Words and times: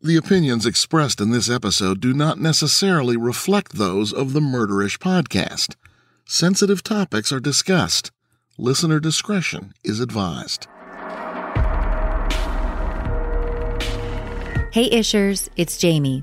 The 0.00 0.16
opinions 0.16 0.64
expressed 0.64 1.20
in 1.20 1.32
this 1.32 1.50
episode 1.50 2.00
do 2.00 2.14
not 2.14 2.38
necessarily 2.38 3.16
reflect 3.16 3.72
those 3.72 4.12
of 4.12 4.32
the 4.32 4.38
Murderish 4.38 4.96
podcast. 4.98 5.74
Sensitive 6.24 6.84
topics 6.84 7.32
are 7.32 7.40
discussed. 7.40 8.12
Listener 8.56 9.00
discretion 9.00 9.72
is 9.82 9.98
advised. 9.98 10.68
Hey 14.70 14.88
Ishers, 14.88 15.48
it's 15.56 15.76
Jamie. 15.78 16.22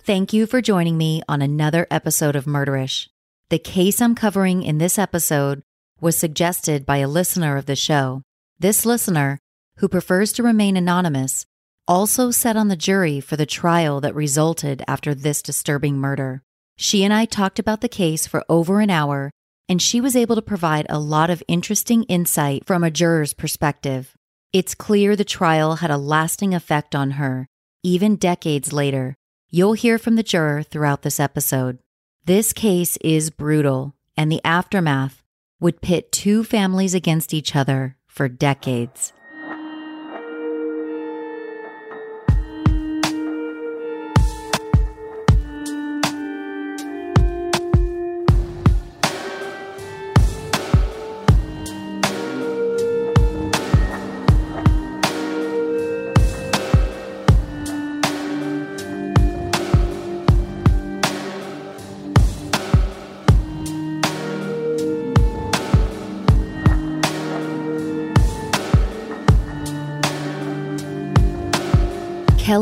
Thank 0.00 0.32
you 0.32 0.44
for 0.44 0.60
joining 0.60 0.98
me 0.98 1.22
on 1.28 1.42
another 1.42 1.86
episode 1.92 2.34
of 2.34 2.46
Murderish. 2.46 3.06
The 3.50 3.60
case 3.60 4.02
I'm 4.02 4.16
covering 4.16 4.64
in 4.64 4.78
this 4.78 4.98
episode 4.98 5.62
was 6.00 6.18
suggested 6.18 6.84
by 6.84 6.96
a 6.96 7.06
listener 7.06 7.56
of 7.56 7.66
the 7.66 7.76
show. 7.76 8.22
This 8.58 8.84
listener, 8.84 9.38
who 9.76 9.88
prefers 9.88 10.32
to 10.32 10.42
remain 10.42 10.76
anonymous, 10.76 11.46
also 11.88 12.30
sat 12.30 12.56
on 12.56 12.68
the 12.68 12.76
jury 12.76 13.20
for 13.20 13.36
the 13.36 13.46
trial 13.46 14.00
that 14.00 14.14
resulted 14.14 14.82
after 14.86 15.14
this 15.14 15.42
disturbing 15.42 15.96
murder. 15.96 16.42
She 16.76 17.04
and 17.04 17.12
I 17.12 17.24
talked 17.24 17.58
about 17.58 17.80
the 17.80 17.88
case 17.88 18.26
for 18.26 18.44
over 18.48 18.80
an 18.80 18.90
hour, 18.90 19.30
and 19.68 19.80
she 19.80 20.00
was 20.00 20.16
able 20.16 20.34
to 20.36 20.42
provide 20.42 20.86
a 20.88 20.98
lot 20.98 21.30
of 21.30 21.42
interesting 21.48 22.04
insight 22.04 22.66
from 22.66 22.84
a 22.84 22.90
juror's 22.90 23.34
perspective. 23.34 24.14
It's 24.52 24.74
clear 24.74 25.16
the 25.16 25.24
trial 25.24 25.76
had 25.76 25.90
a 25.90 25.96
lasting 25.96 26.54
effect 26.54 26.94
on 26.94 27.12
her, 27.12 27.46
even 27.82 28.16
decades 28.16 28.72
later. 28.72 29.14
You'll 29.48 29.74
hear 29.74 29.98
from 29.98 30.16
the 30.16 30.22
juror 30.22 30.62
throughout 30.62 31.02
this 31.02 31.20
episode. 31.20 31.78
This 32.24 32.52
case 32.52 32.96
is 32.98 33.30
brutal, 33.30 33.94
and 34.16 34.30
the 34.30 34.40
aftermath 34.44 35.22
would 35.60 35.80
pit 35.80 36.12
two 36.12 36.44
families 36.44 36.94
against 36.94 37.32
each 37.32 37.54
other 37.54 37.96
for 38.06 38.28
decades. 38.28 39.12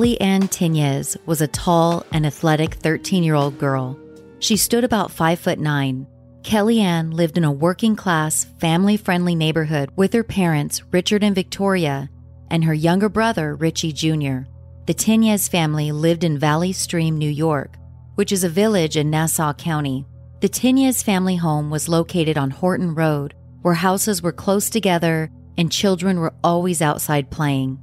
Kelly 0.00 0.18
Ann 0.22 0.48
Tinyes 0.48 1.18
was 1.26 1.42
a 1.42 1.46
tall 1.46 2.06
and 2.10 2.24
athletic 2.24 2.72
13 2.72 3.22
year 3.22 3.34
old 3.34 3.58
girl. 3.58 3.98
She 4.38 4.56
stood 4.56 4.82
about 4.82 5.10
5 5.10 5.38
foot 5.38 5.58
9. 5.58 6.06
Kelly 6.42 6.80
Ann 6.80 7.10
lived 7.10 7.36
in 7.36 7.44
a 7.44 7.52
working 7.52 7.96
class, 7.96 8.46
family 8.58 8.96
friendly 8.96 9.34
neighborhood 9.34 9.90
with 9.96 10.14
her 10.14 10.24
parents, 10.24 10.82
Richard 10.90 11.22
and 11.22 11.34
Victoria, 11.34 12.08
and 12.50 12.64
her 12.64 12.72
younger 12.72 13.10
brother, 13.10 13.56
Richie 13.56 13.92
Jr. 13.92 14.48
The 14.86 14.94
Tinyes 14.94 15.50
family 15.50 15.92
lived 15.92 16.24
in 16.24 16.38
Valley 16.38 16.72
Stream, 16.72 17.18
New 17.18 17.28
York, 17.28 17.76
which 18.14 18.32
is 18.32 18.42
a 18.42 18.48
village 18.48 18.96
in 18.96 19.10
Nassau 19.10 19.52
County. 19.52 20.06
The 20.40 20.48
Tinyes 20.48 21.02
family 21.02 21.36
home 21.36 21.68
was 21.68 21.90
located 21.90 22.38
on 22.38 22.48
Horton 22.48 22.94
Road, 22.94 23.34
where 23.60 23.74
houses 23.74 24.22
were 24.22 24.32
close 24.32 24.70
together 24.70 25.30
and 25.58 25.70
children 25.70 26.20
were 26.20 26.32
always 26.42 26.80
outside 26.80 27.30
playing. 27.30 27.78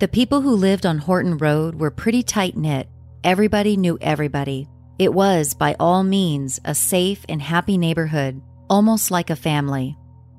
The 0.00 0.08
people 0.08 0.40
who 0.40 0.56
lived 0.56 0.86
on 0.86 0.96
Horton 0.96 1.36
Road 1.36 1.74
were 1.74 1.90
pretty 1.90 2.22
tight 2.22 2.56
knit. 2.56 2.88
Everybody 3.22 3.76
knew 3.76 3.98
everybody. 4.00 4.66
It 4.98 5.12
was, 5.12 5.52
by 5.52 5.76
all 5.78 6.02
means, 6.04 6.58
a 6.64 6.74
safe 6.74 7.22
and 7.28 7.42
happy 7.42 7.76
neighborhood, 7.76 8.40
almost 8.70 9.10
like 9.10 9.28
a 9.28 9.36
family. 9.36 9.98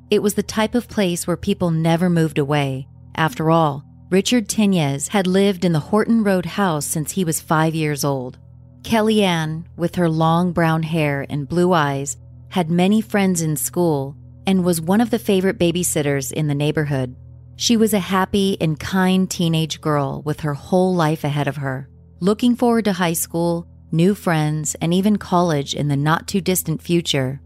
It 0.10 0.24
was 0.24 0.34
the 0.34 0.42
type 0.42 0.74
of 0.74 0.88
place 0.88 1.28
where 1.28 1.38
people 1.38 1.70
never 1.70 2.10
moved 2.10 2.40
away. 2.40 2.88
After 3.16 3.52
all, 3.52 3.86
Richard 4.10 4.50
Tinyes 4.50 5.10
had 5.10 5.28
lived 5.28 5.64
in 5.64 5.74
the 5.74 5.80
Horton 5.80 6.24
Road 6.24 6.48
house 6.48 6.88
since 6.88 7.12
he 7.12 7.24
was 7.24 7.40
five 7.40 7.76
years 7.76 8.04
old. 8.04 8.40
Kellyanne, 8.82 9.66
with 9.78 9.94
her 9.94 10.10
long 10.10 10.54
brown 10.54 10.82
hair 10.82 11.28
and 11.30 11.48
blue 11.48 11.72
eyes, 11.72 12.18
had 12.50 12.72
many 12.72 13.00
friends 13.00 13.44
in 13.44 13.56
school 13.56 14.18
and 14.48 14.66
was 14.66 14.82
one 14.82 15.02
of 15.02 15.12
the 15.12 15.20
favorite 15.20 15.60
babysitters 15.60 16.32
in 16.32 16.48
the 16.48 16.56
neighborhood. 16.56 17.16
She 17.56 17.78
was 17.78 17.94
a 17.94 18.00
happy 18.00 18.58
and 18.60 18.80
kind 18.80 19.30
teenage 19.30 19.82
girl 19.82 20.22
with 20.26 20.42
her 20.42 20.54
whole 20.54 20.96
life 20.96 21.24
ahead 21.24 21.48
of 21.48 21.58
her, 21.58 21.90
looking 22.20 22.56
forward 22.56 22.86
to 22.86 22.94
high 22.94 23.14
school, 23.14 23.68
new 23.92 24.16
friends, 24.16 24.76
and 24.82 24.94
even 24.94 25.18
college 25.18 25.74
in 25.74 25.88
the 25.88 25.98
not 25.98 26.28
too 26.28 26.42
distant 26.42 26.82
future. 26.82 27.42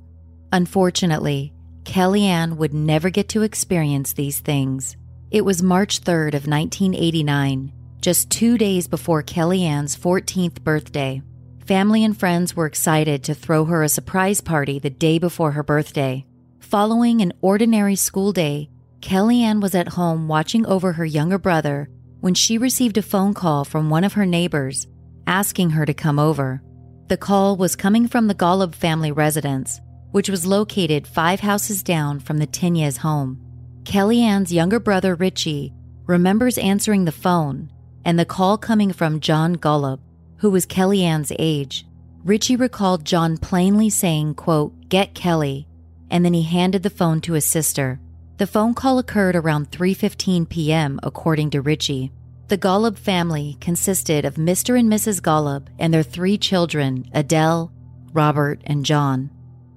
Unfortunately, 0.51 1.53
Kellyanne 1.83 2.57
would 2.57 2.73
never 2.73 3.09
get 3.09 3.29
to 3.29 3.43
experience 3.43 4.13
these 4.13 4.39
things. 4.39 4.95
It 5.31 5.43
was 5.43 5.61
March 5.61 6.01
3rd 6.01 6.33
of 6.35 6.47
1989, 6.47 7.73
just 7.99 8.29
two 8.29 8.57
days 8.57 8.87
before 8.87 9.23
Kellyanne's 9.23 9.97
14th 9.97 10.61
birthday. 10.63 11.21
Family 11.65 12.03
and 12.03 12.17
friends 12.17 12.55
were 12.55 12.67
excited 12.67 13.23
to 13.23 13.33
throw 13.33 13.65
her 13.65 13.81
a 13.81 13.89
surprise 13.89 14.39
party 14.39 14.77
the 14.77 14.89
day 14.89 15.17
before 15.17 15.51
her 15.51 15.63
birthday. 15.63 16.25
Following 16.59 17.21
an 17.21 17.33
ordinary 17.41 17.95
school 17.95 18.31
day, 18.31 18.69
Kellyanne 19.05 19.61
was 19.61 19.75
at 19.75 19.89
home 19.89 20.27
watching 20.27 20.65
over 20.65 20.93
her 20.93 21.05
younger 21.05 21.37
brother 21.37 21.87
when 22.21 22.33
she 22.33 22.57
received 22.57 22.97
a 22.97 23.03
phone 23.03 23.35
call 23.35 23.63
from 23.63 23.87
one 23.87 24.03
of 24.03 24.13
her 24.13 24.25
neighbors 24.25 24.87
asking 25.27 25.69
her 25.69 25.85
to 25.85 25.93
come 25.93 26.17
over. 26.17 26.63
The 27.07 27.15
call 27.15 27.55
was 27.55 27.75
coming 27.75 28.07
from 28.07 28.25
the 28.25 28.33
Golub 28.33 28.73
family 28.73 29.11
residence, 29.11 29.79
which 30.09 30.27
was 30.27 30.47
located 30.47 31.05
five 31.05 31.39
houses 31.39 31.83
down 31.83 32.19
from 32.19 32.39
the 32.39 32.47
Tinyes 32.47 32.97
home. 32.97 33.39
Kellyanne's 33.83 34.51
younger 34.51 34.79
brother 34.79 35.13
Richie 35.13 35.71
remembers 36.07 36.57
answering 36.57 37.05
the 37.05 37.11
phone 37.11 37.71
and 38.05 38.17
the 38.17 38.25
call 38.25 38.57
coming 38.57 38.91
from 38.91 39.19
John 39.19 39.55
Golub, 39.55 39.99
who 40.37 40.49
was 40.49 40.65
Kellyanne's 40.65 41.31
age. 41.37 41.85
Richie 42.23 42.55
recalled 42.55 43.05
John 43.05 43.37
plainly 43.37 43.91
saying, 43.91 44.33
quote, 44.33 44.89
get 44.89 45.13
Kelly, 45.13 45.67
and 46.09 46.25
then 46.25 46.33
he 46.33 46.41
handed 46.41 46.81
the 46.81 46.89
phone 46.89 47.21
to 47.21 47.33
his 47.33 47.45
sister. 47.45 47.99
The 48.37 48.47
phone 48.47 48.73
call 48.73 48.99
occurred 48.99 49.37
around 49.37 49.71
3:15 49.71 50.49
p.m. 50.49 50.99
according 51.03 51.51
to 51.51 51.61
Richie. 51.61 52.11
The 52.49 52.57
Golub 52.57 52.97
family 52.97 53.57
consisted 53.61 54.25
of 54.25 54.35
Mr. 54.35 54.77
and 54.77 54.91
Mrs. 54.91 55.21
Golub 55.21 55.67
and 55.79 55.93
their 55.93 56.03
three 56.03 56.37
children, 56.37 57.09
Adele, 57.13 57.71
Robert, 58.11 58.61
and 58.65 58.85
John. 58.85 59.29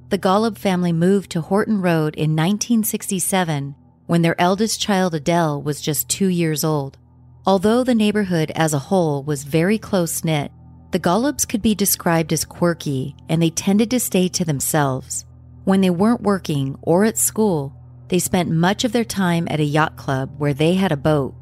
The 0.09 0.19
Golub 0.19 0.59
family 0.59 0.93
moved 0.93 1.31
to 1.31 1.41
Horton 1.41 1.81
Road 1.81 2.17
in 2.17 2.35
1967 2.35 3.77
when 4.07 4.23
their 4.23 4.41
eldest 4.41 4.81
child 4.81 5.15
Adele 5.15 5.63
was 5.63 5.81
just 5.81 6.09
2 6.09 6.27
years 6.27 6.65
old. 6.65 6.99
Although 7.47 7.85
the 7.85 7.95
neighborhood 7.95 8.51
as 8.57 8.75
a 8.75 8.79
whole 8.91 9.23
was 9.23 9.45
very 9.45 9.79
close 9.79 10.25
knit, 10.25 10.51
the 10.91 10.99
Golubs 10.99 11.47
could 11.49 11.63
be 11.63 11.77
described 11.77 12.33
as 12.33 12.45
quirky 12.45 13.15
and 13.29 13.41
they 13.41 13.51
tended 13.51 13.91
to 13.93 14.01
stay 14.01 14.27
to 14.29 14.45
themselves. 14.45 15.27
When 15.65 15.81
they 15.81 15.91
weren't 15.91 16.23
working 16.23 16.77
or 16.83 17.05
at 17.05 17.19
school, 17.19 17.78
they 18.09 18.19
spent 18.19 18.51
much 18.51 18.85
of 18.85 18.93
their 18.93 19.05
time 19.05 19.47
at 19.51 19.61
a 19.61 19.65
yacht 19.65 19.97
club 19.97 20.35
where 20.39 20.55
they 20.55 20.75
had 20.75 20.93
a 20.93 20.97
boat. 20.97 21.35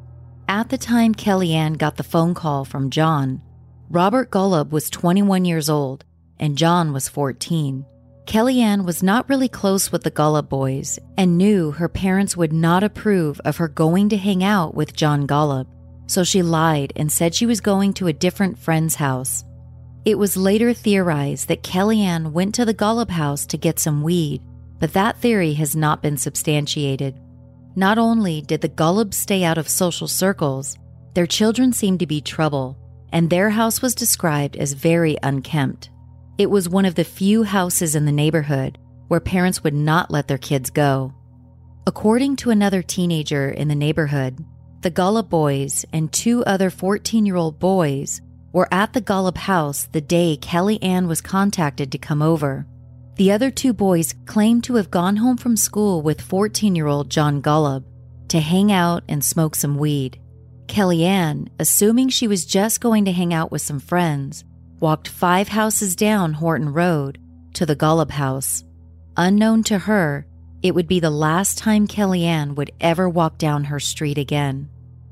At 0.49 0.69
the 0.69 0.79
time 0.79 1.15
Kellyanne 1.15 1.79
got 1.79 1.97
the 1.97 2.03
phone 2.03 2.35
call 2.35 2.65
from 2.65 2.91
John, 2.91 3.43
Robert 3.89 4.31
Golub 4.31 4.71
was 4.71 4.91
21 4.91 5.45
years 5.45 5.69
old 5.69 6.05
and 6.39 6.59
John 6.59 6.93
was 6.93 7.09
14. 7.09 7.85
Kellyanne 8.27 8.85
was 8.85 9.03
not 9.03 9.29
really 9.29 9.49
close 9.49 9.93
with 9.93 10.03
the 10.03 10.11
Golub 10.11 10.49
boys 10.49 10.99
and 11.17 11.39
knew 11.39 11.71
her 11.71 11.89
parents 11.89 12.37
would 12.37 12.53
not 12.53 12.83
approve 12.83 13.41
of 13.45 13.59
her 13.59 13.69
going 13.69 14.09
to 14.09 14.17
hang 14.17 14.43
out 14.43 14.75
with 14.75 14.97
John 14.97 15.27
Golub, 15.27 15.67
so 16.09 16.25
she 16.25 16.43
lied 16.43 16.93
and 16.97 17.11
said 17.11 17.35
she 17.35 17.47
was 17.47 17.61
going 17.61 17.93
to 17.95 18.09
a 18.09 18.13
different 18.13 18.59
friend's 18.59 18.97
house. 18.97 19.45
It 20.05 20.19
was 20.19 20.37
later 20.37 20.73
theorized 20.73 21.49
that 21.49 21.63
Kellyanne 21.63 22.33
went 22.33 22.57
to 22.57 22.65
the 22.65 22.75
Golub 22.75 23.11
house 23.11 23.47
to 23.47 23.57
get 23.57 23.79
some 23.79 24.03
weed 24.03 24.43
but 24.79 24.93
that 24.93 25.19
theory 25.19 25.55
has 25.55 25.75
not 25.75 26.03
been 26.03 26.17
substantiated. 26.17 27.19
Not 27.75 27.99
only 27.99 28.41
did 28.41 28.61
the 28.61 28.69
Golubs 28.69 29.15
stay 29.15 29.45
out 29.45 29.59
of 29.59 29.69
social 29.69 30.09
circles, 30.09 30.77
their 31.15 31.27
children 31.27 31.73
seemed 31.73 32.01
to 32.01 32.07
be 32.07 32.21
trouble, 32.21 32.77
and 33.13 33.31
their 33.31 33.51
house 33.51 33.81
was 33.81 33.95
described 33.95 34.57
as 34.57 34.73
very 34.73 35.17
unkempt. 35.23 35.91
It 36.39 36.51
was 36.51 36.69
one 36.69 36.85
of 36.85 36.95
the 36.95 37.05
few 37.05 37.43
houses 37.43 37.95
in 37.95 38.05
the 38.05 38.13
neighborhood 38.13 38.79
where 39.09 39.21
parents 39.21 39.63
would 39.63 39.75
not 39.75 40.11
let 40.11 40.29
their 40.29 40.39
kids 40.39 40.71
go. 40.71 41.15
According 41.87 42.37
to 42.37 42.51
another 42.51 42.83
teenager 42.83 43.49
in 43.49 43.69
the 43.69 43.75
neighborhood, 43.75 44.45
the 44.83 44.91
Golub 44.91 45.29
boys 45.29 45.85
and 45.93 46.13
two 46.13 46.45
other 46.45 46.69
14 46.69 47.25
year 47.25 47.37
old 47.37 47.59
boys 47.59 48.21
were 48.53 48.69
at 48.73 48.93
the 48.93 49.01
Golub 49.01 49.37
house 49.37 49.85
the 49.93 50.01
day 50.01 50.37
Kelly 50.37 50.83
Ann 50.83 51.09
was 51.09 51.21
contacted 51.21 51.93
to 51.93 51.99
come 51.99 52.23
over. 52.23 52.67
The 53.17 53.33
other 53.33 53.51
two 53.51 53.73
boys 53.73 54.15
claimed 54.27 54.65
to 54.65 54.75
have 54.75 54.91
gone 54.91 55.17
home 55.17 55.39
from 55.39 55.57
school 55.57 56.03
with 56.03 56.21
14 56.21 56.75
year 56.77 56.87
old 56.87 57.11
John 57.11 57.41
Golub 57.41 57.85
to 58.29 58.41
hang 58.41 58.71
out 58.71 59.05
and 59.09 59.25
smoke 59.25 59.55
some 59.55 59.79
weed. 59.79 60.21
Kellyanne, 60.67 61.49
assuming 61.59 62.11
she 62.11 62.29
was 62.29 62.45
just 62.45 62.81
going 62.81 63.07
to 63.07 63.13
hang 63.13 63.33
out 63.33 63.51
with 63.51 63.63
some 63.63 63.81
friends, 63.81 64.45
walked 64.81 65.09
five 65.09 65.49
houses 65.49 65.97
down 65.97 66.35
Horton 66.35 66.73
Road 66.73 67.19
to 67.55 67.65
the 67.65 67.77
Golub 67.77 68.11
house. 68.11 68.65
Unknown 69.17 69.63
to 69.65 69.79
her, 69.79 70.27
it 70.63 70.75
would 70.75 70.89
be 70.89 71.01
the 71.01 71.09
last 71.09 71.57
time 71.57 71.87
Kellyanne 71.87 72.55
would 72.57 72.73
ever 72.83 73.09
walk 73.09 73.39
down 73.39 73.65
her 73.65 73.81
street 73.81 74.19
again. 74.19 74.69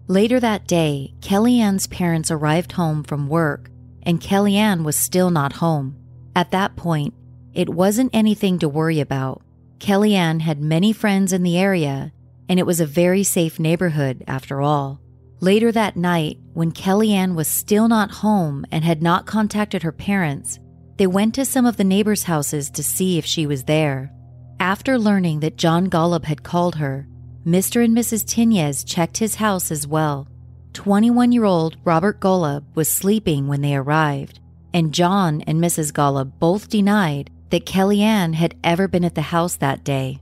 Later 0.08 0.38
that 0.40 0.66
day, 0.66 1.14
Kellyanne's 1.20 1.86
parents 1.86 2.30
arrived 2.30 2.72
home 2.72 3.02
from 3.02 3.28
work, 3.28 3.70
and 4.02 4.20
Kellyanne 4.20 4.84
was 4.84 4.96
still 4.96 5.30
not 5.30 5.54
home. 5.54 5.96
At 6.36 6.50
that 6.50 6.76
point, 6.76 7.14
it 7.54 7.68
wasn't 7.68 8.10
anything 8.12 8.58
to 8.58 8.68
worry 8.68 9.00
about. 9.00 9.42
Kellyanne 9.78 10.40
had 10.40 10.60
many 10.60 10.92
friends 10.92 11.32
in 11.32 11.42
the 11.42 11.58
area, 11.58 12.12
and 12.48 12.58
it 12.58 12.66
was 12.66 12.80
a 12.80 12.86
very 12.86 13.22
safe 13.22 13.58
neighborhood 13.58 14.24
after 14.26 14.60
all. 14.60 15.00
Later 15.40 15.70
that 15.72 15.96
night, 15.96 16.38
when 16.52 16.72
Kellyanne 16.72 17.34
was 17.34 17.48
still 17.48 17.88
not 17.88 18.10
home 18.10 18.64
and 18.70 18.84
had 18.84 19.02
not 19.02 19.26
contacted 19.26 19.82
her 19.82 19.92
parents, 19.92 20.58
they 20.96 21.06
went 21.06 21.34
to 21.34 21.44
some 21.44 21.66
of 21.66 21.76
the 21.76 21.84
neighbors' 21.84 22.24
houses 22.24 22.70
to 22.70 22.82
see 22.82 23.18
if 23.18 23.24
she 23.24 23.46
was 23.46 23.64
there. 23.64 24.12
After 24.60 24.98
learning 24.98 25.40
that 25.40 25.56
John 25.56 25.90
Golub 25.90 26.24
had 26.24 26.42
called 26.42 26.76
her, 26.76 27.06
Mr. 27.44 27.84
and 27.84 27.96
Mrs. 27.96 28.24
Tinyes 28.24 28.84
checked 28.84 29.18
his 29.18 29.34
house 29.34 29.70
as 29.70 29.86
well. 29.86 30.28
21 30.72 31.30
year 31.30 31.44
old 31.44 31.76
Robert 31.84 32.20
Golub 32.20 32.64
was 32.74 32.88
sleeping 32.88 33.48
when 33.48 33.60
they 33.60 33.76
arrived, 33.76 34.40
and 34.72 34.94
John 34.94 35.42
and 35.42 35.60
Mrs. 35.60 35.92
Golub 35.92 36.32
both 36.38 36.68
denied 36.68 37.30
that 37.54 37.66
Kellyanne 37.66 38.34
had 38.34 38.56
ever 38.64 38.88
been 38.88 39.04
at 39.04 39.14
the 39.14 39.22
house 39.22 39.54
that 39.58 39.84
day. 39.84 40.18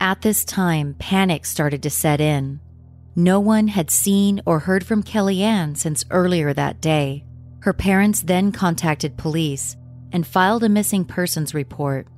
At 0.00 0.22
this 0.22 0.44
time, 0.44 0.96
panic 0.98 1.46
started 1.46 1.80
to 1.84 1.90
set 1.90 2.20
in. 2.20 2.58
No 3.14 3.38
one 3.38 3.68
had 3.68 3.88
seen 3.88 4.42
or 4.44 4.58
heard 4.58 4.84
from 4.84 5.04
Kellyanne 5.04 5.76
since 5.76 6.04
earlier 6.10 6.52
that 6.52 6.80
day. 6.80 7.24
Her 7.60 7.72
parents 7.72 8.22
then 8.22 8.50
contacted 8.50 9.16
police 9.16 9.76
and 10.10 10.26
filed 10.26 10.64
a 10.64 10.68
missing 10.68 11.04
persons 11.04 11.54
report. 11.54 12.08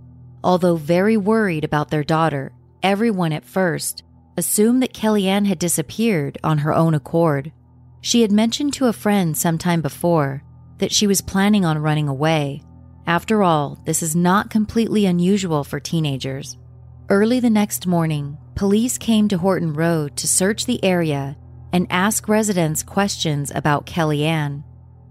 Although 0.42 0.76
very 0.76 1.18
worried 1.18 1.64
about 1.64 1.90
their 1.90 2.02
daughter, 2.02 2.50
everyone 2.82 3.34
at 3.34 3.44
first 3.44 4.02
assumed 4.38 4.82
that 4.82 4.94
Kellyanne 4.94 5.44
had 5.44 5.58
disappeared 5.58 6.38
on 6.42 6.56
her 6.56 6.72
own 6.72 6.94
accord. 6.94 7.52
She 8.00 8.22
had 8.22 8.32
mentioned 8.32 8.72
to 8.72 8.86
a 8.86 8.94
friend 8.94 9.36
sometime 9.36 9.82
before 9.82 10.42
that 10.78 10.90
she 10.90 11.06
was 11.06 11.20
planning 11.20 11.66
on 11.66 11.76
running 11.76 12.08
away. 12.08 12.62
After 13.06 13.42
all, 13.42 13.78
this 13.84 14.02
is 14.02 14.16
not 14.16 14.50
completely 14.50 15.04
unusual 15.06 15.62
for 15.62 15.78
teenagers. 15.78 16.56
Early 17.10 17.38
the 17.38 17.50
next 17.50 17.86
morning, 17.86 18.38
police 18.54 18.96
came 18.96 19.28
to 19.28 19.38
Horton 19.38 19.74
Road 19.74 20.16
to 20.16 20.26
search 20.26 20.64
the 20.64 20.82
area 20.82 21.36
and 21.72 21.86
ask 21.90 22.28
residents 22.28 22.82
questions 22.82 23.52
about 23.54 23.84
Kellyanne. 23.84 24.64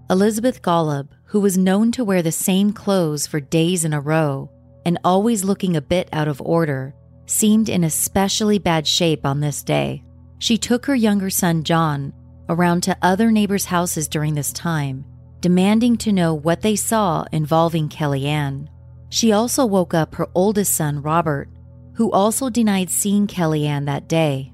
Elizabeth 0.10 0.62
Golub, 0.62 1.10
who 1.26 1.40
was 1.40 1.58
known 1.58 1.92
to 1.92 2.04
wear 2.04 2.22
the 2.22 2.32
same 2.32 2.74
clothes 2.74 3.28
for 3.28 3.40
days 3.40 3.86
in 3.86 3.94
a 3.94 4.02
row 4.02 4.50
and 4.86 4.98
always 5.04 5.44
looking 5.44 5.76
a 5.76 5.82
bit 5.82 6.10
out 6.12 6.28
of 6.28 6.42
order, 6.42 6.96
seemed 7.26 7.70
in 7.70 7.84
especially 7.84 8.60
bad 8.60 8.88
shape 8.88 9.26
on 9.26 9.40
this 9.40 9.64
day. 9.64 10.04
She 10.40 10.58
took 10.58 10.86
her 10.88 10.96
younger 10.96 11.30
son, 11.30 11.64
John, 11.64 12.12
around 12.50 12.82
to 12.84 12.98
other 13.02 13.32
neighbors' 13.32 13.66
houses 13.66 14.08
during 14.08 14.34
this 14.34 14.52
time, 14.52 15.06
demanding 15.44 15.98
to 15.98 16.14
know 16.14 16.34
what 16.34 16.62
they 16.62 16.74
saw 16.74 17.26
involving 17.34 17.90
Kellyanne. 17.90 18.70
She 19.10 19.34
also 19.34 19.66
woke 19.66 19.94
up 19.94 20.16
her 20.16 20.30
oldest 20.34 20.74
son, 20.74 21.02
Robert, 21.02 21.50
who 21.96 22.10
also 22.14 22.50
denied 22.50 22.90
seeing 22.90 23.28
Kellyanne 23.28 23.86
that 23.86 24.08
day. 24.08 24.54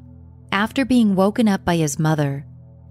After 0.52 0.86
being 0.86 1.16
woken 1.16 1.48
up 1.48 1.64
by 1.64 1.76
his 1.76 2.00
mother, 2.00 2.44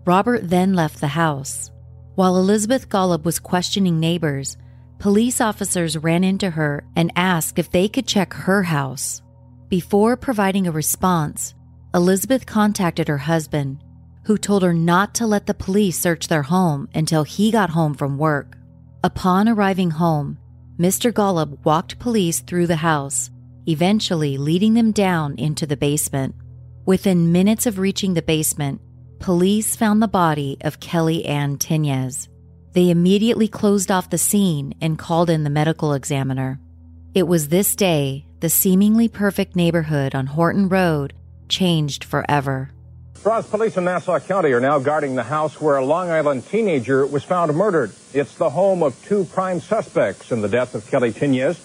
Robert 0.07 0.49
then 0.49 0.75
left 0.75 1.01
the 1.01 1.09
house. 1.09 1.73
While 2.15 2.37
Elizabeth 2.37 2.89
Golub 2.89 3.25
was 3.25 3.41
questioning 3.41 3.99
neighbors, 3.99 4.57
police 5.01 5.41
officers 5.41 5.99
ran 5.99 6.23
into 6.23 6.51
her 6.51 6.85
and 6.95 7.11
asked 7.17 7.59
if 7.59 7.73
they 7.73 7.89
could 7.89 8.07
check 8.07 8.33
her 8.33 8.63
house. 8.63 9.23
Before 9.69 10.17
providing 10.17 10.69
a 10.69 10.73
response, 10.73 11.53
Elizabeth 11.93 12.47
contacted 12.47 13.09
her 13.09 13.19
husband, 13.19 13.83
who 14.29 14.37
told 14.37 14.63
her 14.63 14.75
not 14.75 15.15
to 15.15 15.27
let 15.27 15.47
the 15.47 15.55
police 15.55 15.99
search 15.99 16.29
their 16.29 16.43
home 16.43 16.87
until 16.95 17.25
he 17.25 17.51
got 17.51 17.71
home 17.71 17.95
from 17.95 18.19
work. 18.19 18.59
Upon 19.03 19.49
arriving 19.49 19.91
home, 19.93 20.37
Mr. 20.79 21.11
Golub 21.11 21.65
walked 21.65 21.99
police 21.99 22.41
through 22.41 22.67
the 22.67 22.77
house, 22.77 23.31
eventually 23.67 24.37
leading 24.37 24.75
them 24.75 24.93
down 24.93 25.35
into 25.39 25.65
the 25.65 25.79
basement. 25.79 26.35
Within 26.85 27.33
minutes 27.33 27.65
of 27.65 27.79
reaching 27.79 28.13
the 28.13 28.21
basement, 28.21 28.83
police 29.19 29.75
found 29.75 30.03
the 30.03 30.07
body 30.07 30.59
of 30.61 30.79
Kelly 30.79 31.25
Ann 31.25 31.57
Tinyes. 31.57 32.29
They 32.73 32.91
immediately 32.91 33.49
closed 33.49 33.91
off 33.91 34.11
the 34.11 34.19
scene 34.19 34.75
and 34.83 34.99
called 34.99 35.31
in 35.31 35.45
the 35.45 35.49
medical 35.49 35.95
examiner. 35.95 36.61
It 37.15 37.27
was 37.27 37.49
this 37.49 37.75
day 37.75 38.27
the 38.41 38.51
seemingly 38.51 39.09
perfect 39.09 39.57
neighborhood 39.57 40.15
on 40.15 40.27
Horton 40.27 40.69
Road 40.69 41.15
changed 41.49 42.05
forever. 42.05 42.73
Ross 43.25 43.47
police 43.47 43.77
in 43.77 43.85
Nassau 43.85 44.21
County 44.21 44.53
are 44.53 44.61
now 44.61 44.79
guarding 44.79 45.15
the 45.15 45.23
house 45.23 45.61
where 45.61 45.77
a 45.77 45.85
Long 45.85 46.09
Island 46.09 46.47
teenager 46.47 47.05
was 47.05 47.25
found 47.25 47.55
murdered. 47.55 47.93
It's 48.15 48.35
the 48.37 48.49
home 48.49 48.83
of 48.83 49.03
two 49.05 49.25
prime 49.25 49.61
suspects 49.61 50.31
in 50.31 50.41
the 50.41 50.49
death 50.49 50.75
of 50.75 50.89
Kelly 50.89 51.13
Tinyes. 51.13 51.59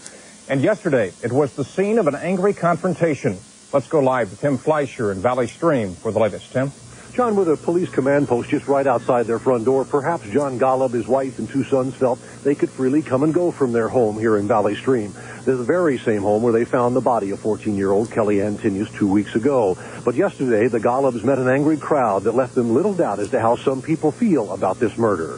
And 0.50 0.61
yesterday, 0.61 1.13
it 1.23 1.31
was 1.31 1.53
the 1.53 1.63
scene 1.63 2.00
of 2.00 2.07
an 2.07 2.15
angry 2.15 2.53
confrontation. 2.53 3.38
Let's 3.71 3.88
go 3.88 4.00
live 4.00 4.31
to 4.31 4.35
Tim 4.35 4.57
Fleischer 4.57 5.11
in 5.11 5.19
Valley 5.19 5.47
Stream 5.47 5.94
for 5.94 6.11
the 6.11 6.19
latest. 6.19 6.51
Tim? 6.51 6.71
John, 7.13 7.36
with 7.36 7.48
a 7.48 7.56
police 7.56 7.89
command 7.89 8.27
post 8.27 8.50
just 8.50 8.68
right 8.68 8.88
outside 8.88 9.27
their 9.27 9.38
front 9.38 9.65
door, 9.65 9.86
perhaps 9.86 10.27
John 10.31 10.57
Golub, 10.57 10.94
his 10.94 11.07
wife, 11.07 11.38
and 11.38 11.48
two 11.48 11.63
sons 11.63 11.94
felt 11.94 12.18
they 12.44 12.56
could 12.56 12.71
freely 12.71 13.04
come 13.04 13.21
and 13.21 13.31
go 13.31 13.51
from 13.51 13.71
their 13.71 13.88
home 13.88 14.18
here 14.18 14.36
in 14.36 14.48
Valley 14.48 14.74
Stream. 14.74 15.13
The 15.45 15.56
very 15.57 16.00
same 16.00 16.24
home 16.24 16.42
where 16.42 16.54
they 16.54 16.65
found 16.65 16.95
the 16.95 17.01
body 17.01 17.30
of 17.30 17.39
14-year-old 17.39 18.10
Kellyanne 18.10 18.57
Tinyes 18.57 18.92
two 18.98 19.07
weeks 19.07 19.36
ago. 19.36 19.77
But 20.04 20.15
yesterday, 20.15 20.68
the 20.68 20.80
Golubs 20.80 21.24
met 21.24 21.38
an 21.38 21.48
angry 21.48 21.77
crowd 21.77 22.24
that 22.24 22.31
left 22.31 22.56
them 22.56 22.74
little 22.74 22.95
doubt 22.95 23.19
as 23.19 23.30
to 23.30 23.39
how 23.39 23.57
some 23.57 23.83
people 23.83 24.12
feel 24.12 24.51
about 24.51 24.80
this 24.80 24.98
murder. 24.98 25.38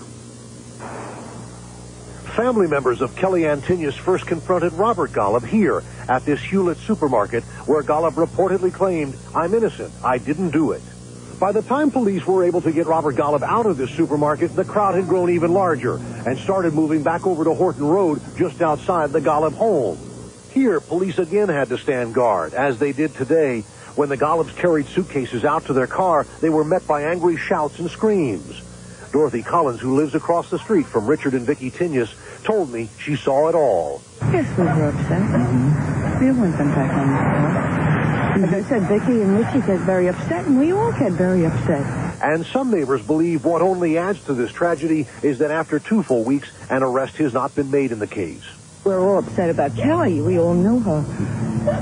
Family 2.38 2.68
members 2.68 3.02
of 3.02 3.16
Kellyanne 3.16 3.60
Tinyes 3.60 3.98
first 3.98 4.28
confronted 4.28 4.72
Robert 4.74 5.12
Golub 5.12 5.46
here 5.46 5.84
at 6.08 6.24
this 6.24 6.42
Hewlett 6.42 6.78
supermarket 6.78 7.44
where 7.66 7.84
Golub 7.84 8.14
reportedly 8.14 8.74
claimed, 8.74 9.18
I'm 9.36 9.54
innocent, 9.54 9.92
I 10.02 10.20
didn't 10.20 10.52
do 10.52 10.72
it. 10.72 10.82
By 11.40 11.52
the 11.52 11.62
time 11.62 11.92
police 11.92 12.26
were 12.26 12.46
able 12.46 12.62
to 12.62 12.72
get 12.72 12.88
Robert 12.88 13.16
Golub 13.16 13.44
out 13.44 13.66
of 13.66 13.76
this 13.76 13.92
supermarket, 13.92 14.56
the 14.56 14.64
crowd 14.64 14.96
had 14.96 15.08
grown 15.08 15.30
even 15.32 15.54
larger 15.54 15.98
and 15.98 16.38
started 16.38 16.74
moving 16.74 17.04
back 17.04 17.28
over 17.28 17.44
to 17.44 17.54
Horton 17.54 17.86
Road 17.86 18.22
just 18.38 18.62
outside 18.62 19.12
the 19.12 19.20
Golub 19.20 19.54
home. 19.54 19.98
Here, 20.54 20.80
police 20.80 21.20
again 21.20 21.50
had 21.50 21.68
to 21.70 21.78
stand 21.78 22.14
guard, 22.14 22.54
as 22.54 22.80
they 22.80 22.94
did 22.94 23.14
today. 23.16 23.62
When 23.96 24.08
the 24.08 24.18
Golubs 24.18 24.56
carried 24.56 24.86
suitcases 24.88 25.44
out 25.44 25.66
to 25.66 25.74
their 25.74 25.88
car, 25.88 26.26
they 26.40 26.50
were 26.50 26.64
met 26.64 26.88
by 26.88 27.04
angry 27.04 27.36
shouts 27.36 27.80
and 27.80 27.92
screams. 27.92 28.62
Dorothy 29.12 29.44
Collins, 29.44 29.82
who 29.82 29.96
lives 29.96 30.16
across 30.16 30.50
the 30.50 30.60
street 30.60 30.86
from 30.86 31.06
Richard 31.06 31.34
and 31.34 31.46
Vicki 31.46 31.70
Tinyes, 31.70 32.14
told 32.44 32.72
me 32.72 32.90
she 32.98 33.18
saw 33.18 33.50
it 33.50 33.56
all. 33.56 34.02
Yes, 34.22 34.58
we 34.58 34.64
were 34.64 34.90
upset. 34.90 35.22
Mm-hmm. 35.22 36.26
We 36.26 36.32
went 36.32 36.58
back 36.58 36.94
on 36.94 37.08
the 37.12 37.70
floor. 37.70 37.75
As 38.36 38.54
I 38.54 38.64
said, 38.68 38.82
Vicki 38.90 39.22
and 39.22 39.38
Richie 39.40 39.66
get 39.66 39.80
very 39.80 40.08
upset, 40.08 40.46
and 40.46 40.60
we 40.60 40.74
all 40.74 40.92
get 40.92 41.14
very 41.14 41.46
upset. 41.46 42.22
And 42.22 42.46
some 42.46 42.70
neighbors 42.70 43.02
believe 43.02 43.46
what 43.46 43.62
only 43.62 43.98
adds 43.98 44.22
to 44.26 44.34
this 44.34 44.52
tragedy 44.52 45.08
is 45.24 45.38
that 45.38 45.52
after 45.52 45.80
two 45.80 46.04
full 46.04 46.26
weeks, 46.26 46.52
an 46.70 46.84
arrest 46.84 47.16
has 47.18 47.34
not 47.34 47.56
been 47.56 47.72
made 47.72 47.94
in 47.94 48.00
the 48.00 48.08
case. 48.08 48.44
We're 48.84 49.00
all 49.00 49.20
upset 49.20 49.50
about 49.50 49.76
Kelly. 49.78 50.20
We 50.20 50.38
all 50.38 50.54
knew 50.54 50.80
her. 50.82 51.02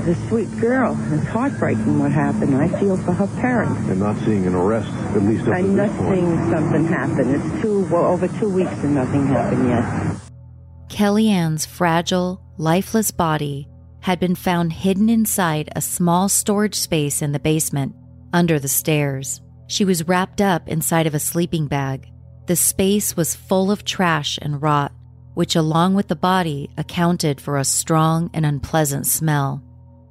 The 0.04 0.14
sweet 0.28 0.48
girl. 0.60 0.96
It's 1.12 1.26
heartbreaking 1.26 1.98
what 1.98 2.12
happened. 2.12 2.54
I 2.54 2.68
feel 2.78 2.96
for 2.98 3.12
her 3.12 3.26
parents. 3.40 3.76
And 3.90 3.98
not 3.98 4.16
seeing 4.20 4.46
an 4.46 4.54
arrest, 4.54 4.88
at 5.16 5.22
least 5.22 5.48
up 5.48 5.54
I'm 5.54 5.64
to 5.64 5.70
not 5.72 5.88
this 5.88 5.96
point. 5.98 6.14
seeing 6.14 6.50
something 6.52 6.86
happen. 6.86 7.34
It's 7.34 7.62
two, 7.62 7.84
well, 7.86 8.06
over 8.06 8.28
two 8.38 8.48
weeks 8.48 8.70
and 8.70 8.94
nothing 8.94 9.26
happened 9.26 9.68
yet. 9.68 10.20
Kellyanne's 10.88 11.66
fragile, 11.66 12.40
lifeless 12.56 13.10
body 13.10 13.68
had 14.04 14.20
been 14.20 14.34
found 14.34 14.70
hidden 14.70 15.08
inside 15.08 15.66
a 15.74 15.80
small 15.80 16.28
storage 16.28 16.74
space 16.74 17.22
in 17.22 17.32
the 17.32 17.38
basement, 17.38 17.96
under 18.34 18.58
the 18.58 18.68
stairs. 18.68 19.40
She 19.66 19.82
was 19.82 20.06
wrapped 20.06 20.42
up 20.42 20.68
inside 20.68 21.06
of 21.06 21.14
a 21.14 21.18
sleeping 21.18 21.68
bag. 21.68 22.06
The 22.44 22.54
space 22.54 23.16
was 23.16 23.34
full 23.34 23.70
of 23.70 23.82
trash 23.82 24.38
and 24.42 24.60
rot, 24.60 24.92
which, 25.32 25.56
along 25.56 25.94
with 25.94 26.08
the 26.08 26.16
body, 26.16 26.68
accounted 26.76 27.40
for 27.40 27.56
a 27.56 27.64
strong 27.64 28.28
and 28.34 28.44
unpleasant 28.44 29.06
smell. 29.06 29.64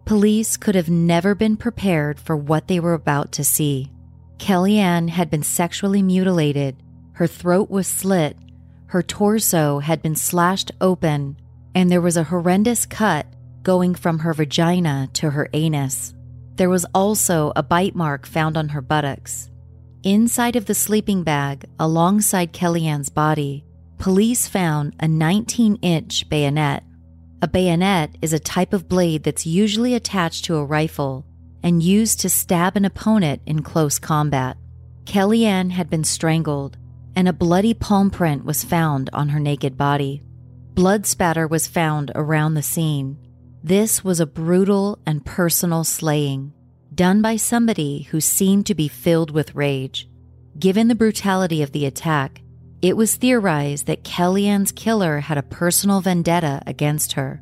Police 0.05 0.57
could 0.57 0.73
have 0.73 0.89
never 0.89 1.35
been 1.35 1.55
prepared 1.55 2.19
for 2.19 2.35
what 2.35 2.67
they 2.67 2.79
were 2.79 2.95
about 2.95 3.31
to 3.33 3.43
see. 3.43 3.91
Kellyanne 4.39 5.09
had 5.09 5.29
been 5.29 5.43
sexually 5.43 6.01
mutilated, 6.01 6.81
her 7.11 7.27
throat 7.27 7.69
was 7.69 7.85
slit, 7.85 8.37
her 8.87 9.03
torso 9.03 9.77
had 9.77 10.01
been 10.01 10.15
slashed 10.15 10.71
open, 10.81 11.37
and 11.75 11.91
there 11.91 12.01
was 12.01 12.17
a 12.17 12.23
horrendous 12.23 12.87
cut 12.87 13.27
going 13.63 13.95
from 13.95 14.19
her 14.19 14.33
vagina 14.33 15.09
to 15.13 15.31
her 15.31 15.49
anus. 15.53 16.13
There 16.55 16.69
was 16.69 16.85
also 16.93 17.51
a 17.55 17.63
bite 17.63 17.95
mark 17.95 18.27
found 18.27 18.57
on 18.57 18.69
her 18.69 18.81
buttocks. 18.81 19.49
Inside 20.03 20.55
of 20.55 20.65
the 20.65 20.75
sleeping 20.75 21.23
bag, 21.23 21.65
alongside 21.79 22.53
Kellyanne's 22.53 23.09
body, 23.09 23.65
police 23.97 24.47
found 24.47 24.95
a 24.99 25.07
19 25.07 25.77
inch 25.77 26.29
bayonet. 26.29 26.83
A 27.41 27.47
bayonet 27.47 28.17
is 28.21 28.33
a 28.33 28.39
type 28.39 28.73
of 28.73 28.87
blade 28.87 29.23
that's 29.23 29.45
usually 29.45 29.95
attached 29.95 30.45
to 30.45 30.57
a 30.57 30.65
rifle 30.65 31.25
and 31.63 31.81
used 31.81 32.19
to 32.19 32.29
stab 32.29 32.75
an 32.75 32.85
opponent 32.85 33.41
in 33.45 33.63
close 33.63 33.97
combat. 33.97 34.57
Kellyanne 35.05 35.71
had 35.71 35.89
been 35.89 36.03
strangled, 36.03 36.77
and 37.15 37.27
a 37.27 37.33
bloody 37.33 37.73
palm 37.73 38.09
print 38.09 38.43
was 38.43 38.63
found 38.63 39.09
on 39.13 39.29
her 39.29 39.39
naked 39.39 39.77
body. 39.77 40.21
Blood 40.73 41.05
spatter 41.05 41.47
was 41.47 41.67
found 41.67 42.11
around 42.15 42.53
the 42.53 42.61
scene. 42.61 43.17
This 43.63 44.03
was 44.03 44.19
a 44.19 44.25
brutal 44.25 44.99
and 45.05 45.25
personal 45.25 45.83
slaying, 45.83 46.53
done 46.93 47.21
by 47.21 47.37
somebody 47.37 48.03
who 48.03 48.19
seemed 48.19 48.65
to 48.65 48.75
be 48.75 48.87
filled 48.87 49.31
with 49.31 49.55
rage. 49.55 50.09
Given 50.59 50.89
the 50.89 50.95
brutality 50.95 51.61
of 51.61 51.71
the 51.71 51.85
attack, 51.85 52.41
it 52.81 52.97
was 52.97 53.15
theorized 53.15 53.87
that 53.87 54.03
Kellyanne's 54.03 54.71
killer 54.71 55.21
had 55.21 55.37
a 55.37 55.43
personal 55.43 56.01
vendetta 56.01 56.61
against 56.67 57.13
her. 57.13 57.41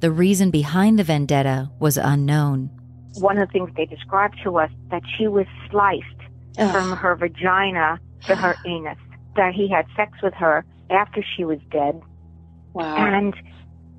The 0.00 0.10
reason 0.10 0.50
behind 0.50 0.98
the 0.98 1.04
vendetta 1.04 1.70
was 1.78 1.98
unknown 1.98 2.70
one 3.20 3.38
of 3.38 3.48
the 3.48 3.52
things 3.52 3.70
they 3.76 3.86
described 3.86 4.36
to 4.44 4.58
us 4.58 4.70
that 4.90 5.02
she 5.16 5.28
was 5.28 5.46
sliced 5.70 6.06
Ugh. 6.58 6.72
from 6.72 6.96
her 6.96 7.16
vagina 7.16 8.00
to 8.26 8.34
her 8.34 8.56
anus. 8.66 8.98
That 9.36 9.54
he 9.54 9.68
had 9.68 9.86
sex 9.96 10.12
with 10.22 10.34
her 10.34 10.64
after 10.90 11.22
she 11.36 11.44
was 11.44 11.58
dead. 11.70 12.00
Wow. 12.72 12.96
And 12.96 13.34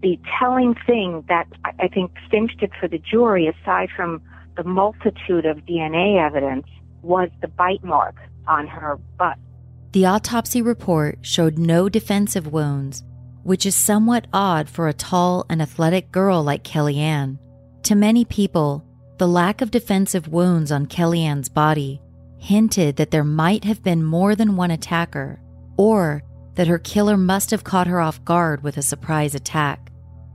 the 0.01 0.19
telling 0.39 0.75
thing 0.85 1.23
that 1.27 1.47
I 1.79 1.87
think 1.87 2.11
cinched 2.31 2.61
it 2.61 2.71
for 2.79 2.87
the 2.87 2.99
jury, 2.99 3.47
aside 3.47 3.89
from 3.95 4.21
the 4.55 4.63
multitude 4.63 5.45
of 5.45 5.65
DNA 5.65 6.23
evidence, 6.25 6.67
was 7.01 7.29
the 7.41 7.47
bite 7.47 7.83
mark 7.83 8.15
on 8.47 8.67
her 8.67 8.97
butt. 9.17 9.37
The 9.91 10.05
autopsy 10.05 10.61
report 10.61 11.19
showed 11.21 11.57
no 11.57 11.89
defensive 11.89 12.47
wounds, 12.47 13.03
which 13.43 13.65
is 13.65 13.75
somewhat 13.75 14.27
odd 14.31 14.69
for 14.69 14.87
a 14.87 14.93
tall 14.93 15.45
and 15.49 15.61
athletic 15.61 16.11
girl 16.11 16.43
like 16.43 16.63
Kellyanne. 16.63 17.39
To 17.83 17.95
many 17.95 18.25
people, 18.25 18.85
the 19.17 19.27
lack 19.27 19.61
of 19.61 19.71
defensive 19.71 20.27
wounds 20.27 20.71
on 20.71 20.87
Kellyanne's 20.87 21.49
body 21.49 22.01
hinted 22.37 22.95
that 22.95 23.11
there 23.11 23.23
might 23.23 23.63
have 23.65 23.83
been 23.83 24.03
more 24.03 24.35
than 24.35 24.55
one 24.55 24.71
attacker, 24.71 25.41
or 25.77 26.23
that 26.55 26.67
her 26.67 26.79
killer 26.79 27.17
must 27.17 27.51
have 27.51 27.63
caught 27.63 27.87
her 27.87 27.99
off 27.99 28.23
guard 28.23 28.63
with 28.63 28.77
a 28.77 28.81
surprise 28.81 29.35
attack. 29.35 29.88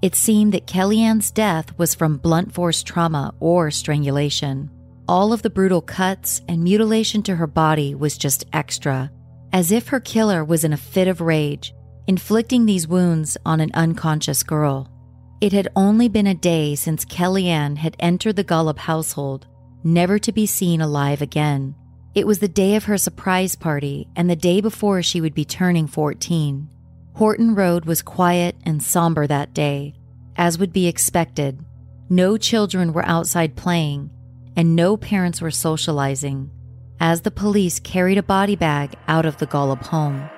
It 0.04 0.14
seemed 0.14 0.52
that 0.52 0.66
Kellyanne's 0.66 1.30
death 1.30 1.78
was 1.78 1.94
from 1.94 2.18
blunt 2.18 2.52
force 2.52 2.82
trauma 2.82 3.32
or 3.40 3.70
strangulation. 3.70 4.68
All 5.08 5.32
of 5.32 5.40
the 5.40 5.48
brutal 5.48 5.80
cuts 5.80 6.42
and 6.46 6.62
mutilation 6.62 7.22
to 7.22 7.36
her 7.36 7.46
body 7.46 7.94
was 7.94 8.18
just 8.18 8.44
extra, 8.52 9.10
as 9.54 9.72
if 9.72 9.88
her 9.88 10.00
killer 10.00 10.44
was 10.44 10.62
in 10.62 10.74
a 10.74 10.76
fit 10.76 11.08
of 11.08 11.22
rage, 11.22 11.72
inflicting 12.06 12.66
these 12.66 12.86
wounds 12.86 13.38
on 13.46 13.60
an 13.60 13.70
unconscious 13.72 14.42
girl. 14.42 14.90
It 15.40 15.54
had 15.54 15.68
only 15.74 16.10
been 16.10 16.26
a 16.26 16.34
day 16.34 16.74
since 16.74 17.06
Kellyanne 17.06 17.78
had 17.78 17.96
entered 17.98 18.36
the 18.36 18.44
Golub 18.44 18.76
household, 18.76 19.46
never 19.84 20.18
to 20.18 20.32
be 20.32 20.44
seen 20.44 20.82
alive 20.82 21.22
again. 21.22 21.74
It 22.14 22.26
was 22.26 22.40
the 22.40 22.46
day 22.46 22.76
of 22.76 22.84
her 22.84 22.98
surprise 22.98 23.56
party 23.56 24.06
and 24.16 24.28
the 24.28 24.36
day 24.36 24.60
before 24.60 25.02
she 25.02 25.22
would 25.22 25.34
be 25.34 25.46
turning 25.46 25.86
14. 25.86 26.68
Horton 27.14 27.54
Road 27.54 27.84
was 27.84 28.02
quiet 28.02 28.56
and 28.66 28.82
somber 28.82 29.28
that 29.28 29.54
day, 29.54 29.94
as 30.34 30.58
would 30.58 30.72
be 30.72 30.88
expected. 30.88 31.64
No 32.08 32.36
children 32.36 32.92
were 32.92 33.06
outside 33.06 33.54
playing, 33.54 34.10
and 34.56 34.74
no 34.74 34.96
parents 34.96 35.40
were 35.40 35.52
socializing, 35.52 36.50
as 36.98 37.20
the 37.20 37.30
police 37.30 37.78
carried 37.78 38.18
a 38.18 38.22
body 38.24 38.56
bag 38.56 38.94
out 39.06 39.26
of 39.26 39.36
the 39.36 39.46
Golub 39.46 39.86
home. 39.86 40.28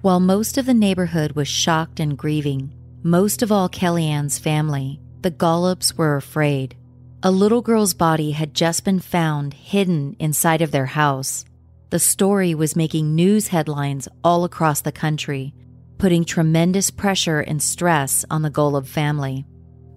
While 0.00 0.20
most 0.20 0.56
of 0.56 0.64
the 0.64 0.72
neighborhood 0.72 1.32
was 1.32 1.48
shocked 1.48 2.00
and 2.00 2.16
grieving, 2.16 2.72
most 3.02 3.42
of 3.42 3.50
all 3.50 3.68
Kellyanne's 3.68 4.38
family, 4.38 5.00
the 5.22 5.30
Golubs 5.30 5.94
were 5.94 6.16
afraid. 6.16 6.76
A 7.22 7.30
little 7.30 7.62
girl's 7.62 7.94
body 7.94 8.32
had 8.32 8.54
just 8.54 8.84
been 8.84 9.00
found 9.00 9.54
hidden 9.54 10.16
inside 10.18 10.62
of 10.62 10.70
their 10.70 10.86
house. 10.86 11.44
The 11.90 11.98
story 11.98 12.54
was 12.54 12.76
making 12.76 13.14
news 13.14 13.48
headlines 13.48 14.08
all 14.22 14.44
across 14.44 14.82
the 14.82 14.92
country, 14.92 15.54
putting 15.98 16.24
tremendous 16.24 16.90
pressure 16.90 17.40
and 17.40 17.62
stress 17.62 18.24
on 18.30 18.42
the 18.42 18.50
Golub 18.50 18.86
family. 18.86 19.44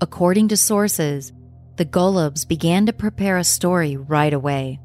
According 0.02 0.50
to 0.50 0.58
sources, 0.58 1.32
the 1.76 1.86
Golubs 1.86 2.48
began 2.48 2.86
to 2.86 2.94
prepare 2.94 3.38
a 3.38 3.44
story 3.44 3.96
right 3.98 4.34
away. 4.34 4.80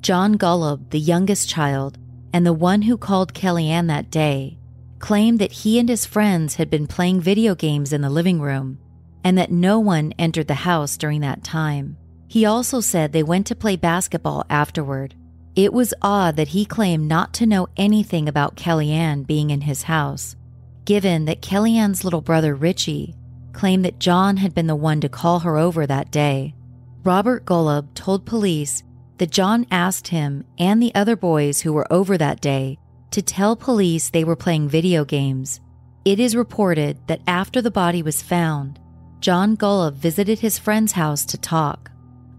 John 0.00 0.38
Golub, 0.38 0.90
the 0.90 1.00
youngest 1.00 1.48
child, 1.48 1.98
and 2.32 2.46
the 2.46 2.52
one 2.52 2.82
who 2.82 2.96
called 2.96 3.34
Kellyanne 3.34 3.88
that 3.88 4.10
day, 4.10 4.59
claimed 5.00 5.38
that 5.38 5.52
he 5.52 5.78
and 5.78 5.88
his 5.88 6.06
friends 6.06 6.54
had 6.56 6.70
been 6.70 6.86
playing 6.86 7.20
video 7.20 7.54
games 7.54 7.92
in 7.92 8.02
the 8.02 8.10
living 8.10 8.40
room 8.40 8.78
and 9.24 9.36
that 9.36 9.50
no 9.50 9.78
one 9.78 10.12
entered 10.18 10.46
the 10.46 10.54
house 10.54 10.96
during 10.96 11.20
that 11.22 11.42
time. 11.42 11.96
He 12.28 12.44
also 12.44 12.80
said 12.80 13.12
they 13.12 13.22
went 13.22 13.46
to 13.48 13.56
play 13.56 13.76
basketball 13.76 14.44
afterward. 14.48 15.14
It 15.56 15.72
was 15.72 15.92
odd 16.00 16.36
that 16.36 16.48
he 16.48 16.64
claimed 16.64 17.08
not 17.08 17.34
to 17.34 17.46
know 17.46 17.68
anything 17.76 18.28
about 18.28 18.56
Kellyanne 18.56 19.26
being 19.26 19.50
in 19.50 19.62
his 19.62 19.82
house, 19.82 20.36
given 20.84 21.24
that 21.24 21.42
Kellyanne's 21.42 22.04
little 22.04 22.20
brother 22.20 22.54
Richie 22.54 23.16
claimed 23.52 23.84
that 23.84 23.98
John 23.98 24.36
had 24.36 24.54
been 24.54 24.68
the 24.68 24.76
one 24.76 25.00
to 25.00 25.08
call 25.08 25.40
her 25.40 25.56
over 25.56 25.86
that 25.86 26.12
day. 26.12 26.54
Robert 27.02 27.44
Golub 27.44 27.92
told 27.94 28.26
police 28.26 28.84
that 29.18 29.30
John 29.30 29.66
asked 29.70 30.08
him 30.08 30.44
and 30.58 30.80
the 30.80 30.94
other 30.94 31.16
boys 31.16 31.62
who 31.62 31.72
were 31.72 31.92
over 31.92 32.16
that 32.16 32.40
day 32.40 32.78
to 33.10 33.22
tell 33.22 33.56
police 33.56 34.10
they 34.10 34.24
were 34.24 34.36
playing 34.36 34.68
video 34.68 35.04
games. 35.04 35.60
It 36.04 36.20
is 36.20 36.36
reported 36.36 36.98
that 37.08 37.20
after 37.26 37.60
the 37.60 37.70
body 37.70 38.02
was 38.02 38.22
found, 38.22 38.78
John 39.20 39.56
Golub 39.56 39.94
visited 39.94 40.38
his 40.38 40.58
friend's 40.58 40.92
house 40.92 41.24
to 41.26 41.38
talk. 41.38 41.90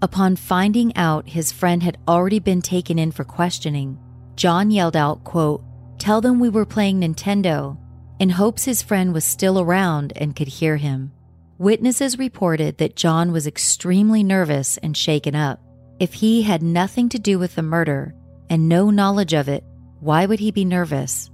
Upon 0.02 0.36
finding 0.36 0.96
out 0.96 1.30
his 1.30 1.52
friend 1.52 1.84
had 1.84 2.00
already 2.08 2.40
been 2.40 2.62
taken 2.62 2.98
in 2.98 3.12
for 3.12 3.24
questioning, 3.24 4.00
John 4.36 4.72
yelled 4.72 4.96
out, 4.96 5.24
quote, 5.24 5.64
Tell 6.00 6.22
them 6.22 6.40
we 6.40 6.50
were 6.50 6.66
playing 6.66 7.02
Nintendo, 7.02 7.78
in 8.20 8.30
hopes 8.30 8.66
his 8.66 8.82
friend 8.82 9.14
was 9.14 9.24
still 9.24 9.60
around 9.60 10.14
and 10.16 10.36
could 10.36 10.48
hear 10.48 10.78
him. 10.78 11.12
Witnesses 11.60 12.18
reported 12.18 12.80
that 12.80 12.96
John 12.96 13.32
was 13.32 13.46
extremely 13.46 14.24
nervous 14.24 14.78
and 14.78 14.98
shaken 14.98 15.36
up. 15.36 15.60
If 16.00 16.14
he 16.14 16.42
had 16.42 16.64
nothing 16.64 17.08
to 17.10 17.20
do 17.20 17.38
with 17.38 17.54
the 17.54 17.62
murder 17.62 18.16
and 18.50 18.68
no 18.68 18.90
knowledge 18.90 19.34
of 19.34 19.48
it, 19.48 19.64
why 20.02 20.26
would 20.26 20.40
he 20.40 20.50
be 20.50 20.66
nervous? 20.66 21.30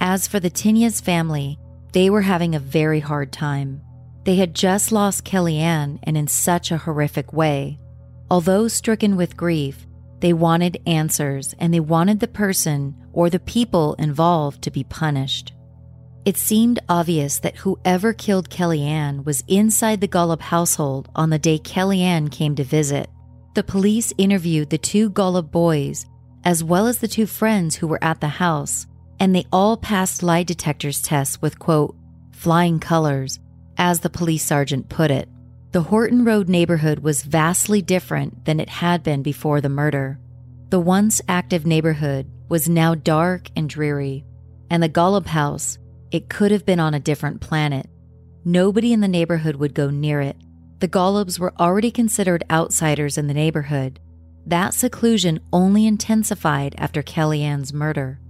As 0.00 0.26
for 0.26 0.40
the 0.40 0.50
Tinyes 0.50 1.02
family, 1.02 1.58
they 1.92 2.08
were 2.08 2.22
having 2.22 2.54
a 2.54 2.58
very 2.58 2.98
hard 2.98 3.30
time. 3.30 3.82
They 4.24 4.36
had 4.36 4.54
just 4.54 4.90
lost 4.90 5.24
Kellyanne 5.24 5.98
and 6.02 6.16
in 6.16 6.26
such 6.26 6.70
a 6.70 6.78
horrific 6.78 7.34
way. 7.34 7.78
Although 8.30 8.68
stricken 8.68 9.16
with 9.16 9.36
grief, 9.36 9.86
they 10.20 10.32
wanted 10.32 10.80
answers 10.86 11.54
and 11.58 11.74
they 11.74 11.80
wanted 11.80 12.20
the 12.20 12.28
person 12.28 12.94
or 13.12 13.28
the 13.28 13.38
people 13.38 13.94
involved 13.94 14.62
to 14.62 14.70
be 14.70 14.84
punished. 14.84 15.52
It 16.24 16.38
seemed 16.38 16.78
obvious 16.88 17.38
that 17.40 17.56
whoever 17.56 18.14
killed 18.14 18.48
Kellyanne 18.48 19.26
was 19.26 19.44
inside 19.46 20.00
the 20.00 20.08
Golub 20.08 20.40
household 20.40 21.10
on 21.14 21.28
the 21.28 21.38
day 21.38 21.58
Kellyanne 21.58 22.30
came 22.30 22.54
to 22.56 22.64
visit. 22.64 23.10
The 23.54 23.62
police 23.62 24.12
interviewed 24.16 24.70
the 24.70 24.78
two 24.78 25.10
Golub 25.10 25.50
boys 25.50 26.06
as 26.44 26.64
well 26.64 26.86
as 26.86 26.98
the 26.98 27.08
two 27.08 27.26
friends 27.26 27.76
who 27.76 27.86
were 27.86 28.02
at 28.02 28.20
the 28.20 28.28
house, 28.28 28.86
and 29.18 29.34
they 29.34 29.46
all 29.52 29.76
passed 29.76 30.22
lie 30.22 30.42
detectors 30.42 31.02
tests 31.02 31.40
with, 31.42 31.58
quote, 31.58 31.94
flying 32.32 32.80
colors, 32.80 33.38
as 33.76 34.00
the 34.00 34.10
police 34.10 34.44
sergeant 34.44 34.88
put 34.88 35.10
it. 35.10 35.28
The 35.72 35.82
Horton 35.82 36.24
Road 36.24 36.48
neighborhood 36.48 37.00
was 37.00 37.22
vastly 37.22 37.80
different 37.82 38.44
than 38.44 38.58
it 38.58 38.68
had 38.68 39.02
been 39.02 39.22
before 39.22 39.60
the 39.60 39.68
murder. 39.68 40.18
The 40.70 40.80
once 40.80 41.20
active 41.28 41.66
neighborhood 41.66 42.30
was 42.48 42.68
now 42.68 42.94
dark 42.94 43.48
and 43.54 43.68
dreary, 43.68 44.24
and 44.70 44.82
the 44.82 44.88
Golub 44.88 45.26
house, 45.26 45.78
it 46.10 46.28
could 46.28 46.50
have 46.50 46.66
been 46.66 46.80
on 46.80 46.94
a 46.94 47.00
different 47.00 47.40
planet. 47.40 47.88
Nobody 48.44 48.92
in 48.92 49.00
the 49.00 49.08
neighborhood 49.08 49.56
would 49.56 49.74
go 49.74 49.90
near 49.90 50.20
it. 50.20 50.36
The 50.80 50.88
Golubs 50.88 51.38
were 51.38 51.52
already 51.60 51.90
considered 51.90 52.42
outsiders 52.50 53.18
in 53.18 53.26
the 53.26 53.34
neighborhood, 53.34 54.00
that 54.50 54.74
seclusion 54.74 55.40
only 55.52 55.86
intensified 55.86 56.74
after 56.76 57.02
Kellyanne's 57.02 57.72
murder. 57.72 58.20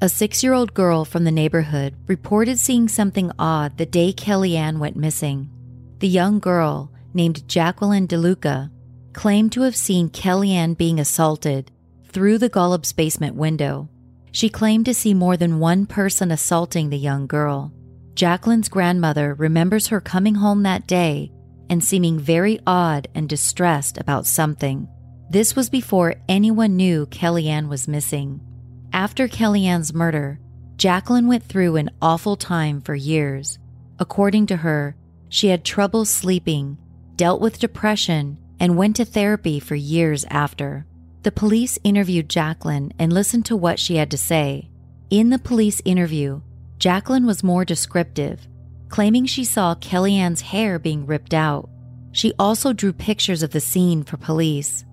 A 0.00 0.08
six 0.08 0.42
year 0.42 0.52
old 0.52 0.74
girl 0.74 1.04
from 1.04 1.24
the 1.24 1.30
neighborhood 1.30 1.96
reported 2.06 2.58
seeing 2.58 2.88
something 2.88 3.30
odd 3.38 3.78
the 3.78 3.86
day 3.86 4.12
Kellyanne 4.12 4.78
went 4.78 4.96
missing. 4.96 5.48
The 6.00 6.08
young 6.08 6.38
girl, 6.38 6.92
named 7.14 7.48
Jacqueline 7.48 8.06
DeLuca, 8.06 8.70
claimed 9.14 9.52
to 9.52 9.62
have 9.62 9.76
seen 9.76 10.10
Kellyanne 10.10 10.76
being 10.76 11.00
assaulted 11.00 11.70
through 12.08 12.38
the 12.38 12.48
Golub's 12.48 12.92
basement 12.92 13.34
window. 13.34 13.88
She 14.32 14.48
claimed 14.48 14.84
to 14.86 14.94
see 14.94 15.14
more 15.14 15.36
than 15.36 15.60
one 15.60 15.86
person 15.86 16.30
assaulting 16.30 16.90
the 16.90 16.98
young 16.98 17.26
girl. 17.26 17.72
Jacqueline's 18.14 18.68
grandmother 18.68 19.34
remembers 19.34 19.86
her 19.88 20.00
coming 20.00 20.34
home 20.34 20.62
that 20.64 20.86
day 20.86 21.32
and 21.70 21.82
seeming 21.82 22.18
very 22.18 22.60
odd 22.66 23.08
and 23.14 23.28
distressed 23.28 23.96
about 23.96 24.26
something. 24.26 24.88
This 25.30 25.56
was 25.56 25.70
before 25.70 26.16
anyone 26.28 26.76
knew 26.76 27.06
Kellyanne 27.06 27.68
was 27.68 27.88
missing. 27.88 28.40
After 28.92 29.26
Kellyanne's 29.26 29.94
murder, 29.94 30.38
Jacqueline 30.76 31.26
went 31.26 31.44
through 31.44 31.76
an 31.76 31.90
awful 32.02 32.36
time 32.36 32.80
for 32.80 32.94
years. 32.94 33.58
According 33.98 34.46
to 34.46 34.56
her, 34.56 34.96
she 35.28 35.48
had 35.48 35.64
trouble 35.64 36.04
sleeping, 36.04 36.78
dealt 37.16 37.40
with 37.40 37.58
depression, 37.58 38.38
and 38.60 38.76
went 38.76 38.96
to 38.96 39.04
therapy 39.04 39.58
for 39.60 39.74
years 39.74 40.24
after. 40.30 40.86
The 41.22 41.32
police 41.32 41.78
interviewed 41.84 42.28
Jacqueline 42.28 42.92
and 42.98 43.12
listened 43.12 43.46
to 43.46 43.56
what 43.56 43.78
she 43.78 43.96
had 43.96 44.10
to 44.10 44.18
say. 44.18 44.70
In 45.10 45.30
the 45.30 45.38
police 45.38 45.80
interview, 45.84 46.42
Jacqueline 46.78 47.24
was 47.24 47.42
more 47.42 47.64
descriptive, 47.64 48.46
claiming 48.88 49.26
she 49.26 49.44
saw 49.44 49.74
Kellyanne's 49.74 50.40
hair 50.40 50.78
being 50.78 51.06
ripped 51.06 51.34
out. 51.34 51.68
She 52.12 52.32
also 52.38 52.72
drew 52.72 52.92
pictures 52.92 53.42
of 53.42 53.50
the 53.50 53.60
scene 53.60 54.04
for 54.04 54.16
police. 54.16 54.84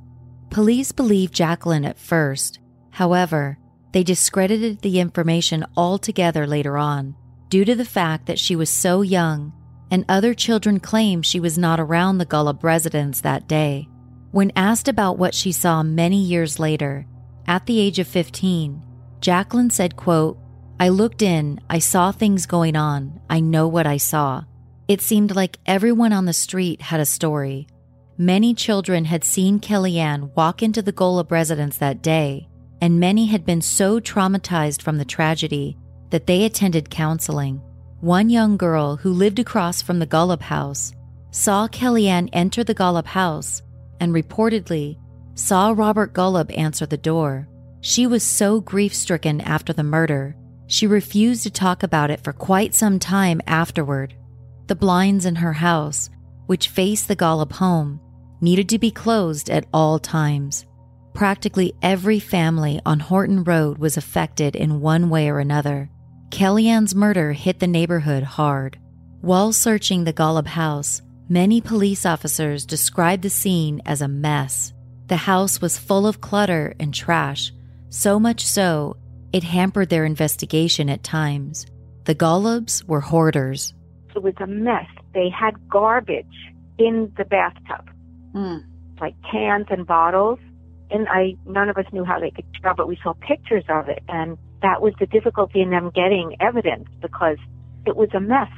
Police 0.51 0.91
believed 0.91 1.33
Jacqueline 1.33 1.85
at 1.85 1.97
first. 1.97 2.59
However, 2.89 3.57
they 3.93 4.03
discredited 4.03 4.81
the 4.81 4.99
information 4.99 5.65
altogether 5.77 6.45
later 6.45 6.77
on 6.77 7.15
due 7.47 7.63
to 7.63 7.73
the 7.73 7.85
fact 7.85 8.25
that 8.25 8.37
she 8.37 8.57
was 8.57 8.69
so 8.69 9.01
young 9.01 9.53
and 9.91 10.03
other 10.09 10.33
children 10.33 10.81
claimed 10.81 11.25
she 11.25 11.39
was 11.39 11.57
not 11.57 11.79
around 11.79 12.17
the 12.17 12.25
Golub 12.25 12.63
residence 12.63 13.21
that 13.21 13.47
day. 13.47 13.87
When 14.31 14.51
asked 14.57 14.89
about 14.89 15.17
what 15.17 15.33
she 15.33 15.53
saw 15.53 15.83
many 15.83 16.21
years 16.21 16.59
later, 16.59 17.05
at 17.47 17.65
the 17.65 17.79
age 17.79 17.99
of 17.99 18.07
15, 18.07 18.83
Jacqueline 19.21 19.69
said, 19.69 19.95
quote, 19.95 20.37
I 20.81 20.89
looked 20.89 21.21
in, 21.21 21.61
I 21.69 21.79
saw 21.79 22.11
things 22.11 22.45
going 22.45 22.75
on, 22.75 23.21
I 23.29 23.39
know 23.39 23.69
what 23.69 23.87
I 23.87 23.97
saw. 23.97 24.43
It 24.89 24.99
seemed 24.99 25.33
like 25.33 25.59
everyone 25.65 26.11
on 26.11 26.25
the 26.25 26.33
street 26.33 26.81
had 26.81 26.99
a 26.99 27.05
story. 27.05 27.67
Many 28.21 28.53
children 28.53 29.05
had 29.05 29.23
seen 29.23 29.59
Kellyanne 29.59 30.29
walk 30.35 30.61
into 30.61 30.83
the 30.83 30.93
Golub 30.93 31.31
residence 31.31 31.77
that 31.79 32.03
day, 32.03 32.47
and 32.79 32.99
many 32.99 33.25
had 33.25 33.47
been 33.47 33.61
so 33.61 33.99
traumatized 33.99 34.83
from 34.83 34.99
the 34.99 35.05
tragedy 35.05 35.75
that 36.11 36.27
they 36.27 36.43
attended 36.43 36.91
counseling. 36.91 37.59
One 37.99 38.29
young 38.29 38.57
girl 38.57 38.95
who 38.95 39.11
lived 39.11 39.39
across 39.39 39.81
from 39.81 39.97
the 39.97 40.05
Golub 40.05 40.43
house 40.43 40.93
saw 41.31 41.67
Kellyanne 41.67 42.29
enter 42.31 42.63
the 42.63 42.75
Golub 42.75 43.07
house 43.07 43.63
and 43.99 44.13
reportedly 44.13 44.99
saw 45.33 45.73
Robert 45.75 46.13
Golub 46.13 46.55
answer 46.55 46.85
the 46.85 46.97
door. 46.97 47.47
She 47.79 48.05
was 48.05 48.21
so 48.21 48.61
grief 48.61 48.93
stricken 48.93 49.41
after 49.41 49.73
the 49.73 49.81
murder, 49.81 50.35
she 50.67 50.85
refused 50.85 51.41
to 51.41 51.49
talk 51.49 51.81
about 51.81 52.11
it 52.11 52.23
for 52.23 52.33
quite 52.33 52.75
some 52.75 52.99
time 52.99 53.41
afterward. 53.47 54.13
The 54.67 54.75
blinds 54.75 55.25
in 55.25 55.37
her 55.37 55.53
house, 55.53 56.11
which 56.45 56.69
faced 56.69 57.07
the 57.07 57.15
Golub 57.15 57.53
home, 57.53 57.99
needed 58.41 58.67
to 58.69 58.79
be 58.79 58.91
closed 58.91 59.49
at 59.49 59.65
all 59.73 59.99
times. 59.99 60.65
Practically 61.13 61.73
every 61.81 62.19
family 62.19 62.81
on 62.85 62.99
Horton 62.99 63.43
Road 63.43 63.77
was 63.77 63.97
affected 63.97 64.55
in 64.55 64.81
one 64.81 65.09
way 65.09 65.29
or 65.29 65.39
another. 65.39 65.89
Kellyanne's 66.29 66.95
murder 66.95 67.33
hit 67.33 67.59
the 67.59 67.67
neighborhood 67.67 68.23
hard. 68.23 68.79
While 69.21 69.51
searching 69.51 70.03
the 70.03 70.13
Golub 70.13 70.47
house, 70.47 71.01
many 71.29 71.61
police 71.61 72.05
officers 72.05 72.65
described 72.65 73.23
the 73.23 73.29
scene 73.29 73.81
as 73.85 74.01
a 74.01 74.07
mess. 74.07 74.73
The 75.07 75.17
house 75.17 75.61
was 75.61 75.77
full 75.77 76.07
of 76.07 76.21
clutter 76.21 76.73
and 76.79 76.93
trash, 76.93 77.51
so 77.89 78.19
much 78.19 78.45
so 78.45 78.95
it 79.33 79.43
hampered 79.43 79.89
their 79.89 80.05
investigation 80.05 80.89
at 80.89 81.03
times. 81.03 81.65
The 82.05 82.15
Golubs 82.15 82.83
were 82.87 83.01
hoarders. 83.01 83.73
It 84.15 84.23
was 84.23 84.33
a 84.39 84.47
mess. 84.47 84.87
They 85.13 85.29
had 85.29 85.69
garbage 85.69 86.25
in 86.77 87.13
the 87.17 87.25
bathtub, 87.25 87.89
Mm. 88.33 88.63
like 88.99 89.15
cans 89.29 89.67
and 89.69 89.85
bottles. 89.85 90.39
And 90.89 91.07
I, 91.09 91.35
none 91.45 91.69
of 91.69 91.77
us 91.77 91.85
knew 91.93 92.03
how 92.03 92.19
they 92.19 92.31
could 92.31 92.45
tell, 92.61 92.73
but 92.75 92.87
we 92.87 92.97
saw 93.01 93.13
pictures 93.13 93.63
of 93.69 93.87
it. 93.87 94.03
And 94.09 94.37
that 94.61 94.81
was 94.81 94.93
the 94.99 95.05
difficulty 95.05 95.61
in 95.61 95.69
them 95.69 95.89
getting 95.93 96.35
evidence 96.39 96.87
because 97.01 97.37
it 97.85 97.95
was 97.95 98.09
a 98.13 98.19
mess. 98.19 98.49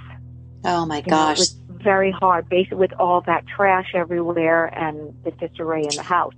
Oh 0.66 0.86
my 0.86 0.98
You 0.98 1.04
know, 1.04 1.18
gosh. 1.18 1.38
it 1.38 1.40
was 1.40 1.62
very 1.70 2.12
hard, 2.12 2.50
basically 2.50 2.78
with 2.78 2.94
all 3.00 3.22
that 3.22 3.46
trash 3.48 3.92
everywhere 3.94 4.66
and 4.66 5.14
the 5.24 5.32
disarray 5.32 5.84
in 5.84 5.96
the 5.96 6.04
house. 6.04 6.34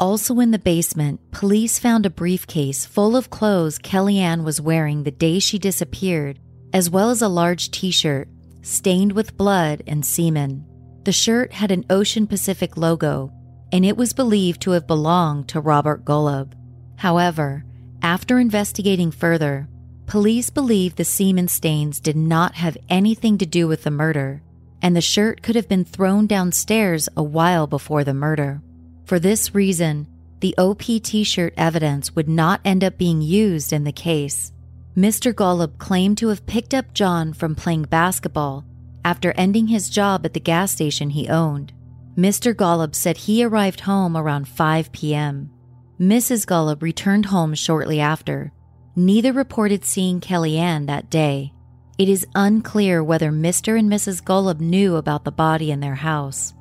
Also 0.00 0.40
in 0.40 0.50
the 0.50 0.58
basement, 0.58 1.20
police 1.30 1.78
found 1.78 2.04
a 2.04 2.10
briefcase 2.10 2.84
full 2.84 3.16
of 3.16 3.30
clothes 3.30 3.78
Kellyanne 3.78 4.42
was 4.44 4.60
wearing 4.60 5.04
the 5.04 5.10
day 5.12 5.38
she 5.38 5.58
disappeared, 5.58 6.40
as 6.72 6.90
well 6.90 7.10
as 7.10 7.22
a 7.22 7.28
large 7.28 7.70
t 7.70 7.90
shirt 7.90 8.28
stained 8.62 9.12
with 9.12 9.36
blood 9.36 9.82
and 9.86 10.04
semen. 10.04 10.64
The 11.04 11.12
shirt 11.12 11.52
had 11.52 11.72
an 11.72 11.84
Ocean 11.90 12.28
Pacific 12.28 12.76
logo, 12.76 13.32
and 13.72 13.84
it 13.84 13.96
was 13.96 14.12
believed 14.12 14.60
to 14.62 14.70
have 14.72 14.86
belonged 14.86 15.48
to 15.48 15.60
Robert 15.60 16.04
Golub. 16.04 16.52
However, 16.96 17.64
after 18.02 18.38
investigating 18.38 19.10
further, 19.10 19.68
police 20.06 20.48
believe 20.48 20.94
the 20.94 21.04
semen 21.04 21.48
stains 21.48 21.98
did 21.98 22.16
not 22.16 22.54
have 22.54 22.76
anything 22.88 23.36
to 23.38 23.46
do 23.46 23.66
with 23.66 23.82
the 23.82 23.90
murder, 23.90 24.42
and 24.80 24.94
the 24.94 25.00
shirt 25.00 25.42
could 25.42 25.56
have 25.56 25.68
been 25.68 25.84
thrown 25.84 26.28
downstairs 26.28 27.08
a 27.16 27.22
while 27.22 27.66
before 27.66 28.04
the 28.04 28.14
murder. 28.14 28.62
For 29.04 29.18
this 29.18 29.56
reason, 29.56 30.06
the 30.38 30.54
OP 30.56 30.82
t 30.82 31.24
shirt 31.24 31.52
evidence 31.56 32.14
would 32.14 32.28
not 32.28 32.60
end 32.64 32.84
up 32.84 32.96
being 32.96 33.22
used 33.22 33.72
in 33.72 33.82
the 33.82 33.92
case. 33.92 34.52
Mr. 34.96 35.32
Golub 35.32 35.78
claimed 35.78 36.18
to 36.18 36.28
have 36.28 36.46
picked 36.46 36.74
up 36.74 36.94
John 36.94 37.32
from 37.32 37.56
playing 37.56 37.84
basketball 37.84 38.64
after 39.04 39.32
ending 39.32 39.68
his 39.68 39.90
job 39.90 40.24
at 40.24 40.34
the 40.34 40.40
gas 40.40 40.72
station 40.72 41.10
he 41.10 41.28
owned. 41.28 41.72
Mr. 42.16 42.54
Golub 42.54 42.94
said 42.94 43.16
he 43.16 43.42
arrived 43.42 43.80
home 43.80 44.16
around 44.16 44.46
5 44.46 44.92
p.m. 44.92 45.50
Mrs. 45.98 46.46
Golub 46.46 46.82
returned 46.82 47.26
home 47.26 47.54
shortly 47.54 48.00
after. 48.00 48.52
Neither 48.94 49.32
reported 49.32 49.84
seeing 49.84 50.20
Kellyanne 50.20 50.86
that 50.86 51.08
day. 51.08 51.52
It 51.98 52.08
is 52.08 52.26
unclear 52.34 53.02
whether 53.02 53.30
Mr. 53.30 53.78
and 53.78 53.90
Mrs. 53.90 54.22
Golub 54.22 54.60
knew 54.60 54.96
about 54.96 55.24
the 55.24 55.32
body 55.32 55.70
in 55.70 55.80
their 55.80 55.94
house. 55.94 56.52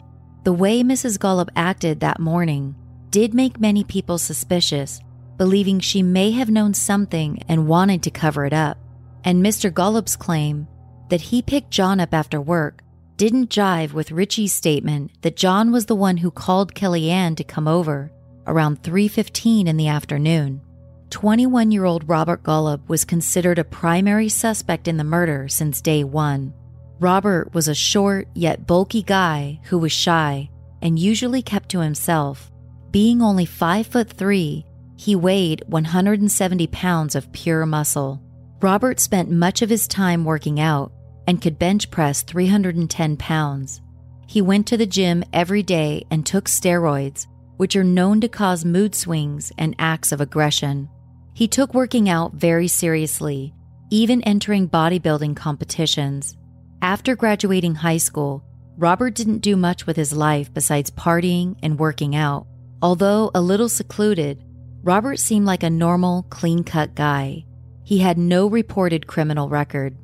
The 0.43 0.53
way 0.53 0.83
Mrs. 0.83 1.17
Golub 1.17 1.49
acted 1.55 1.99
that 1.99 2.19
morning 2.19 2.75
did 3.09 3.33
make 3.33 3.59
many 3.59 3.83
people 3.83 4.17
suspicious, 4.17 5.01
believing 5.37 5.79
she 5.79 6.01
may 6.01 6.31
have 6.31 6.49
known 6.49 6.73
something 6.73 7.43
and 7.47 7.67
wanted 7.67 8.03
to 8.03 8.11
cover 8.11 8.45
it 8.45 8.53
up. 8.53 8.77
And 9.23 9.43
Mr. 9.43 9.71
Golub's 9.71 10.15
claim 10.15 10.67
that 11.11 11.21
he 11.21 11.41
picked 11.41 11.69
John 11.69 11.99
up 11.99 12.13
after 12.13 12.39
work 12.39 12.81
didn't 13.17 13.49
jive 13.49 13.91
with 13.91 14.13
Richie's 14.13 14.53
statement 14.53 15.11
that 15.21 15.35
John 15.35 15.69
was 15.71 15.85
the 15.85 15.95
one 15.95 16.17
who 16.17 16.31
called 16.31 16.73
Kellyanne 16.73 17.35
to 17.35 17.43
come 17.43 17.67
over 17.67 18.11
around 18.47 18.81
3:15 18.81 19.67
in 19.67 19.75
the 19.75 19.89
afternoon. 19.89 20.61
21-year-old 21.09 22.07
Robert 22.07 22.43
Golub 22.43 22.87
was 22.87 23.03
considered 23.03 23.59
a 23.59 23.65
primary 23.65 24.29
suspect 24.29 24.87
in 24.87 24.95
the 24.95 25.03
murder 25.03 25.49
since 25.49 25.81
day 25.81 26.05
1. 26.05 26.53
Robert 27.01 27.53
was 27.53 27.67
a 27.67 27.75
short 27.75 28.29
yet 28.33 28.65
bulky 28.65 29.03
guy 29.03 29.59
who 29.65 29.77
was 29.77 29.91
shy 29.91 30.49
and 30.81 30.97
usually 30.97 31.41
kept 31.41 31.67
to 31.67 31.81
himself. 31.81 32.49
Being 32.89 33.21
only 33.21 33.45
5 33.45 33.85
foot 33.85 34.09
3, 34.09 34.65
he 34.95 35.15
weighed 35.17 35.65
170 35.67 36.67
pounds 36.67 37.15
of 37.15 37.33
pure 37.33 37.65
muscle. 37.65 38.21
Robert 38.61 39.01
spent 39.01 39.29
much 39.29 39.61
of 39.61 39.69
his 39.69 39.89
time 39.89 40.23
working 40.23 40.59
out 40.59 40.93
and 41.27 41.41
could 41.41 41.59
bench 41.59 41.91
press 41.91 42.21
310 42.21 43.17
pounds. 43.17 43.81
He 44.27 44.41
went 44.41 44.67
to 44.67 44.77
the 44.77 44.85
gym 44.85 45.23
every 45.33 45.63
day 45.63 46.05
and 46.09 46.25
took 46.25 46.45
steroids, 46.45 47.27
which 47.57 47.75
are 47.75 47.83
known 47.83 48.21
to 48.21 48.27
cause 48.27 48.65
mood 48.65 48.95
swings 48.95 49.51
and 49.57 49.75
acts 49.77 50.11
of 50.11 50.21
aggression. 50.21 50.89
He 51.33 51.47
took 51.47 51.73
working 51.73 52.09
out 52.09 52.33
very 52.33 52.67
seriously, 52.67 53.53
even 53.89 54.23
entering 54.23 54.69
bodybuilding 54.69 55.35
competitions. 55.35 56.37
After 56.81 57.15
graduating 57.15 57.75
high 57.75 57.97
school, 57.97 58.43
Robert 58.77 59.13
didn't 59.13 59.39
do 59.39 59.55
much 59.55 59.85
with 59.85 59.95
his 59.95 60.13
life 60.13 60.53
besides 60.53 60.89
partying 60.89 61.55
and 61.61 61.77
working 61.77 62.15
out. 62.15 62.47
Although 62.81 63.29
a 63.35 63.41
little 63.41 63.69
secluded, 63.69 64.43
Robert 64.81 65.19
seemed 65.19 65.45
like 65.45 65.61
a 65.61 65.69
normal, 65.69 66.23
clean 66.29 66.63
cut 66.63 66.95
guy. 66.95 67.45
He 67.83 67.99
had 67.99 68.17
no 68.17 68.47
reported 68.47 69.05
criminal 69.05 69.49
record. 69.49 69.95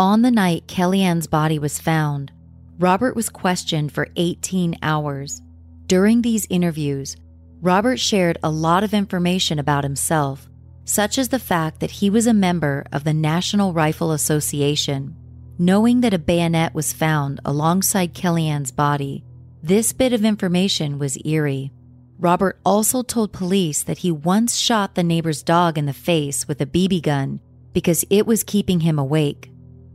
On 0.00 0.22
the 0.22 0.30
night 0.30 0.66
Kellyanne's 0.66 1.26
body 1.26 1.58
was 1.58 1.78
found, 1.78 2.32
Robert 2.78 3.14
was 3.14 3.28
questioned 3.28 3.92
for 3.92 4.08
18 4.16 4.78
hours. 4.80 5.42
During 5.88 6.22
these 6.22 6.46
interviews, 6.48 7.18
Robert 7.60 8.00
shared 8.00 8.38
a 8.42 8.48
lot 8.48 8.82
of 8.82 8.94
information 8.94 9.58
about 9.58 9.84
himself, 9.84 10.48
such 10.86 11.18
as 11.18 11.28
the 11.28 11.38
fact 11.38 11.80
that 11.80 11.90
he 11.90 12.08
was 12.08 12.26
a 12.26 12.32
member 12.32 12.86
of 12.92 13.04
the 13.04 13.12
National 13.12 13.74
Rifle 13.74 14.12
Association. 14.12 15.14
Knowing 15.58 16.00
that 16.00 16.14
a 16.14 16.18
bayonet 16.18 16.72
was 16.72 16.94
found 16.94 17.38
alongside 17.44 18.14
Kellyanne's 18.14 18.72
body, 18.72 19.22
this 19.62 19.92
bit 19.92 20.14
of 20.14 20.24
information 20.24 20.98
was 20.98 21.18
eerie. 21.26 21.72
Robert 22.18 22.58
also 22.64 23.02
told 23.02 23.34
police 23.34 23.82
that 23.82 23.98
he 23.98 24.10
once 24.10 24.56
shot 24.56 24.94
the 24.94 25.04
neighbor's 25.04 25.42
dog 25.42 25.76
in 25.76 25.84
the 25.84 25.92
face 25.92 26.48
with 26.48 26.58
a 26.62 26.66
BB 26.66 27.02
gun 27.02 27.38
because 27.74 28.02
it 28.08 28.26
was 28.26 28.42
keeping 28.42 28.80
him 28.80 28.98
awake. 28.98 29.49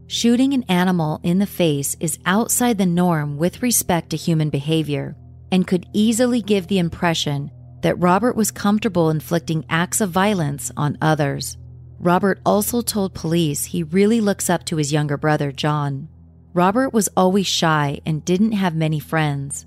Shooting 0.08 0.54
an 0.54 0.64
animal 0.70 1.20
in 1.24 1.40
the 1.40 1.48
face 1.48 1.98
is 2.00 2.20
outside 2.28 2.78
the 2.78 2.86
norm 2.86 3.38
with 3.38 3.64
respect 3.64 4.12
to 4.12 4.18
human 4.18 4.52
behavior 4.52 5.16
and 5.52 5.66
could 5.66 5.88
easily 5.94 6.44
give 6.44 6.68
the 6.68 6.78
impression 6.78 7.50
that 7.82 8.00
Robert 8.00 8.36
was 8.36 8.52
comfortable 8.52 9.10
inflicting 9.10 9.66
acts 9.68 10.02
of 10.02 10.12
violence 10.12 10.72
on 10.78 10.98
others. 11.02 11.58
Robert 12.00 12.40
also 12.46 12.82
told 12.82 13.16
police 13.16 13.66
he 13.66 13.82
really 13.82 14.22
looks 14.22 14.48
up 14.48 14.64
to 14.66 14.78
his 14.78 14.94
younger 14.94 15.18
brother, 15.18 15.52
John. 15.52 16.08
Robert 16.54 16.94
was 16.94 17.10
always 17.18 17.48
shy 17.48 18.00
and 18.06 18.24
didn't 18.24 18.52
have 18.52 18.76
many 18.76 19.00
friends. 19.00 19.66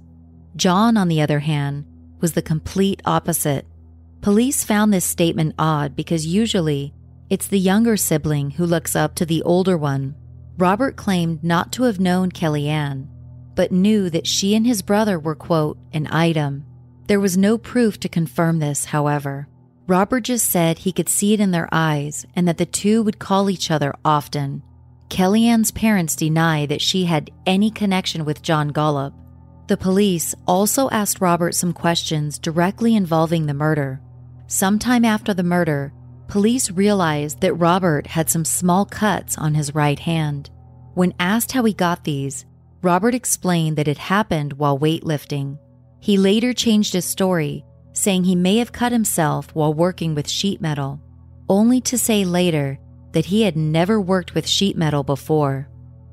John, 0.54 0.96
on 0.96 1.08
the 1.08 1.20
other 1.20 1.40
hand, 1.40 1.84
was 2.20 2.32
the 2.32 2.42
complete 2.42 3.02
opposite. 3.04 3.66
Police 4.20 4.62
found 4.62 4.92
this 4.92 5.04
statement 5.04 5.56
odd 5.58 5.96
because 5.96 6.26
usually 6.26 6.94
it's 7.28 7.48
the 7.48 7.58
younger 7.58 7.96
sibling 7.96 8.52
who 8.52 8.64
looks 8.64 8.94
up 8.94 9.16
to 9.16 9.26
the 9.26 9.42
older 9.42 9.76
one. 9.76 10.14
Robert 10.58 10.96
claimed 10.96 11.44
not 11.44 11.70
to 11.72 11.84
have 11.84 12.00
known 12.00 12.32
Kellyanne, 12.32 13.06
but 13.54 13.70
knew 13.70 14.10
that 14.10 14.26
she 14.26 14.56
and 14.56 14.66
his 14.66 14.82
brother 14.82 15.16
were, 15.16 15.36
quote, 15.36 15.78
an 15.92 16.08
item. 16.08 16.64
There 17.06 17.20
was 17.20 17.36
no 17.36 17.56
proof 17.56 18.00
to 18.00 18.08
confirm 18.08 18.58
this, 18.58 18.86
however. 18.86 19.48
Robert 19.86 20.22
just 20.22 20.50
said 20.50 20.78
he 20.78 20.92
could 20.92 21.08
see 21.08 21.32
it 21.32 21.40
in 21.40 21.52
their 21.52 21.68
eyes 21.70 22.26
and 22.34 22.46
that 22.48 22.58
the 22.58 22.66
two 22.66 23.04
would 23.04 23.20
call 23.20 23.48
each 23.48 23.70
other 23.70 23.94
often. 24.04 24.62
Kellyanne's 25.08 25.70
parents 25.70 26.16
deny 26.16 26.66
that 26.66 26.82
she 26.82 27.04
had 27.04 27.30
any 27.46 27.70
connection 27.70 28.24
with 28.24 28.42
John 28.42 28.72
Golub. 28.72 29.14
The 29.68 29.76
police 29.76 30.34
also 30.46 30.90
asked 30.90 31.20
Robert 31.20 31.54
some 31.54 31.72
questions 31.72 32.38
directly 32.38 32.96
involving 32.96 33.46
the 33.46 33.54
murder. 33.54 34.00
Sometime 34.48 35.04
after 35.04 35.32
the 35.32 35.42
murder, 35.42 35.92
police 36.28 36.70
realized 36.70 37.40
that 37.40 37.54
Robert 37.54 38.06
had 38.06 38.30
some 38.30 38.44
small 38.44 38.84
cuts 38.84 39.36
on 39.38 39.54
his 39.54 39.74
right 39.74 39.98
hand. 39.98 40.50
When 40.94 41.14
asked 41.18 41.52
how 41.52 41.64
he 41.64 41.72
got 41.72 42.04
these, 42.04 42.44
Robert 42.82 43.14
explained 43.14 43.76
that 43.76 43.88
it 43.88 43.98
happened 43.98 44.52
while 44.52 44.78
weightlifting. 44.78 45.58
He 46.00 46.16
later 46.16 46.52
changed 46.52 46.92
his 46.92 47.04
story, 47.04 47.64
saying 47.92 48.24
he 48.24 48.36
may 48.36 48.58
have 48.58 48.72
cut 48.72 48.92
himself 48.92 49.52
while 49.54 49.74
working 49.74 50.14
with 50.14 50.28
sheet 50.28 50.60
metal, 50.60 51.00
only 51.48 51.80
to 51.80 51.98
say 51.98 52.24
later 52.24 52.78
that 53.12 53.26
he 53.26 53.42
had 53.42 53.56
never 53.56 54.00
worked 54.00 54.34
with 54.34 54.46
sheet 54.46 54.76
metal 54.76 55.02
before. 55.02 55.68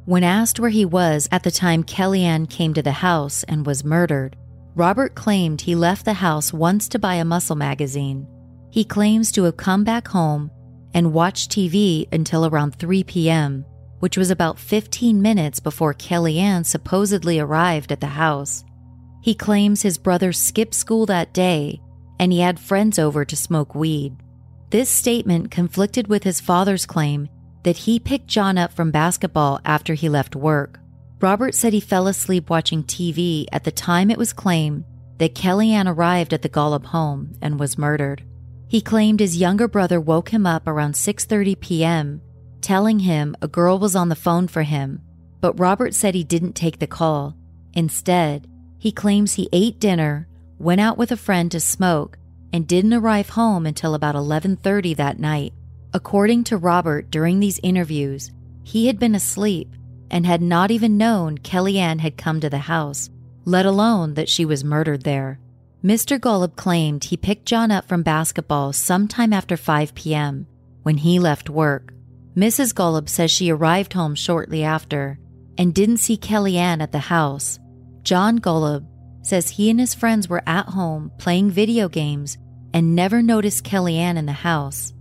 When 0.06 0.24
asked 0.24 0.60
where 0.60 0.70
he 0.70 0.86
was 0.86 1.28
at 1.32 1.44
the 1.44 1.52
time 1.52 1.84
Kellyanne 1.84 2.50
came 2.50 2.74
to 2.74 2.82
the 2.82 2.92
house 2.92 3.44
and 3.44 3.66
was 3.66 3.84
murdered, 3.84 4.36
Robert 4.76 5.16
claimed 5.16 5.62
he 5.62 5.76
left 5.76 6.06
the 6.06 6.14
house 6.14 6.54
once 6.54 6.88
to 6.90 7.00
buy 7.00 7.16
a 7.16 7.26
muscle 7.26 7.56
magazine. 7.56 8.28
He 8.76 8.84
claims 8.84 9.32
to 9.32 9.44
have 9.44 9.56
come 9.56 9.86
back 9.86 10.10
home 10.10 10.52
and 10.94 11.14
watched 11.14 11.50
TV 11.50 12.12
until 12.12 12.46
around 12.46 12.76
3 12.76 13.06
p.m., 13.06 13.64
which 14.00 14.18
was 14.18 14.30
about 14.30 14.60
15 14.60 15.22
minutes 15.22 15.62
before 15.62 15.94
Kellyanne 15.94 16.66
supposedly 16.66 17.40
arrived 17.40 17.94
at 17.94 18.02
the 18.02 18.08
house. 18.08 18.66
He 19.22 19.34
claims 19.34 19.82
his 19.82 19.98
brother 19.98 20.34
skipped 20.34 20.74
school 20.74 21.06
that 21.06 21.34
day 21.34 21.80
and 22.20 22.34
he 22.34 22.42
had 22.42 22.60
friends 22.60 23.00
over 23.00 23.24
to 23.24 23.38
smoke 23.38 23.76
weed. 23.76 24.18
This 24.72 24.90
statement 24.90 25.52
conflicted 25.52 26.08
with 26.08 26.26
his 26.26 26.42
father's 26.42 26.86
claim 26.86 27.30
that 27.64 27.78
he 27.78 27.98
picked 27.98 28.28
John 28.28 28.58
up 28.58 28.74
from 28.74 28.92
basketball 28.92 29.62
after 29.64 29.94
he 29.94 30.10
left 30.10 30.36
work. 30.36 30.82
Robert 31.22 31.56
said 31.56 31.72
he 31.72 31.80
fell 31.80 32.08
asleep 32.08 32.50
watching 32.50 32.84
TV 32.84 33.46
at 33.54 33.64
the 33.64 33.72
time 33.72 34.12
it 34.12 34.18
was 34.18 34.34
claimed 34.34 34.84
that 35.20 35.34
Kellyanne 35.34 35.88
arrived 35.88 36.34
at 36.34 36.42
the 36.42 36.50
Golub 36.50 36.88
home 36.88 37.38
and 37.42 37.58
was 37.58 37.78
murdered. 37.78 38.22
He 38.68 38.82
claimed 38.82 39.20
his 39.20 39.38
younger 39.38 39.68
brother 39.68 40.02
woke 40.02 40.30
him 40.30 40.46
up 40.46 40.68
around 40.68 40.94
6:30 40.94 41.60
p.m., 41.60 42.22
telling 42.62 43.00
him 43.00 43.36
a 43.42 43.48
girl 43.48 43.78
was 43.78 43.96
on 43.96 44.10
the 44.10 44.16
phone 44.16 44.48
for 44.48 44.64
him, 44.64 45.02
but 45.40 45.60
Robert 45.60 45.94
said 45.94 46.16
he 46.16 46.24
didn't 46.24 46.54
take 46.54 46.80
the 46.80 46.88
call. 46.88 47.36
Instead, 47.74 48.48
he 48.80 48.92
claims 48.92 49.34
he 49.34 49.50
ate 49.54 49.80
dinner, 49.80 50.28
went 50.58 50.82
out 50.82 50.98
with 50.98 51.12
a 51.12 51.18
friend 51.18 51.52
to 51.52 51.60
smoke, 51.60 52.18
and 52.52 52.68
didn't 52.68 52.94
arrive 52.94 53.30
home 53.30 53.66
until 53.66 53.94
about 53.94 54.16
11:30 54.16 54.96
that 54.96 55.20
night. 55.20 55.54
According 55.94 56.44
to 56.46 56.58
Robert, 56.58 57.12
during 57.12 57.40
these 57.40 57.60
interviews, 57.64 58.32
he 58.64 58.88
had 58.88 58.98
been 58.98 59.16
asleep 59.16 59.76
and 60.10 60.26
had 60.26 60.42
not 60.42 60.72
even 60.72 60.98
known 60.98 61.38
Kellyanne 61.38 62.00
had 62.00 62.18
come 62.18 62.40
to 62.40 62.50
the 62.50 62.58
house, 62.58 63.10
let 63.46 63.66
alone 63.66 64.16
that 64.16 64.30
she 64.30 64.46
was 64.46 64.64
murdered 64.64 65.04
there. 65.04 65.40
Mr. 65.86 66.20
Golub 66.20 66.56
claimed 66.56 67.04
he 67.04 67.16
picked 67.16 67.46
John 67.46 67.70
up 67.70 67.88
from 67.88 68.02
basketball 68.02 68.74
sometime 68.74 69.32
after 69.32 69.56
5 69.56 69.94
p.m. 69.94 70.48
when 70.82 70.98
he 70.98 71.20
left 71.20 71.48
work. 71.48 71.94
Mrs. 72.36 72.74
Golub 72.74 73.08
says 73.08 73.30
she 73.30 73.52
arrived 73.52 73.94
home 73.94 74.16
shortly 74.16 74.64
after 74.64 75.20
and 75.60 75.76
didn't 75.76 75.98
see 75.98 76.18
Kellyanne 76.18 76.82
at 76.82 76.92
the 76.92 76.98
house. 76.98 77.60
John 78.02 78.40
Golub 78.40 78.88
says 79.22 79.48
he 79.48 79.70
and 79.70 79.80
his 79.80 79.94
friends 79.94 80.28
were 80.28 80.42
at 80.48 80.70
home 80.70 81.12
playing 81.20 81.52
video 81.52 81.88
games 81.88 82.40
and 82.74 82.96
never 82.96 83.22
noticed 83.22 83.64
Kellyanne 83.64 84.18
in 84.18 84.26
the 84.26 84.32
house. 84.32 84.92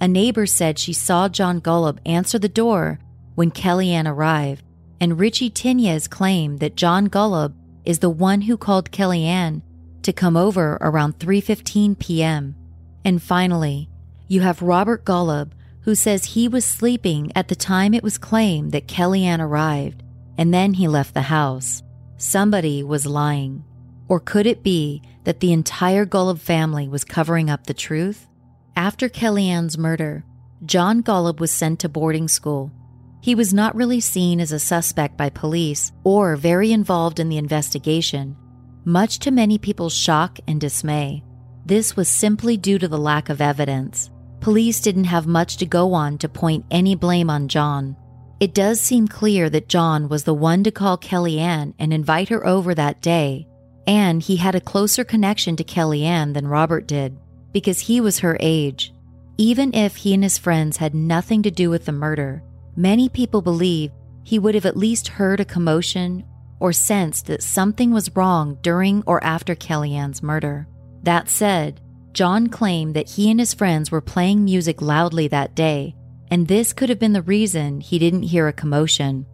A 0.00 0.08
neighbor 0.08 0.46
said 0.46 0.78
she 0.78 0.94
saw 0.94 1.28
John 1.28 1.60
Golub 1.60 1.98
answer 2.06 2.38
the 2.38 2.48
door 2.48 2.98
when 3.34 3.50
Kellyanne 3.50 4.08
arrived, 4.08 4.64
and 5.02 5.20
Richie 5.20 5.50
Tinyes 5.50 6.08
claimed 6.08 6.60
that 6.60 6.76
John 6.76 7.08
Golub 7.08 7.52
is 7.84 7.98
the 7.98 8.08
one 8.08 8.40
who 8.40 8.56
called 8.56 8.90
Kellyanne 8.90 9.60
to 10.04 10.12
come 10.12 10.36
over 10.36 10.78
around 10.80 11.18
3:15 11.18 11.98
p.m. 11.98 12.54
And 13.04 13.22
finally, 13.22 13.88
you 14.28 14.40
have 14.40 14.62
Robert 14.62 15.04
Golub 15.04 15.52
who 15.82 15.94
says 15.94 16.24
he 16.24 16.48
was 16.48 16.64
sleeping 16.64 17.32
at 17.34 17.48
the 17.48 17.56
time 17.56 17.94
it 17.94 18.02
was 18.02 18.18
claimed 18.18 18.72
that 18.72 18.86
Kellyanne 18.86 19.40
arrived 19.40 20.02
and 20.36 20.52
then 20.52 20.74
he 20.74 20.88
left 20.88 21.14
the 21.14 21.22
house. 21.22 21.82
Somebody 22.16 22.82
was 22.82 23.06
lying. 23.06 23.64
Or 24.08 24.20
could 24.20 24.46
it 24.46 24.62
be 24.62 25.02
that 25.24 25.40
the 25.40 25.52
entire 25.52 26.04
Golub 26.04 26.38
family 26.38 26.88
was 26.88 27.04
covering 27.04 27.48
up 27.48 27.66
the 27.66 27.74
truth? 27.74 28.26
After 28.76 29.08
Kellyanne's 29.08 29.78
murder, 29.78 30.24
John 30.64 31.02
Golub 31.02 31.40
was 31.40 31.50
sent 31.50 31.80
to 31.80 31.88
boarding 31.88 32.28
school. 32.28 32.72
He 33.22 33.34
was 33.34 33.52
not 33.52 33.74
really 33.74 34.00
seen 34.00 34.40
as 34.40 34.52
a 34.52 34.58
suspect 34.58 35.16
by 35.16 35.30
police 35.30 35.92
or 36.04 36.36
very 36.36 36.72
involved 36.72 37.20
in 37.20 37.28
the 37.28 37.38
investigation, 37.38 38.36
much 38.84 39.18
to 39.20 39.30
many 39.30 39.58
people's 39.58 39.94
shock 39.94 40.38
and 40.46 40.60
dismay. 40.60 41.22
This 41.66 41.96
was 41.96 42.08
simply 42.08 42.56
due 42.56 42.78
to 42.78 42.88
the 42.88 42.98
lack 42.98 43.28
of 43.28 43.40
evidence. 43.40 44.10
Police 44.40 44.80
didn't 44.80 45.04
have 45.04 45.26
much 45.26 45.58
to 45.58 45.66
go 45.66 45.92
on 45.92 46.18
to 46.18 46.28
point 46.28 46.64
any 46.70 46.94
blame 46.94 47.28
on 47.28 47.48
John. 47.48 47.96
It 48.40 48.54
does 48.54 48.80
seem 48.80 49.06
clear 49.06 49.50
that 49.50 49.68
John 49.68 50.08
was 50.08 50.24
the 50.24 50.34
one 50.34 50.64
to 50.64 50.70
call 50.70 50.96
Kellyanne 50.96 51.74
and 51.78 51.92
invite 51.92 52.30
her 52.30 52.46
over 52.46 52.74
that 52.74 53.02
day, 53.02 53.46
and 53.86 54.22
he 54.22 54.36
had 54.36 54.54
a 54.54 54.60
closer 54.60 55.04
connection 55.04 55.56
to 55.56 55.64
Kellyanne 55.64 56.32
than 56.32 56.48
Robert 56.48 56.86
did 56.86 57.18
because 57.52 57.80
he 57.80 58.00
was 58.00 58.20
her 58.20 58.38
age. 58.40 58.94
Even 59.36 59.74
if 59.74 59.96
he 59.96 60.14
and 60.14 60.22
his 60.22 60.38
friends 60.38 60.78
had 60.78 60.94
nothing 60.94 61.42
to 61.42 61.50
do 61.50 61.68
with 61.68 61.84
the 61.84 61.92
murder, 61.92 62.42
many 62.76 63.08
people 63.08 63.42
believe 63.42 63.90
he 64.22 64.38
would 64.38 64.54
have 64.54 64.66
at 64.66 64.76
least 64.76 65.08
heard 65.08 65.40
a 65.40 65.44
commotion 65.44 66.24
or 66.60 66.72
sensed 66.72 67.26
that 67.26 67.42
something 67.42 67.90
was 67.90 68.14
wrong 68.14 68.58
during 68.62 69.02
or 69.06 69.22
after 69.24 69.54
Kellyanne's 69.54 70.22
murder. 70.22 70.68
That 71.02 71.28
said, 71.28 71.80
John 72.12 72.48
claimed 72.48 72.94
that 72.94 73.08
he 73.08 73.30
and 73.30 73.40
his 73.40 73.54
friends 73.54 73.90
were 73.90 74.00
playing 74.00 74.44
music 74.44 74.82
loudly 74.82 75.28
that 75.28 75.54
day, 75.54 75.94
and 76.30 76.46
this 76.46 76.72
could 76.72 76.88
have 76.88 76.98
been 76.98 77.12
the 77.12 77.22
reason 77.22 77.80
he 77.80 77.98
didn't 77.98 78.22
hear 78.22 78.46
a 78.46 78.52
commotion. 78.52 79.26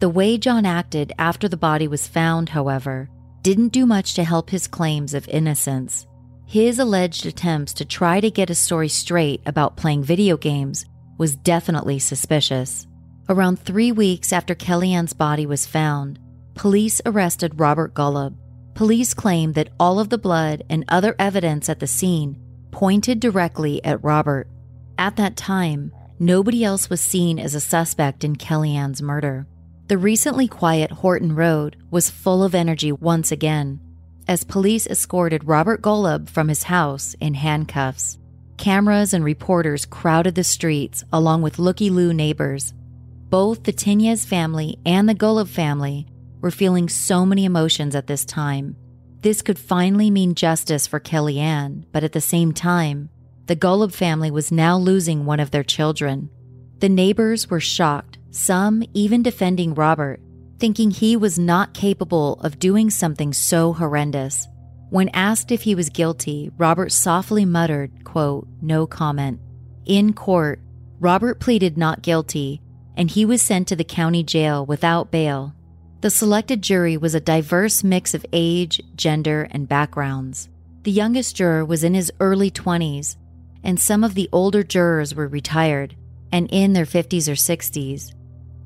The 0.00 0.08
way 0.08 0.38
John 0.38 0.64
acted 0.64 1.12
after 1.18 1.48
the 1.48 1.56
body 1.56 1.88
was 1.88 2.06
found, 2.06 2.50
however, 2.50 3.10
didn't 3.42 3.68
do 3.68 3.84
much 3.84 4.14
to 4.14 4.24
help 4.24 4.50
his 4.50 4.68
claims 4.68 5.14
of 5.14 5.28
innocence. 5.28 6.06
His 6.46 6.78
alleged 6.78 7.26
attempts 7.26 7.72
to 7.74 7.84
try 7.84 8.20
to 8.20 8.30
get 8.30 8.50
a 8.50 8.54
story 8.54 8.88
straight 8.88 9.42
about 9.44 9.76
playing 9.76 10.04
video 10.04 10.36
games 10.36 10.86
was 11.18 11.36
definitely 11.36 11.98
suspicious. 11.98 12.86
Around 13.28 13.58
three 13.58 13.92
weeks 13.92 14.32
after 14.32 14.54
Kellyanne's 14.54 15.12
body 15.12 15.44
was 15.44 15.66
found, 15.66 16.18
police 16.58 17.00
arrested 17.06 17.60
Robert 17.60 17.94
Golub. 17.94 18.34
Police 18.74 19.14
claimed 19.14 19.54
that 19.54 19.70
all 19.78 20.00
of 20.00 20.08
the 20.08 20.18
blood 20.18 20.64
and 20.68 20.84
other 20.88 21.14
evidence 21.16 21.68
at 21.68 21.78
the 21.78 21.86
scene 21.86 22.36
pointed 22.72 23.20
directly 23.20 23.82
at 23.84 24.02
Robert. 24.02 24.48
At 24.98 25.14
that 25.16 25.36
time, 25.36 25.92
nobody 26.18 26.64
else 26.64 26.90
was 26.90 27.00
seen 27.00 27.38
as 27.38 27.54
a 27.54 27.60
suspect 27.60 28.24
in 28.24 28.34
Kellyanne's 28.34 29.00
murder. 29.00 29.46
The 29.86 29.98
recently 29.98 30.48
quiet 30.48 30.90
Horton 30.90 31.36
Road 31.36 31.76
was 31.92 32.10
full 32.10 32.42
of 32.42 32.56
energy 32.56 32.90
once 32.90 33.30
again 33.30 33.80
as 34.26 34.44
police 34.44 34.86
escorted 34.88 35.44
Robert 35.44 35.80
Golub 35.80 36.28
from 36.28 36.48
his 36.48 36.64
house 36.64 37.14
in 37.20 37.34
handcuffs. 37.34 38.18
Cameras 38.56 39.14
and 39.14 39.24
reporters 39.24 39.86
crowded 39.86 40.34
the 40.34 40.44
streets 40.44 41.04
along 41.12 41.40
with 41.42 41.60
looky 41.60 41.88
loo 41.88 42.12
neighbors. 42.12 42.74
Both 43.30 43.62
the 43.62 43.72
Tinyes 43.72 44.26
family 44.26 44.76
and 44.84 45.08
the 45.08 45.14
Golub 45.14 45.48
family 45.48 46.06
were 46.40 46.50
feeling 46.50 46.88
so 46.88 47.26
many 47.26 47.44
emotions 47.44 47.94
at 47.94 48.06
this 48.06 48.24
time. 48.24 48.76
This 49.20 49.42
could 49.42 49.58
finally 49.58 50.10
mean 50.10 50.34
justice 50.34 50.86
for 50.86 51.00
Kellyanne, 51.00 51.84
but 51.92 52.04
at 52.04 52.12
the 52.12 52.20
same 52.20 52.52
time, 52.52 53.10
the 53.46 53.56
Golub 53.56 53.92
family 53.92 54.30
was 54.30 54.52
now 54.52 54.76
losing 54.78 55.24
one 55.24 55.40
of 55.40 55.50
their 55.50 55.64
children. 55.64 56.30
The 56.78 56.88
neighbors 56.88 57.50
were 57.50 57.60
shocked, 57.60 58.18
some 58.30 58.84
even 58.94 59.22
defending 59.22 59.74
Robert, 59.74 60.20
thinking 60.58 60.90
he 60.90 61.16
was 61.16 61.38
not 61.38 61.74
capable 61.74 62.34
of 62.40 62.58
doing 62.58 62.90
something 62.90 63.32
so 63.32 63.72
horrendous. 63.72 64.46
When 64.90 65.08
asked 65.10 65.50
if 65.50 65.62
he 65.62 65.74
was 65.74 65.90
guilty, 65.90 66.50
Robert 66.56 66.92
softly 66.92 67.44
muttered, 67.44 68.04
quote, 68.04 68.46
no 68.62 68.86
comment. 68.86 69.40
In 69.86 70.12
court, 70.12 70.60
Robert 71.00 71.40
pleaded 71.40 71.76
not 71.76 72.02
guilty, 72.02 72.60
and 72.96 73.10
he 73.10 73.24
was 73.24 73.42
sent 73.42 73.68
to 73.68 73.76
the 73.76 73.84
county 73.84 74.22
jail 74.22 74.64
without 74.64 75.10
bail. 75.10 75.54
The 76.00 76.10
selected 76.10 76.62
jury 76.62 76.96
was 76.96 77.14
a 77.14 77.20
diverse 77.20 77.82
mix 77.82 78.14
of 78.14 78.24
age, 78.32 78.80
gender, 78.94 79.48
and 79.50 79.68
backgrounds. 79.68 80.48
The 80.84 80.92
youngest 80.92 81.34
juror 81.34 81.64
was 81.64 81.82
in 81.82 81.94
his 81.94 82.12
early 82.20 82.50
20s, 82.50 83.16
and 83.64 83.80
some 83.80 84.04
of 84.04 84.14
the 84.14 84.28
older 84.30 84.62
jurors 84.62 85.14
were 85.14 85.26
retired 85.26 85.96
and 86.30 86.48
in 86.52 86.72
their 86.72 86.84
50s 86.84 87.28
or 87.28 87.32
60s. 87.32 88.12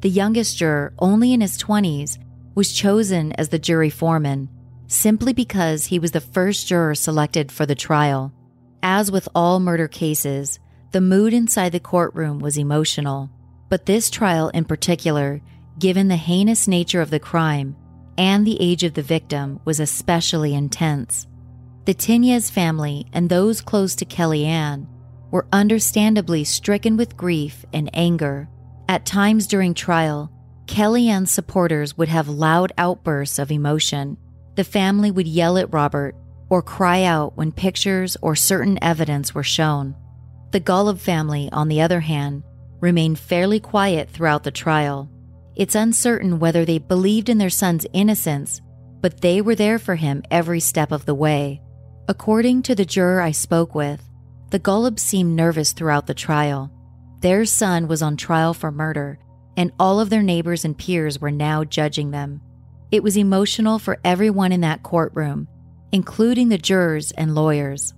The 0.03 0.11
youngest 0.11 0.59
juror, 0.59 0.93
only 0.99 1.33
in 1.33 1.41
his 1.41 1.57
20s, 1.57 2.19
was 2.55 2.73
chosen 2.73 3.33
as 3.33 3.49
the 3.49 3.59
jury 3.59 3.91
foreman 3.91 4.51
simply 4.93 5.33
because 5.33 5.87
he 5.87 5.99
was 5.99 6.11
the 6.11 6.21
first 6.21 6.67
juror 6.67 6.95
selected 6.95 7.51
for 7.51 7.65
the 7.65 7.75
trial. 7.75 8.31
As 8.83 9.11
with 9.11 9.27
all 9.35 9.59
murder 9.59 9.89
cases, 9.89 10.61
the 10.91 11.01
mood 11.01 11.33
inside 11.33 11.73
the 11.73 11.81
courtroom 11.81 12.41
was 12.41 12.59
emotional, 12.59 13.31
but 13.71 13.87
this 13.87 14.11
trial 14.11 14.51
in 14.51 14.67
particular 14.67 15.41
given 15.83 16.07
the 16.07 16.15
heinous 16.15 16.69
nature 16.69 17.01
of 17.01 17.11
the 17.11 17.19
crime 17.19 17.75
and 18.17 18.47
the 18.47 18.57
age 18.61 18.85
of 18.85 18.95
the 18.95 19.03
victim, 19.03 19.59
was 19.65 19.81
especially 19.81 20.55
intense. 20.55 21.27
The 21.87 21.95
Tinyes 21.95 22.53
family 22.53 23.09
and 23.13 23.29
those 23.29 23.61
close 23.61 23.97
to 23.97 24.05
Kellyanne 24.05 24.87
were 25.33 25.49
understandably 25.53 26.45
stricken 26.45 26.97
with 26.97 27.17
grief 27.17 27.65
and 27.73 27.91
anger. 27.95 28.49
At 28.89 29.05
times 29.05 29.49
during 29.49 29.75
trial, 29.75 30.31
Kellyanne's 30.67 31.33
supporters 31.33 31.99
would 31.99 32.09
have 32.09 32.29
loud 32.29 32.73
outbursts 32.79 33.41
of 33.41 33.51
emotion. 33.51 34.17
The 34.55 34.63
family 34.63 35.11
would 35.11 35.27
yell 35.27 35.59
at 35.59 35.73
Robert 35.73 36.15
or 36.49 36.63
cry 36.63 37.03
out 37.03 37.37
when 37.37 37.51
pictures 37.51 38.17
or 38.23 38.37
certain 38.37 38.79
evidence 38.81 39.35
were 39.35 39.43
shown. 39.43 39.97
The 40.53 40.61
Golub 40.61 41.01
family, 41.01 41.49
on 41.51 41.67
the 41.67 41.81
other 41.81 41.99
hand, 41.99 42.45
remained 42.79 43.19
fairly 43.19 43.59
quiet 43.59 44.11
throughout 44.11 44.45
the 44.45 44.53
trial. 44.53 45.09
It's 45.55 45.75
uncertain 45.75 46.39
whether 46.39 46.65
they 46.65 46.79
believed 46.79 47.29
in 47.29 47.39
their 47.39 47.51
son's 47.51 47.87
innocence, 47.93 48.61
but 49.01 49.21
they 49.21 49.43
were 49.43 49.55
there 49.55 49.79
for 49.79 49.97
him 49.97 50.23
every 50.31 50.61
step 50.61 50.93
of 50.93 51.05
the 51.05 51.15
way. 51.15 51.61
According 52.09 52.63
to 52.63 52.75
the 52.75 52.85
juror 52.85 53.21
I 53.21 53.33
spoke 53.33 53.75
with, 53.75 54.03
the 54.51 54.61
Golubs 54.61 55.01
seemed 55.01 55.37
nervous 55.37 55.73
throughout 55.73 56.07
the 56.07 56.15
trial. 56.15 56.71
Their 57.21 57.45
son 57.45 57.89
was 57.89 58.03
on 58.03 58.17
trial 58.17 58.55
for 58.55 58.71
murder, 58.71 59.19
and 59.57 59.73
all 59.79 60.01
of 60.01 60.11
their 60.11 60.23
neighbors 60.23 60.65
and 60.65 60.77
peers 60.77 61.21
were 61.21 61.31
now 61.31 61.65
judging 61.65 62.11
them. 62.11 62.41
It 62.91 63.03
was 63.03 63.17
emotional 63.17 63.79
for 63.79 63.99
everyone 64.05 64.53
in 64.53 64.63
that 64.63 64.83
courtroom, 64.83 65.49
including 65.93 66.49
the 66.49 66.59
jurors 66.59 67.11
and 67.13 67.35
lawyers. 67.35 67.95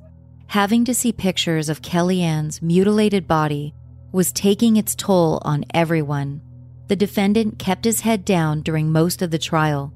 Having 0.49 0.85
to 0.87 0.95
see 0.95 1.13
pictures 1.13 1.69
of 1.69 1.83
Kellyanne's 1.83 2.61
mutilated 2.63 3.27
body 3.27 3.75
was 4.13 4.33
taking 4.33 4.77
its 4.77 4.95
toll 4.95 5.41
on 5.45 5.65
everyone. 5.73 6.41
The 6.89 6.97
defendant 6.97 7.59
kept 7.59 7.85
his 7.85 8.01
head 8.01 8.25
down 8.25 8.61
during 8.61 8.93
most 8.93 9.23
of 9.23 9.31
the 9.31 9.39
trial, 9.39 9.93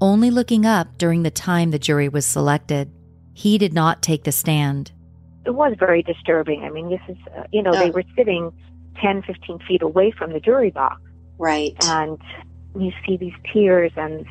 only 0.00 0.30
looking 0.30 0.66
up 0.66 0.98
during 0.98 1.22
the 1.22 1.30
time 1.30 1.70
the 1.70 1.78
jury 1.78 2.08
was 2.08 2.26
selected. 2.26 2.90
He 3.34 3.58
did 3.58 3.72
not 3.72 4.02
take 4.02 4.24
the 4.24 4.32
stand. 4.32 4.92
It 5.46 5.54
was 5.54 5.74
very 5.78 6.02
disturbing. 6.02 6.64
I 6.64 6.70
mean, 6.70 6.90
this 6.90 7.00
is, 7.08 7.16
uh, 7.36 7.44
you 7.52 7.62
know, 7.62 7.70
oh. 7.72 7.78
they 7.78 7.90
were 7.90 8.04
sitting 8.16 8.52
10, 9.00 9.22
15 9.22 9.58
feet 9.66 9.82
away 9.82 10.10
from 10.10 10.32
the 10.32 10.40
jury 10.40 10.70
box. 10.70 11.00
Right. 11.38 11.74
And 11.84 12.18
you 12.78 12.92
see 13.06 13.16
these 13.16 13.34
tears 13.52 13.92
and 13.96 14.26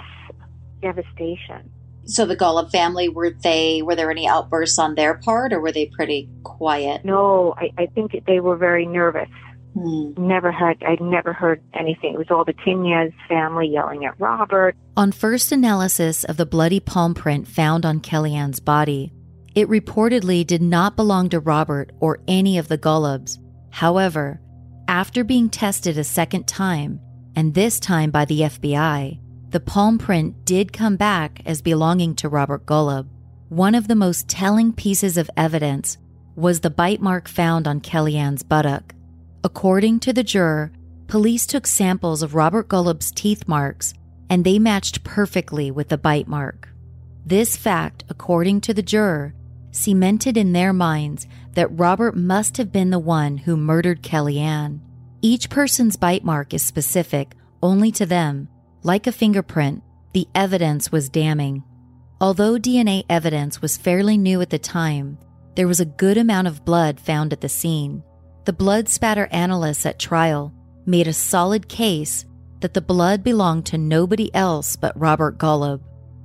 devastation. 0.81 1.69
So 2.05 2.25
the 2.25 2.35
Golub 2.35 2.71
family 2.71 3.09
were 3.09 3.29
they 3.29 3.81
were 3.83 3.95
there 3.95 4.09
any 4.09 4.27
outbursts 4.27 4.79
on 4.79 4.95
their 4.95 5.15
part 5.15 5.53
or 5.53 5.59
were 5.59 5.71
they 5.71 5.85
pretty 5.85 6.29
quiet? 6.43 7.05
No, 7.05 7.53
I, 7.57 7.71
I 7.77 7.85
think 7.87 8.23
they 8.25 8.39
were 8.39 8.57
very 8.57 8.85
nervous. 8.85 9.29
Hmm. 9.73 10.11
Never 10.17 10.51
had, 10.51 10.83
I'd 10.83 11.01
never 11.01 11.33
heard 11.33 11.61
anything. 11.73 12.13
It 12.13 12.17
was 12.17 12.29
all 12.29 12.43
the 12.43 12.53
Tinyes 12.53 13.13
family 13.27 13.67
yelling 13.67 14.05
at 14.05 14.19
Robert. 14.19 14.75
On 14.97 15.11
first 15.11 15.51
analysis 15.51 16.23
of 16.25 16.37
the 16.37 16.45
bloody 16.45 16.79
palm 16.79 17.13
print 17.13 17.47
found 17.47 17.85
on 17.85 18.01
Kellyanne's 18.01 18.59
body, 18.59 19.13
it 19.55 19.69
reportedly 19.69 20.45
did 20.45 20.61
not 20.61 20.95
belong 20.95 21.29
to 21.29 21.39
Robert 21.39 21.91
or 21.99 22.19
any 22.27 22.57
of 22.57 22.67
the 22.67 22.77
Golubs. 22.77 23.37
However, 23.69 24.41
after 24.87 25.23
being 25.23 25.49
tested 25.49 25.97
a 25.97 26.03
second 26.03 26.47
time, 26.47 26.99
and 27.35 27.53
this 27.53 27.79
time 27.79 28.11
by 28.11 28.25
the 28.25 28.41
FBI, 28.41 29.19
the 29.49 29.59
palm 29.59 29.97
print 29.97 30.45
did 30.45 30.73
come 30.73 30.97
back 30.97 31.41
as 31.45 31.61
belonging 31.61 32.15
to 32.15 32.29
Robert 32.29 32.65
Golub. 32.65 33.07
One 33.49 33.75
of 33.75 33.87
the 33.87 33.95
most 33.95 34.27
telling 34.27 34.73
pieces 34.73 35.17
of 35.17 35.29
evidence 35.35 35.97
was 36.35 36.59
the 36.59 36.69
bite 36.69 37.01
mark 37.01 37.27
found 37.27 37.67
on 37.67 37.81
Kellyanne's 37.81 38.43
buttock. 38.43 38.93
According 39.43 40.01
to 40.01 40.13
the 40.13 40.23
juror, 40.23 40.71
police 41.07 41.47
took 41.47 41.65
samples 41.65 42.21
of 42.21 42.35
Robert 42.35 42.67
Golub's 42.67 43.11
teeth 43.11 43.47
marks 43.47 43.93
and 44.29 44.45
they 44.45 44.59
matched 44.59 45.03
perfectly 45.03 45.71
with 45.71 45.89
the 45.89 45.97
bite 45.97 46.27
mark. 46.27 46.69
This 47.25 47.57
fact, 47.57 48.03
according 48.09 48.61
to 48.61 48.73
the 48.73 48.83
juror, 48.83 49.33
cemented 49.71 50.37
in 50.37 50.53
their 50.53 50.73
minds 50.73 51.27
that 51.53 51.77
Robert 51.77 52.15
must 52.15 52.57
have 52.57 52.71
been 52.71 52.91
the 52.91 52.99
one 52.99 53.37
who 53.37 53.57
murdered 53.57 54.03
Kellyanne. 54.03 54.79
Each 55.21 55.49
person's 55.49 55.95
bite 55.95 56.23
mark 56.23 56.53
is 56.53 56.63
specific 56.63 57.33
only 57.63 57.91
to 57.93 58.05
them. 58.05 58.47
Like 58.83 59.07
a 59.07 59.11
fingerprint, 59.11 59.83
the 60.13 60.27
evidence 60.35 60.91
was 60.91 61.09
damning. 61.09 61.63
Although 62.19 62.55
DNA 62.55 63.05
evidence 63.09 63.61
was 63.61 63.77
fairly 63.77 64.17
new 64.17 64.41
at 64.41 64.49
the 64.49 64.59
time, 64.59 65.17
there 65.55 65.67
was 65.67 65.79
a 65.79 65.85
good 65.85 66.17
amount 66.17 66.47
of 66.47 66.63
blood 66.63 66.99
found 66.99 67.33
at 67.33 67.41
the 67.41 67.49
scene. 67.49 68.03
The 68.45 68.53
blood 68.53 68.89
spatter 68.89 69.27
analysts 69.31 69.85
at 69.85 69.99
trial 69.99 70.53
made 70.85 71.07
a 71.07 71.13
solid 71.13 71.67
case 71.67 72.25
that 72.61 72.73
the 72.73 72.81
blood 72.81 73.23
belonged 73.23 73.65
to 73.67 73.77
nobody 73.77 74.33
else 74.33 74.75
but 74.75 74.99
Robert 74.99 75.37
Golub. 75.37 75.81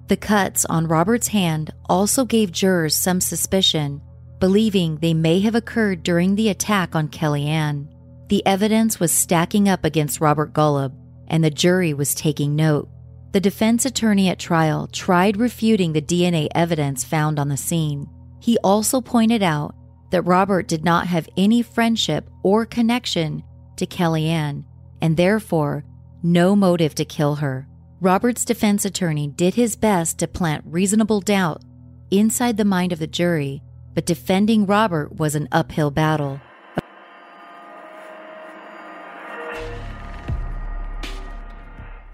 The 0.08 0.16
cuts 0.16 0.64
on 0.64 0.86
Robert's 0.86 1.28
hand 1.28 1.72
also 1.88 2.24
gave 2.24 2.52
jurors 2.52 2.96
some 2.96 3.20
suspicion, 3.20 4.00
believing 4.38 4.96
they 4.96 5.14
may 5.14 5.40
have 5.40 5.54
occurred 5.54 6.02
during 6.02 6.36
the 6.36 6.48
attack 6.48 6.94
on 6.94 7.08
Kellyanne. 7.08 7.88
The 8.28 8.44
evidence 8.46 8.98
was 8.98 9.12
stacking 9.12 9.68
up 9.68 9.84
against 9.84 10.20
Robert 10.20 10.52
Golub, 10.52 10.94
and 11.28 11.44
the 11.44 11.50
jury 11.50 11.92
was 11.92 12.14
taking 12.14 12.56
note. 12.56 12.88
The 13.32 13.40
defense 13.40 13.84
attorney 13.84 14.28
at 14.28 14.38
trial 14.38 14.86
tried 14.86 15.36
refuting 15.36 15.92
the 15.92 16.00
DNA 16.00 16.48
evidence 16.54 17.04
found 17.04 17.38
on 17.38 17.48
the 17.48 17.56
scene. 17.56 18.08
He 18.40 18.56
also 18.64 19.00
pointed 19.00 19.42
out 19.42 19.74
that 20.10 20.22
Robert 20.22 20.68
did 20.68 20.84
not 20.84 21.06
have 21.06 21.28
any 21.36 21.62
friendship 21.62 22.28
or 22.42 22.64
connection 22.66 23.42
to 23.76 23.86
Kellyanne, 23.86 24.64
and 25.00 25.16
therefore 25.16 25.84
no 26.22 26.56
motive 26.56 26.94
to 26.96 27.04
kill 27.04 27.36
her. 27.36 27.66
Robert's 28.00 28.44
defense 28.44 28.84
attorney 28.84 29.28
did 29.28 29.54
his 29.54 29.76
best 29.76 30.18
to 30.18 30.28
plant 30.28 30.64
reasonable 30.66 31.20
doubt 31.20 31.62
inside 32.10 32.56
the 32.56 32.64
mind 32.64 32.92
of 32.92 32.98
the 32.98 33.06
jury, 33.06 33.62
but 33.94 34.06
defending 34.06 34.66
Robert 34.66 35.16
was 35.16 35.34
an 35.34 35.48
uphill 35.52 35.90
battle. 35.90 36.40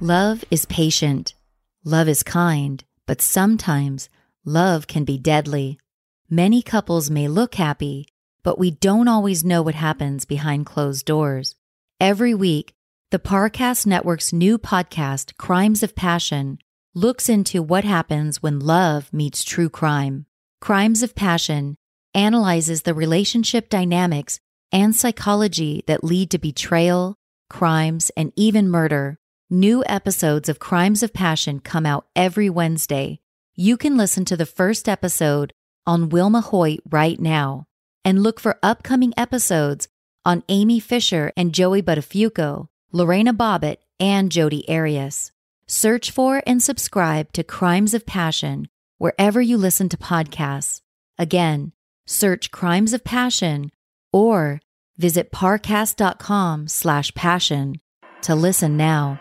Love 0.00 0.44
is 0.50 0.66
patient. 0.66 1.34
Love 1.84 2.08
is 2.08 2.22
kind, 2.22 2.82
but 3.06 3.20
sometimes 3.20 4.08
love 4.44 4.86
can 4.86 5.04
be 5.04 5.18
deadly. 5.18 5.78
Many 6.32 6.62
couples 6.62 7.10
may 7.10 7.28
look 7.28 7.56
happy, 7.56 8.08
but 8.42 8.58
we 8.58 8.70
don't 8.70 9.06
always 9.06 9.44
know 9.44 9.60
what 9.60 9.74
happens 9.74 10.24
behind 10.24 10.64
closed 10.64 11.04
doors. 11.04 11.56
Every 12.00 12.32
week, 12.32 12.72
the 13.10 13.18
Parcast 13.18 13.84
Network's 13.84 14.32
new 14.32 14.56
podcast, 14.56 15.36
Crimes 15.36 15.82
of 15.82 15.94
Passion, 15.94 16.56
looks 16.94 17.28
into 17.28 17.62
what 17.62 17.84
happens 17.84 18.42
when 18.42 18.60
love 18.60 19.12
meets 19.12 19.44
true 19.44 19.68
crime. 19.68 20.24
Crimes 20.58 21.02
of 21.02 21.14
Passion 21.14 21.76
analyzes 22.14 22.84
the 22.84 22.94
relationship 22.94 23.68
dynamics 23.68 24.40
and 24.72 24.96
psychology 24.96 25.84
that 25.86 26.02
lead 26.02 26.30
to 26.30 26.38
betrayal, 26.38 27.14
crimes, 27.50 28.10
and 28.16 28.32
even 28.36 28.70
murder. 28.70 29.18
New 29.50 29.84
episodes 29.84 30.48
of 30.48 30.58
Crimes 30.58 31.02
of 31.02 31.12
Passion 31.12 31.60
come 31.60 31.84
out 31.84 32.06
every 32.16 32.48
Wednesday. 32.48 33.20
You 33.54 33.76
can 33.76 33.98
listen 33.98 34.24
to 34.24 34.36
the 34.38 34.46
first 34.46 34.88
episode 34.88 35.52
on 35.86 36.08
Wilma 36.08 36.40
Hoyt 36.40 36.80
right 36.90 37.18
now 37.20 37.66
and 38.04 38.22
look 38.22 38.40
for 38.40 38.58
upcoming 38.62 39.12
episodes 39.16 39.88
on 40.24 40.44
Amy 40.48 40.80
Fisher 40.80 41.32
and 41.36 41.52
Joey 41.52 41.82
Buttafuoco, 41.82 42.68
Lorena 42.92 43.34
Bobbitt, 43.34 43.78
and 43.98 44.30
Jodi 44.30 44.68
Arias. 44.68 45.32
Search 45.66 46.10
for 46.10 46.42
and 46.46 46.62
subscribe 46.62 47.32
to 47.32 47.44
Crimes 47.44 47.94
of 47.94 48.06
Passion 48.06 48.68
wherever 48.98 49.40
you 49.40 49.56
listen 49.56 49.88
to 49.88 49.96
podcasts. 49.96 50.80
Again, 51.18 51.72
search 52.06 52.50
Crimes 52.50 52.92
of 52.92 53.04
Passion 53.04 53.70
or 54.12 54.60
visit 54.96 55.32
parcast.com 55.32 56.68
slash 56.68 57.14
passion 57.14 57.80
to 58.22 58.34
listen 58.34 58.76
now. 58.76 59.20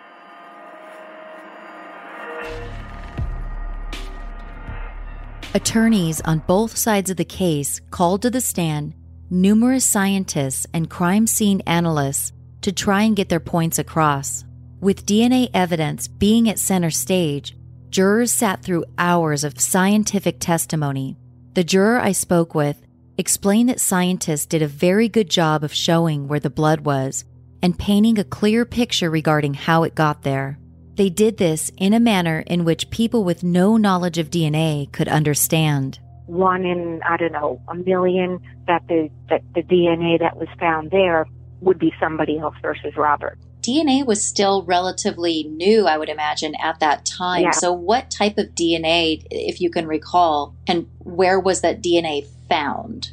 Attorneys 5.54 6.22
on 6.22 6.40
both 6.48 6.78
sides 6.78 7.10
of 7.10 7.18
the 7.18 7.26
case 7.26 7.82
called 7.90 8.22
to 8.22 8.30
the 8.30 8.40
stand 8.40 8.96
numerous 9.30 9.84
scientists 9.84 10.66
and 10.74 10.90
crime 10.90 11.28
scene 11.28 11.62
analysts 11.68 12.32
to 12.62 12.72
try 12.72 13.02
and 13.02 13.18
get 13.18 13.28
their 13.28 13.42
points 13.42 13.78
across. 13.78 14.46
With 14.80 15.06
DNA 15.06 15.50
evidence 15.54 16.08
being 16.08 16.48
at 16.48 16.58
center 16.58 16.90
stage, 16.90 17.58
jurors 17.90 18.32
sat 18.32 18.64
through 18.64 18.86
hours 18.98 19.44
of 19.44 19.60
scientific 19.60 20.40
testimony. 20.40 21.18
The 21.54 21.66
juror 21.66 22.00
I 22.00 22.14
spoke 22.14 22.56
with 22.56 22.82
explained 23.18 23.68
that 23.68 23.82
scientists 23.82 24.46
did 24.46 24.62
a 24.62 24.68
very 24.68 25.10
good 25.10 25.30
job 25.30 25.66
of 25.66 25.74
showing 25.74 26.30
where 26.30 26.40
the 26.40 26.50
blood 26.50 26.82
was 26.82 27.26
and 27.62 27.78
painting 27.78 28.18
a 28.18 28.24
clear 28.24 28.64
picture 28.64 29.10
regarding 29.10 29.56
how 29.56 29.84
it 29.84 29.96
got 29.96 30.24
there. 30.24 30.61
They 30.96 31.10
did 31.10 31.38
this 31.38 31.72
in 31.78 31.94
a 31.94 32.00
manner 32.00 32.44
in 32.46 32.66
which 32.66 32.90
people 32.90 33.24
with 33.24 33.44
no 33.44 33.78
knowledge 33.78 34.18
of 34.18 34.30
DNA 34.30 34.92
could 34.92 35.08
understand. 35.08 36.00
One 36.26 36.66
in, 36.66 37.02
I 37.08 37.18
don't 37.18 37.32
know, 37.32 37.62
a 37.68 37.76
million 37.76 38.40
that 38.68 38.88
the, 38.88 39.10
that 39.30 39.42
the 39.56 39.64
DNA 39.64 40.20
that 40.20 40.38
was 40.38 40.48
found 40.60 40.92
there 40.92 41.26
would 41.62 41.80
be 41.80 41.94
somebody 42.00 42.40
else 42.40 42.56
versus 42.62 42.96
Robert. 42.98 43.38
DNA 43.62 44.06
was 44.06 44.24
still 44.26 44.64
relatively 44.64 45.44
new, 45.44 45.86
I 45.86 45.98
would 45.98 46.10
imagine, 46.10 46.56
at 46.56 46.80
that 46.80 47.06
time. 47.06 47.44
Yeah. 47.44 47.52
So, 47.52 47.72
what 47.72 48.10
type 48.10 48.38
of 48.38 48.48
DNA, 48.56 49.24
if 49.30 49.62
you 49.62 49.70
can 49.70 49.88
recall, 49.88 50.56
and 50.68 50.88
where 51.00 51.40
was 51.40 51.62
that 51.62 51.82
DNA 51.82 52.26
found? 52.50 53.12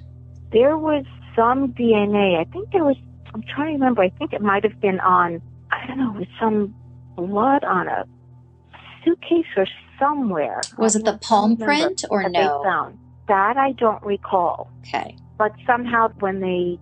There 0.51 0.79
was 0.79 1.05
some 1.37 1.75
DNA. 1.75 2.41
I 2.41 2.45
think 2.45 2.73
there 2.73 2.85
was, 2.85 2.97
I'm 3.35 3.43
trying 3.43 3.69
to 3.69 3.73
remember, 3.75 4.03
I 4.03 4.09
think 4.09 4.33
it 4.33 4.41
might 4.41 4.65
have 4.65 4.81
been 4.81 5.01
on, 5.01 5.43
I 5.71 5.87
don't 5.87 5.99
know, 5.99 6.15
it 6.15 6.21
was 6.21 6.29
some 6.41 6.75
blood 7.27 7.65
on 7.65 7.89
a 7.89 8.05
suitcase 9.05 9.47
or 9.57 9.67
somewhere. 9.99 10.61
Was 10.77 10.95
it 10.95 11.05
the 11.05 11.19
palm 11.19 11.57
print 11.57 12.05
or 12.11 12.23
that 12.23 12.33
no? 12.33 12.63
They 12.63 12.69
found. 12.69 12.99
That 13.27 13.57
I 13.57 13.73
don't 13.73 14.03
recall. 14.03 14.71
Okay. 14.81 15.17
but 15.37 15.53
somehow 15.67 16.09
when 16.21 16.41
they 16.41 16.79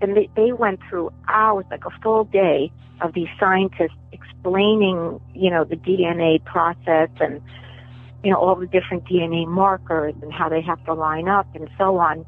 and 0.00 0.16
they, 0.16 0.28
they 0.34 0.52
went 0.52 0.80
through 0.88 1.10
hours 1.28 1.64
like 1.70 1.84
a 1.84 1.90
full 2.02 2.24
day 2.24 2.72
of 3.00 3.14
these 3.14 3.28
scientists 3.38 3.96
explaining 4.12 5.20
you 5.34 5.50
know 5.50 5.64
the 5.64 5.76
dna 5.76 6.44
process 6.44 7.08
and 7.20 7.40
you 8.22 8.30
know 8.30 8.36
all 8.36 8.54
the 8.56 8.66
different 8.66 9.04
dna 9.04 9.46
markers 9.46 10.14
and 10.22 10.32
how 10.32 10.48
they 10.48 10.60
have 10.60 10.84
to 10.84 10.92
line 10.92 11.28
up 11.28 11.46
and 11.54 11.68
so 11.78 11.96
on 11.98 12.26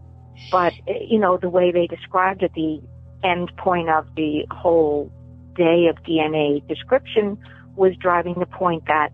but 0.51 0.73
eh, 0.89 0.99
you 1.09 1.19
know 1.19 1.37
the 1.37 1.51
way 1.51 1.71
they 1.71 1.87
described 1.87 2.43
it 2.43 2.53
the 2.55 2.81
end 3.23 3.51
point 3.57 3.89
of 3.89 4.07
the 4.17 4.47
whole 4.51 5.11
day 5.55 5.87
of 5.89 5.97
dna 6.05 6.67
description 6.69 7.39
was 7.77 7.95
driving 7.97 8.35
the 8.39 8.47
point 8.47 8.85
that 8.87 9.13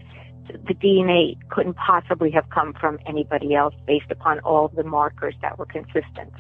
the 0.66 0.74
DNA 0.74 1.36
couldn't 1.48 1.74
possibly 1.74 2.30
have 2.32 2.48
come 2.50 2.74
from 2.74 2.98
anybody 3.06 3.54
else 3.54 3.74
based 3.86 4.10
upon 4.10 4.40
all 4.40 4.68
the 4.68 4.84
markers 4.84 5.34
that 5.42 5.58
were 5.58 5.66
consistent. 5.66 6.32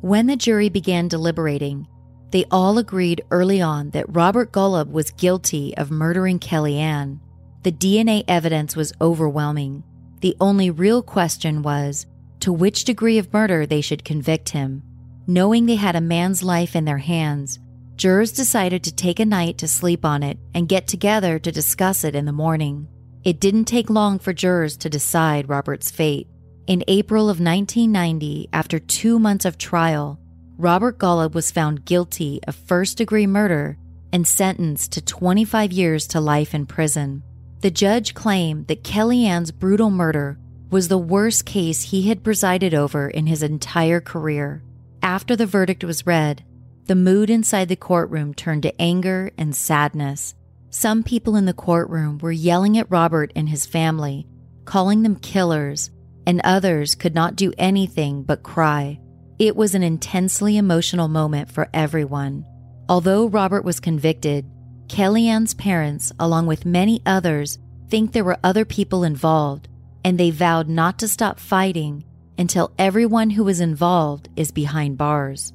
When 0.00 0.26
the 0.26 0.36
jury 0.36 0.68
began 0.68 1.08
deliberating, 1.08 1.86
they 2.30 2.44
all 2.50 2.78
agreed 2.78 3.22
early 3.30 3.60
on 3.60 3.90
that 3.90 4.06
Robert 4.08 4.52
Golub 4.52 4.90
was 4.90 5.10
guilty 5.10 5.76
of 5.76 5.90
murdering 5.90 6.38
Kelly 6.38 6.78
Ann. 6.78 7.20
The 7.62 7.72
DNA 7.72 8.24
evidence 8.26 8.76
was 8.76 8.92
overwhelming. 9.00 9.82
The 10.20 10.36
only 10.40 10.70
real 10.70 11.02
question 11.02 11.62
was 11.62 12.06
to 12.40 12.52
which 12.52 12.84
degree 12.84 13.18
of 13.18 13.32
murder 13.32 13.66
they 13.66 13.80
should 13.80 14.04
convict 14.04 14.50
him. 14.50 14.82
Knowing 15.26 15.66
they 15.66 15.76
had 15.76 15.96
a 15.96 16.00
man's 16.00 16.42
life 16.42 16.74
in 16.74 16.84
their 16.84 16.98
hands, 16.98 17.58
jurors 18.00 18.32
decided 18.32 18.82
to 18.82 18.90
take 18.90 19.20
a 19.20 19.26
night 19.26 19.58
to 19.58 19.68
sleep 19.68 20.06
on 20.06 20.22
it 20.22 20.38
and 20.54 20.70
get 20.70 20.88
together 20.88 21.38
to 21.38 21.52
discuss 21.52 22.02
it 22.02 22.14
in 22.14 22.24
the 22.24 22.32
morning. 22.32 22.88
It 23.24 23.40
didn't 23.40 23.66
take 23.66 23.90
long 23.90 24.18
for 24.18 24.32
jurors 24.32 24.78
to 24.78 24.88
decide 24.88 25.50
Robert's 25.50 25.90
fate. 25.90 26.26
In 26.66 26.82
April 26.88 27.24
of 27.24 27.40
1990, 27.40 28.48
after 28.54 28.78
two 28.78 29.18
months 29.18 29.44
of 29.44 29.58
trial, 29.58 30.18
Robert 30.56 30.98
Golub 30.98 31.34
was 31.34 31.50
found 31.50 31.84
guilty 31.84 32.40
of 32.48 32.54
first 32.56 32.96
degree 32.96 33.26
murder 33.26 33.76
and 34.14 34.26
sentenced 34.26 34.92
to 34.92 35.02
25 35.02 35.70
years 35.70 36.06
to 36.06 36.22
life 36.22 36.54
in 36.54 36.64
prison. 36.64 37.22
The 37.60 37.70
judge 37.70 38.14
claimed 38.14 38.68
that 38.68 38.82
Kelly 38.82 39.26
Ann's 39.26 39.52
brutal 39.52 39.90
murder 39.90 40.38
was 40.70 40.88
the 40.88 40.96
worst 40.96 41.44
case 41.44 41.82
he 41.82 42.08
had 42.08 42.24
presided 42.24 42.72
over 42.72 43.10
in 43.10 43.26
his 43.26 43.42
entire 43.42 44.00
career. 44.00 44.62
After 45.02 45.36
the 45.36 45.44
verdict 45.44 45.84
was 45.84 46.06
read, 46.06 46.44
the 46.90 46.96
mood 46.96 47.30
inside 47.30 47.68
the 47.68 47.76
courtroom 47.76 48.34
turned 48.34 48.64
to 48.64 48.82
anger 48.82 49.30
and 49.38 49.54
sadness. 49.54 50.34
Some 50.70 51.04
people 51.04 51.36
in 51.36 51.44
the 51.44 51.52
courtroom 51.52 52.18
were 52.18 52.32
yelling 52.32 52.76
at 52.78 52.90
Robert 52.90 53.30
and 53.36 53.48
his 53.48 53.64
family, 53.64 54.26
calling 54.64 55.04
them 55.04 55.14
killers, 55.14 55.92
and 56.26 56.40
others 56.42 56.96
could 56.96 57.14
not 57.14 57.36
do 57.36 57.52
anything 57.56 58.24
but 58.24 58.42
cry. 58.42 58.98
It 59.38 59.54
was 59.54 59.76
an 59.76 59.84
intensely 59.84 60.56
emotional 60.56 61.06
moment 61.06 61.52
for 61.52 61.68
everyone. 61.72 62.44
Although 62.88 63.28
Robert 63.28 63.64
was 63.64 63.78
convicted, 63.78 64.44
Kelly 64.88 65.28
Ann's 65.28 65.54
parents, 65.54 66.10
along 66.18 66.48
with 66.48 66.66
many 66.66 67.02
others, 67.06 67.56
think 67.88 68.10
there 68.10 68.24
were 68.24 68.40
other 68.42 68.64
people 68.64 69.04
involved, 69.04 69.68
and 70.04 70.18
they 70.18 70.32
vowed 70.32 70.68
not 70.68 70.98
to 70.98 71.06
stop 71.06 71.38
fighting 71.38 72.02
until 72.36 72.72
everyone 72.80 73.30
who 73.30 73.44
was 73.44 73.60
involved 73.60 74.28
is 74.34 74.50
behind 74.50 74.98
bars. 74.98 75.52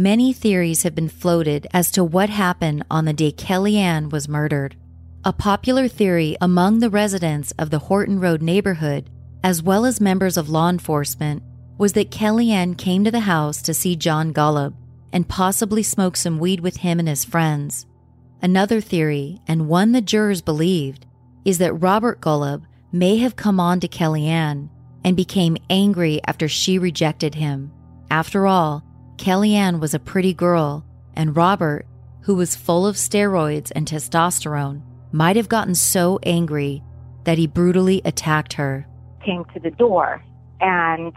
Many 0.00 0.32
theories 0.32 0.84
have 0.84 0.94
been 0.94 1.08
floated 1.08 1.66
as 1.72 1.90
to 1.90 2.04
what 2.04 2.30
happened 2.30 2.84
on 2.88 3.04
the 3.04 3.12
day 3.12 3.32
Kelly 3.32 3.78
Ann 3.78 4.10
was 4.10 4.28
murdered. 4.28 4.76
A 5.24 5.32
popular 5.32 5.88
theory 5.88 6.36
among 6.40 6.78
the 6.78 6.88
residents 6.88 7.52
of 7.58 7.70
the 7.70 7.80
Horton 7.80 8.20
Road 8.20 8.40
neighborhood, 8.40 9.10
as 9.42 9.60
well 9.60 9.84
as 9.84 10.00
members 10.00 10.36
of 10.36 10.48
law 10.48 10.70
enforcement, 10.70 11.42
was 11.78 11.94
that 11.94 12.12
Kelly 12.12 12.52
Ann 12.52 12.76
came 12.76 13.02
to 13.02 13.10
the 13.10 13.26
house 13.26 13.60
to 13.62 13.74
see 13.74 13.96
John 13.96 14.32
Golub 14.32 14.72
and 15.12 15.28
possibly 15.28 15.82
smoke 15.82 16.16
some 16.16 16.38
weed 16.38 16.60
with 16.60 16.76
him 16.76 17.00
and 17.00 17.08
his 17.08 17.24
friends. 17.24 17.84
Another 18.40 18.80
theory, 18.80 19.40
and 19.48 19.66
one 19.66 19.90
the 19.90 20.00
jurors 20.00 20.42
believed, 20.42 21.06
is 21.44 21.58
that 21.58 21.74
Robert 21.74 22.20
Golub 22.20 22.62
may 22.92 23.16
have 23.16 23.34
come 23.34 23.58
on 23.58 23.80
to 23.80 23.88
Kelly 23.88 24.28
Ann 24.28 24.70
and 25.02 25.16
became 25.16 25.56
angry 25.68 26.20
after 26.24 26.46
she 26.46 26.78
rejected 26.78 27.34
him. 27.34 27.72
After 28.12 28.46
all, 28.46 28.84
Kelly 29.18 29.56
Ann 29.56 29.80
was 29.80 29.94
a 29.94 29.98
pretty 29.98 30.32
girl, 30.32 30.84
and 31.14 31.36
Robert, 31.36 31.86
who 32.22 32.36
was 32.36 32.54
full 32.54 32.86
of 32.86 32.94
steroids 32.94 33.72
and 33.74 33.86
testosterone, 33.86 34.82
might 35.12 35.36
have 35.36 35.48
gotten 35.48 35.74
so 35.74 36.18
angry 36.22 36.82
that 37.24 37.36
he 37.36 37.46
brutally 37.46 38.00
attacked 38.04 38.52
her. 38.54 38.86
Came 39.24 39.44
to 39.52 39.60
the 39.60 39.72
door 39.72 40.22
and 40.60 41.12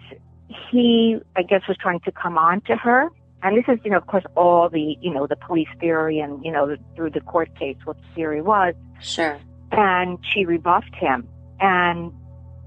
he, 0.71 1.17
I 1.35 1.43
guess, 1.43 1.61
was 1.67 1.77
trying 1.77 1.99
to 2.01 2.11
come 2.11 2.37
on 2.37 2.61
to 2.61 2.75
her. 2.75 3.09
And 3.43 3.57
this 3.57 3.65
is, 3.67 3.79
you 3.83 3.91
know, 3.91 3.97
of 3.97 4.07
course, 4.07 4.23
all 4.35 4.69
the, 4.69 4.97
you 4.99 5.13
know, 5.13 5.27
the 5.27 5.35
police 5.35 5.69
theory 5.79 6.19
and, 6.19 6.43
you 6.43 6.51
know, 6.51 6.75
through 6.95 7.11
the 7.11 7.21
court 7.21 7.57
case, 7.57 7.77
what 7.85 7.97
the 7.97 8.15
theory 8.15 8.41
was. 8.41 8.73
Sure. 8.99 9.39
And 9.71 10.17
she 10.33 10.45
rebuffed 10.45 10.95
him. 10.95 11.27
And 11.59 12.11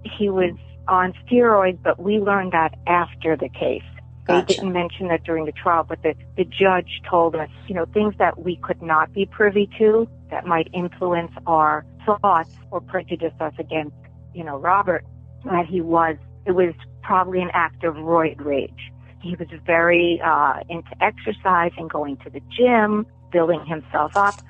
he 0.04 0.28
was 0.28 0.54
on 0.88 1.12
steroids, 1.26 1.82
but 1.82 2.00
we 2.00 2.18
learned 2.18 2.52
that 2.52 2.74
after 2.86 3.36
the 3.36 3.48
case. 3.48 3.82
Gotcha. 4.24 4.46
They 4.46 4.54
didn't 4.54 4.72
mention 4.72 5.08
that 5.08 5.22
during 5.24 5.44
the 5.44 5.52
trial, 5.52 5.84
but 5.86 6.02
the, 6.02 6.14
the 6.36 6.44
judge 6.44 7.02
told 7.08 7.34
us, 7.36 7.50
you 7.66 7.74
know, 7.74 7.84
things 7.86 8.14
that 8.18 8.42
we 8.42 8.56
could 8.56 8.80
not 8.80 9.12
be 9.12 9.26
privy 9.26 9.68
to 9.78 10.08
that 10.30 10.46
might 10.46 10.68
influence 10.72 11.32
our 11.46 11.84
thoughts 12.06 12.54
or 12.70 12.80
prejudice 12.80 13.34
us 13.40 13.52
against, 13.58 13.96
you 14.34 14.42
know, 14.42 14.56
Robert, 14.58 15.04
that 15.44 15.66
he 15.66 15.80
was, 15.80 16.16
it 16.46 16.52
was 16.52 16.74
probably 17.02 17.42
an 17.42 17.50
act 17.52 17.84
of 17.84 17.96
roid 17.96 18.42
rage. 18.42 18.92
He 19.20 19.36
was 19.36 19.48
very 19.66 20.20
uh, 20.24 20.60
into 20.68 20.90
exercise 21.02 21.72
and 21.76 21.88
going 21.88 22.16
to 22.18 22.30
the 22.30 22.40
gym, 22.56 23.06
building 23.30 23.64
himself 23.66 24.16
up. 24.16 24.40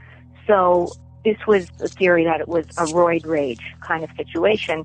So 0.46 0.92
this 1.24 1.38
was 1.46 1.68
a 1.80 1.88
theory 1.88 2.24
that 2.24 2.40
it 2.40 2.48
was 2.48 2.66
a 2.76 2.84
roid 2.86 3.26
rage 3.26 3.62
kind 3.80 4.04
of 4.04 4.10
situation. 4.16 4.84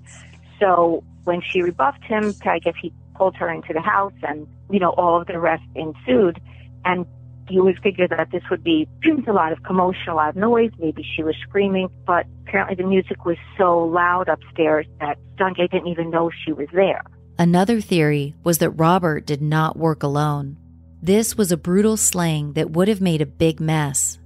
So 0.59 1.03
when 1.25 1.41
she 1.41 1.61
rebuffed 1.61 2.03
him, 2.03 2.33
I 2.43 2.59
guess 2.59 2.75
he 2.81 2.93
pulled 3.19 3.35
her 3.35 3.51
into 3.51 3.73
the 3.73 3.81
house 3.81 4.13
and, 4.23 4.47
you 4.71 4.79
know, 4.79 4.91
all 4.91 5.21
of 5.21 5.27
the 5.27 5.37
rest 5.37 5.63
ensued. 5.75 6.39
And 6.85 7.05
you 7.49 7.63
would 7.63 7.79
figure 7.83 8.07
that 8.07 8.31
this 8.31 8.43
would 8.49 8.63
be 8.63 8.87
a 9.27 9.31
lot 9.31 9.51
of 9.51 9.61
commotion, 9.63 10.09
a 10.09 10.15
lot 10.15 10.29
of 10.29 10.35
noise. 10.35 10.71
Maybe 10.79 11.05
she 11.15 11.21
was 11.21 11.35
screaming, 11.47 11.89
but 12.07 12.25
apparently 12.47 12.75
the 12.75 12.89
music 12.89 13.25
was 13.25 13.37
so 13.57 13.79
loud 13.79 14.29
upstairs 14.29 14.87
that 14.99 15.17
Sanjay 15.37 15.69
didn't 15.69 15.87
even 15.87 16.09
know 16.09 16.31
she 16.45 16.53
was 16.53 16.67
there. 16.73 17.03
Another 17.37 17.81
theory 17.81 18.35
was 18.43 18.57
that 18.59 18.71
Robert 18.71 19.25
did 19.25 19.41
not 19.41 19.77
work 19.77 20.03
alone. 20.03 20.57
This 21.01 21.37
was 21.37 21.51
a 21.51 21.57
brutal 21.57 21.97
slaying 21.97 22.53
that 22.53 22.71
would 22.71 22.87
have 22.87 23.01
made 23.01 23.21
a 23.21 23.25
big 23.25 23.59
mess. 23.59 24.19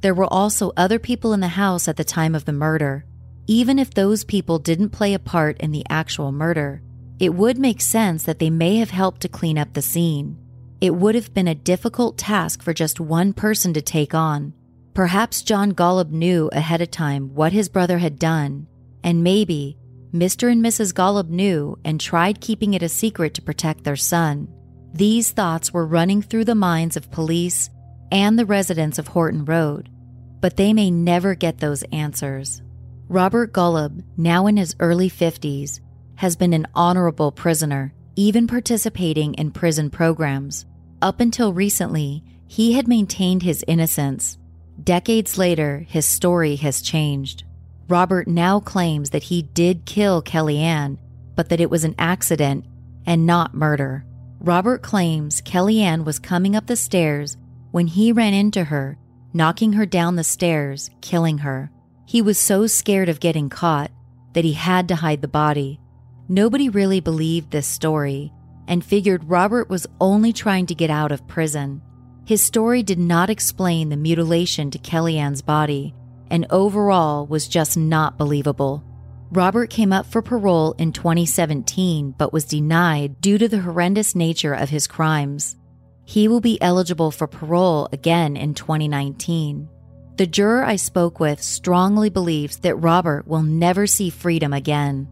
There 0.00 0.14
were 0.14 0.32
also 0.32 0.72
other 0.76 0.98
people 0.98 1.32
in 1.32 1.40
the 1.40 1.48
house 1.48 1.88
at 1.88 1.96
the 1.96 2.04
time 2.04 2.34
of 2.34 2.44
the 2.44 2.52
murder. 2.52 3.04
Even 3.46 3.78
if 3.78 3.94
those 3.94 4.24
people 4.24 4.58
didn't 4.58 4.90
play 4.90 5.14
a 5.14 5.18
part 5.18 5.58
in 5.58 5.72
the 5.72 5.84
actual 5.88 6.30
murder, 6.30 6.82
it 7.18 7.34
would 7.34 7.58
make 7.58 7.80
sense 7.80 8.24
that 8.24 8.38
they 8.38 8.50
may 8.50 8.76
have 8.76 8.90
helped 8.90 9.20
to 9.22 9.28
clean 9.28 9.58
up 9.58 9.72
the 9.72 9.82
scene. 9.82 10.38
It 10.80 10.94
would 10.94 11.14
have 11.14 11.34
been 11.34 11.48
a 11.48 11.54
difficult 11.54 12.16
task 12.16 12.62
for 12.62 12.72
just 12.72 13.00
one 13.00 13.32
person 13.32 13.72
to 13.74 13.82
take 13.82 14.14
on. 14.14 14.52
Perhaps 14.94 15.42
John 15.42 15.72
Golub 15.72 16.10
knew 16.10 16.48
ahead 16.52 16.80
of 16.80 16.90
time 16.90 17.34
what 17.34 17.52
his 17.52 17.68
brother 17.68 17.98
had 17.98 18.18
done, 18.18 18.66
and 19.02 19.24
maybe 19.24 19.76
Mr. 20.12 20.50
and 20.50 20.64
Mrs. 20.64 20.94
Golub 20.94 21.28
knew 21.28 21.78
and 21.84 22.00
tried 22.00 22.40
keeping 22.40 22.74
it 22.74 22.82
a 22.82 22.88
secret 22.88 23.34
to 23.34 23.42
protect 23.42 23.84
their 23.84 23.96
son. 23.96 24.48
These 24.94 25.32
thoughts 25.32 25.72
were 25.72 25.86
running 25.86 26.22
through 26.22 26.46
the 26.46 26.54
minds 26.54 26.96
of 26.96 27.10
police 27.10 27.70
and 28.10 28.38
the 28.38 28.46
residents 28.46 28.98
of 28.98 29.08
Horton 29.08 29.44
Road, 29.44 29.90
but 30.40 30.56
they 30.56 30.72
may 30.72 30.90
never 30.90 31.34
get 31.34 31.58
those 31.58 31.82
answers. 31.92 32.62
Robert 33.08 33.52
Golub, 33.52 34.02
now 34.16 34.46
in 34.46 34.56
his 34.56 34.76
early 34.80 35.10
50s, 35.10 35.80
has 36.18 36.34
been 36.34 36.52
an 36.52 36.66
honorable 36.74 37.30
prisoner, 37.30 37.94
even 38.16 38.48
participating 38.48 39.34
in 39.34 39.52
prison 39.52 39.88
programs. 39.88 40.66
Up 41.00 41.20
until 41.20 41.52
recently, 41.52 42.24
he 42.48 42.72
had 42.72 42.88
maintained 42.88 43.44
his 43.44 43.64
innocence. 43.68 44.36
Decades 44.82 45.38
later, 45.38 45.86
his 45.86 46.06
story 46.06 46.56
has 46.56 46.82
changed. 46.82 47.44
Robert 47.88 48.26
now 48.26 48.58
claims 48.58 49.10
that 49.10 49.22
he 49.22 49.42
did 49.42 49.86
kill 49.86 50.20
Kelly 50.20 50.58
Ann, 50.58 50.98
but 51.36 51.50
that 51.50 51.60
it 51.60 51.70
was 51.70 51.84
an 51.84 51.94
accident 52.00 52.64
and 53.06 53.24
not 53.24 53.54
murder. 53.54 54.04
Robert 54.40 54.82
claims 54.82 55.40
Kelly 55.42 55.80
Ann 55.82 56.04
was 56.04 56.18
coming 56.18 56.56
up 56.56 56.66
the 56.66 56.74
stairs 56.74 57.36
when 57.70 57.86
he 57.86 58.10
ran 58.10 58.34
into 58.34 58.64
her, 58.64 58.98
knocking 59.32 59.74
her 59.74 59.86
down 59.86 60.16
the 60.16 60.24
stairs, 60.24 60.90
killing 61.00 61.38
her. 61.38 61.70
He 62.06 62.20
was 62.22 62.38
so 62.38 62.66
scared 62.66 63.08
of 63.08 63.20
getting 63.20 63.48
caught 63.48 63.92
that 64.32 64.44
he 64.44 64.54
had 64.54 64.88
to 64.88 64.96
hide 64.96 65.22
the 65.22 65.28
body. 65.28 65.78
Nobody 66.30 66.68
really 66.68 67.00
believed 67.00 67.50
this 67.50 67.66
story 67.66 68.30
and 68.66 68.84
figured 68.84 69.24
Robert 69.24 69.70
was 69.70 69.86
only 69.98 70.30
trying 70.34 70.66
to 70.66 70.74
get 70.74 70.90
out 70.90 71.10
of 71.10 71.26
prison. 71.26 71.80
His 72.26 72.42
story 72.42 72.82
did 72.82 72.98
not 72.98 73.30
explain 73.30 73.88
the 73.88 73.96
mutilation 73.96 74.70
to 74.70 74.78
Kelly 74.78 75.16
Ann's 75.16 75.40
body 75.40 75.94
and 76.30 76.46
overall 76.50 77.26
was 77.26 77.48
just 77.48 77.78
not 77.78 78.18
believable. 78.18 78.84
Robert 79.30 79.70
came 79.70 79.90
up 79.90 80.04
for 80.04 80.20
parole 80.20 80.72
in 80.72 80.92
2017 80.92 82.14
but 82.18 82.34
was 82.34 82.44
denied 82.44 83.22
due 83.22 83.38
to 83.38 83.48
the 83.48 83.60
horrendous 83.60 84.14
nature 84.14 84.52
of 84.52 84.68
his 84.68 84.86
crimes. 84.86 85.56
He 86.04 86.28
will 86.28 86.42
be 86.42 86.60
eligible 86.60 87.10
for 87.10 87.26
parole 87.26 87.88
again 87.90 88.36
in 88.36 88.52
2019. 88.52 89.66
The 90.16 90.26
juror 90.26 90.62
I 90.62 90.76
spoke 90.76 91.20
with 91.20 91.42
strongly 91.42 92.10
believes 92.10 92.58
that 92.58 92.76
Robert 92.76 93.26
will 93.26 93.42
never 93.42 93.86
see 93.86 94.10
freedom 94.10 94.52
again. 94.52 95.08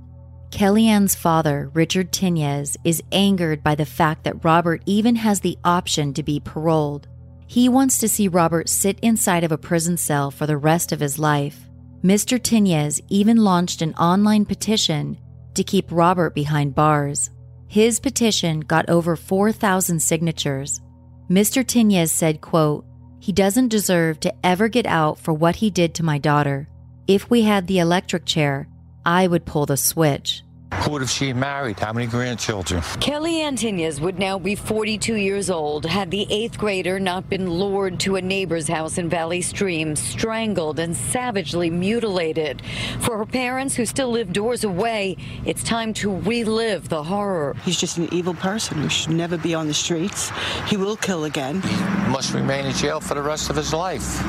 Kelly 0.56 0.88
Ann's 0.88 1.14
father, 1.14 1.70
Richard 1.74 2.12
Tinyes, 2.12 2.78
is 2.82 3.02
angered 3.12 3.62
by 3.62 3.74
the 3.74 3.84
fact 3.84 4.24
that 4.24 4.42
Robert 4.42 4.82
even 4.86 5.14
has 5.16 5.40
the 5.40 5.58
option 5.66 6.14
to 6.14 6.22
be 6.22 6.40
paroled. 6.40 7.08
He 7.46 7.68
wants 7.68 7.98
to 7.98 8.08
see 8.08 8.26
Robert 8.26 8.70
sit 8.70 8.98
inside 9.00 9.44
of 9.44 9.52
a 9.52 9.58
prison 9.58 9.98
cell 9.98 10.30
for 10.30 10.46
the 10.46 10.56
rest 10.56 10.92
of 10.92 11.00
his 11.00 11.18
life. 11.18 11.68
Mr. 12.02 12.40
Tinyes 12.40 13.02
even 13.10 13.36
launched 13.44 13.82
an 13.82 13.92
online 13.96 14.46
petition 14.46 15.18
to 15.52 15.62
keep 15.62 15.92
Robert 15.92 16.34
behind 16.34 16.74
bars. 16.74 17.28
His 17.68 18.00
petition 18.00 18.60
got 18.60 18.88
over 18.88 19.14
4,000 19.14 20.00
signatures. 20.00 20.80
Mr. 21.28 21.62
Tinyes 21.62 22.08
said, 22.08 22.40
quote, 22.40 22.86
he 23.20 23.30
doesn't 23.30 23.68
deserve 23.68 24.20
to 24.20 24.32
ever 24.42 24.68
get 24.68 24.86
out 24.86 25.18
for 25.18 25.34
what 25.34 25.56
he 25.56 25.68
did 25.68 25.94
to 25.96 26.02
my 26.02 26.16
daughter. 26.16 26.66
If 27.06 27.28
we 27.28 27.42
had 27.42 27.66
the 27.66 27.80
electric 27.80 28.24
chair, 28.24 28.68
I 29.04 29.26
would 29.26 29.44
pull 29.44 29.66
the 29.66 29.76
switch. 29.76 30.42
Who 30.82 30.92
would 30.92 31.00
have 31.00 31.10
she 31.10 31.32
married? 31.32 31.80
How 31.80 31.92
many 31.92 32.06
grandchildren? 32.06 32.82
Kelly 33.00 33.40
Ann 33.40 33.56
Tinyes 33.56 34.00
would 34.00 34.18
now 34.18 34.38
be 34.38 34.54
42 34.54 35.14
years 35.14 35.50
old 35.50 35.84
had 35.84 36.10
the 36.10 36.26
eighth 36.30 36.58
grader 36.58 37.00
not 37.00 37.28
been 37.28 37.50
lured 37.50 37.98
to 38.00 38.16
a 38.16 38.22
neighbor's 38.22 38.68
house 38.68 38.98
in 38.98 39.08
Valley 39.08 39.42
Stream, 39.42 39.96
strangled 39.96 40.78
and 40.78 40.96
savagely 40.96 41.70
mutilated. 41.70 42.62
For 43.00 43.18
her 43.18 43.26
parents, 43.26 43.74
who 43.74 43.86
still 43.86 44.10
live 44.10 44.32
doors 44.32 44.64
away, 44.64 45.16
it's 45.44 45.62
time 45.64 45.92
to 45.94 46.16
relive 46.20 46.88
the 46.88 47.02
horror. 47.02 47.56
He's 47.64 47.80
just 47.80 47.98
an 47.98 48.08
evil 48.12 48.34
person 48.34 48.80
who 48.82 48.88
should 48.88 49.12
never 49.12 49.36
be 49.36 49.54
on 49.54 49.66
the 49.66 49.74
streets. 49.74 50.30
He 50.66 50.76
will 50.76 50.96
kill 50.96 51.24
again. 51.24 51.62
He 51.62 51.76
must 52.10 52.34
remain 52.34 52.66
in 52.66 52.72
jail 52.72 53.00
for 53.00 53.14
the 53.14 53.22
rest 53.22 53.50
of 53.50 53.56
his 53.56 53.72
life. 53.72 54.22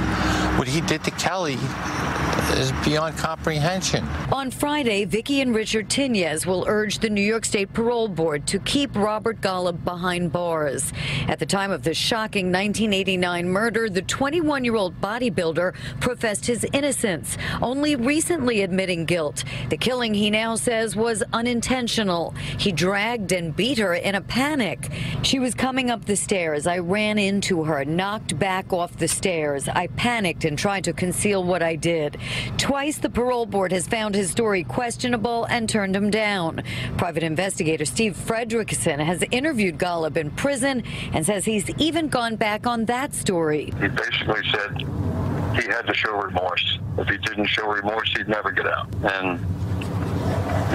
What 0.57 0.67
he 0.67 0.81
did 0.81 1.03
to 1.03 1.11
Kelly 1.11 1.57
is 2.53 2.71
beyond 2.83 3.17
comprehension. 3.17 4.05
On 4.31 4.49
Friday, 4.49 5.05
Vicki 5.05 5.41
and 5.41 5.53
Richard 5.53 5.89
Tinyes 5.89 6.36
will 6.45 6.65
urge 6.67 6.99
the 6.99 7.09
New 7.09 7.21
York 7.21 7.45
State 7.45 7.73
Parole 7.73 8.07
Board 8.07 8.45
to 8.47 8.59
keep 8.59 8.95
Robert 8.95 9.41
Golub 9.41 9.83
behind 9.83 10.31
bars. 10.31 10.93
At 11.27 11.39
the 11.39 11.45
time 11.45 11.71
of 11.71 11.83
the 11.83 11.93
shocking 11.93 12.47
1989 12.47 13.49
murder, 13.49 13.89
the 13.89 14.01
21 14.01 14.63
year 14.63 14.75
old 14.75 14.99
bodybuilder 15.01 15.73
professed 15.99 16.45
his 16.45 16.65
innocence, 16.73 17.37
only 17.61 17.95
recently 17.95 18.61
admitting 18.61 19.05
guilt. 19.05 19.43
The 19.69 19.77
killing, 19.77 20.13
he 20.13 20.29
now 20.29 20.55
says, 20.55 20.95
was 20.95 21.23
unintentional. 21.33 22.31
He 22.59 22.71
dragged 22.71 23.31
and 23.31 23.55
beat 23.55 23.77
her 23.77 23.93
in 23.93 24.15
a 24.15 24.21
panic. 24.21 24.91
She 25.23 25.39
was 25.39 25.55
coming 25.55 25.89
up 25.89 26.05
the 26.05 26.15
stairs. 26.15 26.67
I 26.67 26.79
ran 26.79 27.17
into 27.17 27.63
her, 27.63 27.85
knocked 27.85 28.37
back 28.37 28.71
off 28.73 28.97
the 28.97 29.07
stairs. 29.07 29.67
I 29.67 29.87
panicked 29.87 30.45
and 30.45 30.57
tried 30.57 30.83
to 30.83 30.93
conceal 30.93 31.43
what 31.43 31.63
I 31.63 31.75
did. 31.75 32.17
Twice 32.57 32.97
the 32.97 33.09
parole 33.09 33.45
board 33.45 33.71
has 33.71 33.87
found 33.87 34.13
his 34.13 34.29
story 34.29 34.63
questionable 34.63 35.45
and 35.45 35.69
turned 35.69 35.95
him 35.95 36.09
down. 36.09 36.26
Private 36.97 37.23
investigator 37.23 37.85
Steve 37.85 38.15
Fredrickson 38.15 38.99
has 38.99 39.23
interviewed 39.31 39.77
Golub 39.77 40.17
in 40.17 40.31
prison 40.31 40.83
and 41.13 41.25
says 41.25 41.45
he's 41.45 41.69
even 41.79 42.09
gone 42.09 42.35
back 42.35 42.67
on 42.67 42.85
that 42.85 43.13
story. 43.13 43.73
He 43.79 43.87
basically 43.87 44.41
said 44.51 44.77
he 45.55 45.67
had 45.71 45.83
to 45.83 45.93
show 45.93 46.13
remorse. 46.15 46.79
If 46.97 47.07
he 47.07 47.17
didn't 47.17 47.47
show 47.47 47.67
remorse, 47.67 48.13
he'd 48.17 48.27
never 48.27 48.51
get 48.51 48.67
out. 48.67 48.87
And 49.03 49.39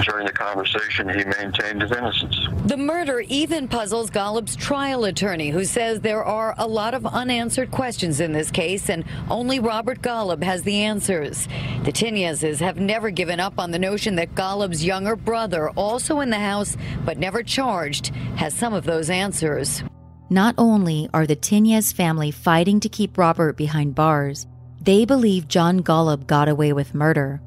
during 0.01 0.25
the 0.25 0.31
conversation, 0.31 1.09
he 1.09 1.23
maintained 1.23 1.81
his 1.81 1.91
innocence. 1.91 2.47
The 2.65 2.77
murder 2.77 3.21
even 3.27 3.67
puzzles 3.67 4.09
Golub's 4.09 4.55
trial 4.55 5.05
attorney, 5.05 5.49
who 5.49 5.65
says 5.65 6.01
there 6.01 6.23
are 6.23 6.55
a 6.57 6.67
lot 6.67 6.93
of 6.93 7.05
unanswered 7.05 7.71
questions 7.71 8.19
in 8.19 8.31
this 8.31 8.49
case, 8.49 8.89
and 8.89 9.03
only 9.29 9.59
Robert 9.59 10.01
Golub 10.01 10.43
has 10.43 10.63
the 10.63 10.81
answers. 10.81 11.47
The 11.83 11.91
Tinyeses 11.91 12.59
have 12.59 12.77
never 12.77 13.09
given 13.09 13.39
up 13.39 13.59
on 13.59 13.71
the 13.71 13.79
notion 13.79 14.15
that 14.15 14.35
Golub's 14.35 14.83
younger 14.83 15.15
brother, 15.15 15.69
also 15.71 16.19
in 16.21 16.29
the 16.29 16.39
house 16.39 16.75
but 17.05 17.17
never 17.17 17.43
charged, 17.43 18.07
has 18.35 18.53
some 18.53 18.73
of 18.73 18.85
those 18.85 19.09
answers. 19.09 19.83
Not 20.29 20.55
only 20.57 21.09
are 21.13 21.27
the 21.27 21.35
Tinyes 21.35 21.93
family 21.93 22.31
fighting 22.31 22.79
to 22.79 22.89
keep 22.89 23.17
Robert 23.17 23.57
behind 23.57 23.93
bars, 23.93 24.47
they 24.81 25.05
believe 25.05 25.47
John 25.47 25.81
Golub 25.81 26.27
got 26.27 26.49
away 26.49 26.73
with 26.73 26.93
murder. 26.93 27.41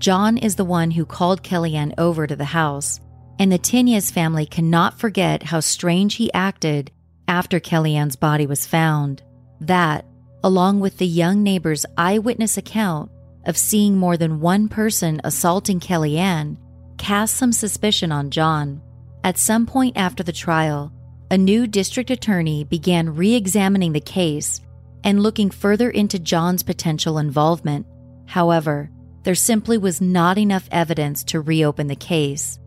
John 0.00 0.38
is 0.38 0.56
the 0.56 0.64
one 0.64 0.92
who 0.92 1.04
called 1.04 1.42
Kelly 1.42 1.76
Ann 1.76 1.92
over 1.98 2.26
to 2.26 2.34
the 2.34 2.46
house, 2.46 3.00
and 3.38 3.52
the 3.52 3.58
Tinyes 3.58 4.10
family 4.10 4.46
cannot 4.46 4.98
forget 4.98 5.42
how 5.42 5.60
strange 5.60 6.14
he 6.14 6.32
acted 6.32 6.90
after 7.28 7.60
Kelly 7.60 7.96
Ann's 7.96 8.16
body 8.16 8.46
was 8.46 8.66
found. 8.66 9.22
That, 9.60 10.06
along 10.42 10.80
with 10.80 10.96
the 10.96 11.06
young 11.06 11.42
neighbor's 11.42 11.84
eyewitness 11.98 12.56
account 12.56 13.10
of 13.44 13.58
seeing 13.58 13.94
more 13.94 14.16
than 14.16 14.40
one 14.40 14.70
person 14.70 15.20
assaulting 15.22 15.80
Kelly 15.80 16.16
Ann, 16.16 16.56
cast 16.96 17.36
some 17.36 17.52
suspicion 17.52 18.10
on 18.10 18.30
John. 18.30 18.80
At 19.22 19.36
some 19.36 19.66
point 19.66 19.98
after 19.98 20.22
the 20.22 20.32
trial, 20.32 20.94
a 21.30 21.36
new 21.36 21.66
district 21.66 22.10
attorney 22.10 22.64
began 22.64 23.14
re 23.14 23.34
examining 23.34 23.92
the 23.92 24.00
case 24.00 24.62
and 25.04 25.22
looking 25.22 25.50
further 25.50 25.90
into 25.90 26.18
John's 26.18 26.62
potential 26.62 27.18
involvement. 27.18 27.86
However, 28.24 28.90
there 29.22 29.34
simply 29.34 29.78
was 29.78 30.00
not 30.00 30.38
enough 30.38 30.68
evidence 30.70 31.24
to 31.24 31.40
reopen 31.40 31.86
the 31.86 31.96
case. 31.96 32.58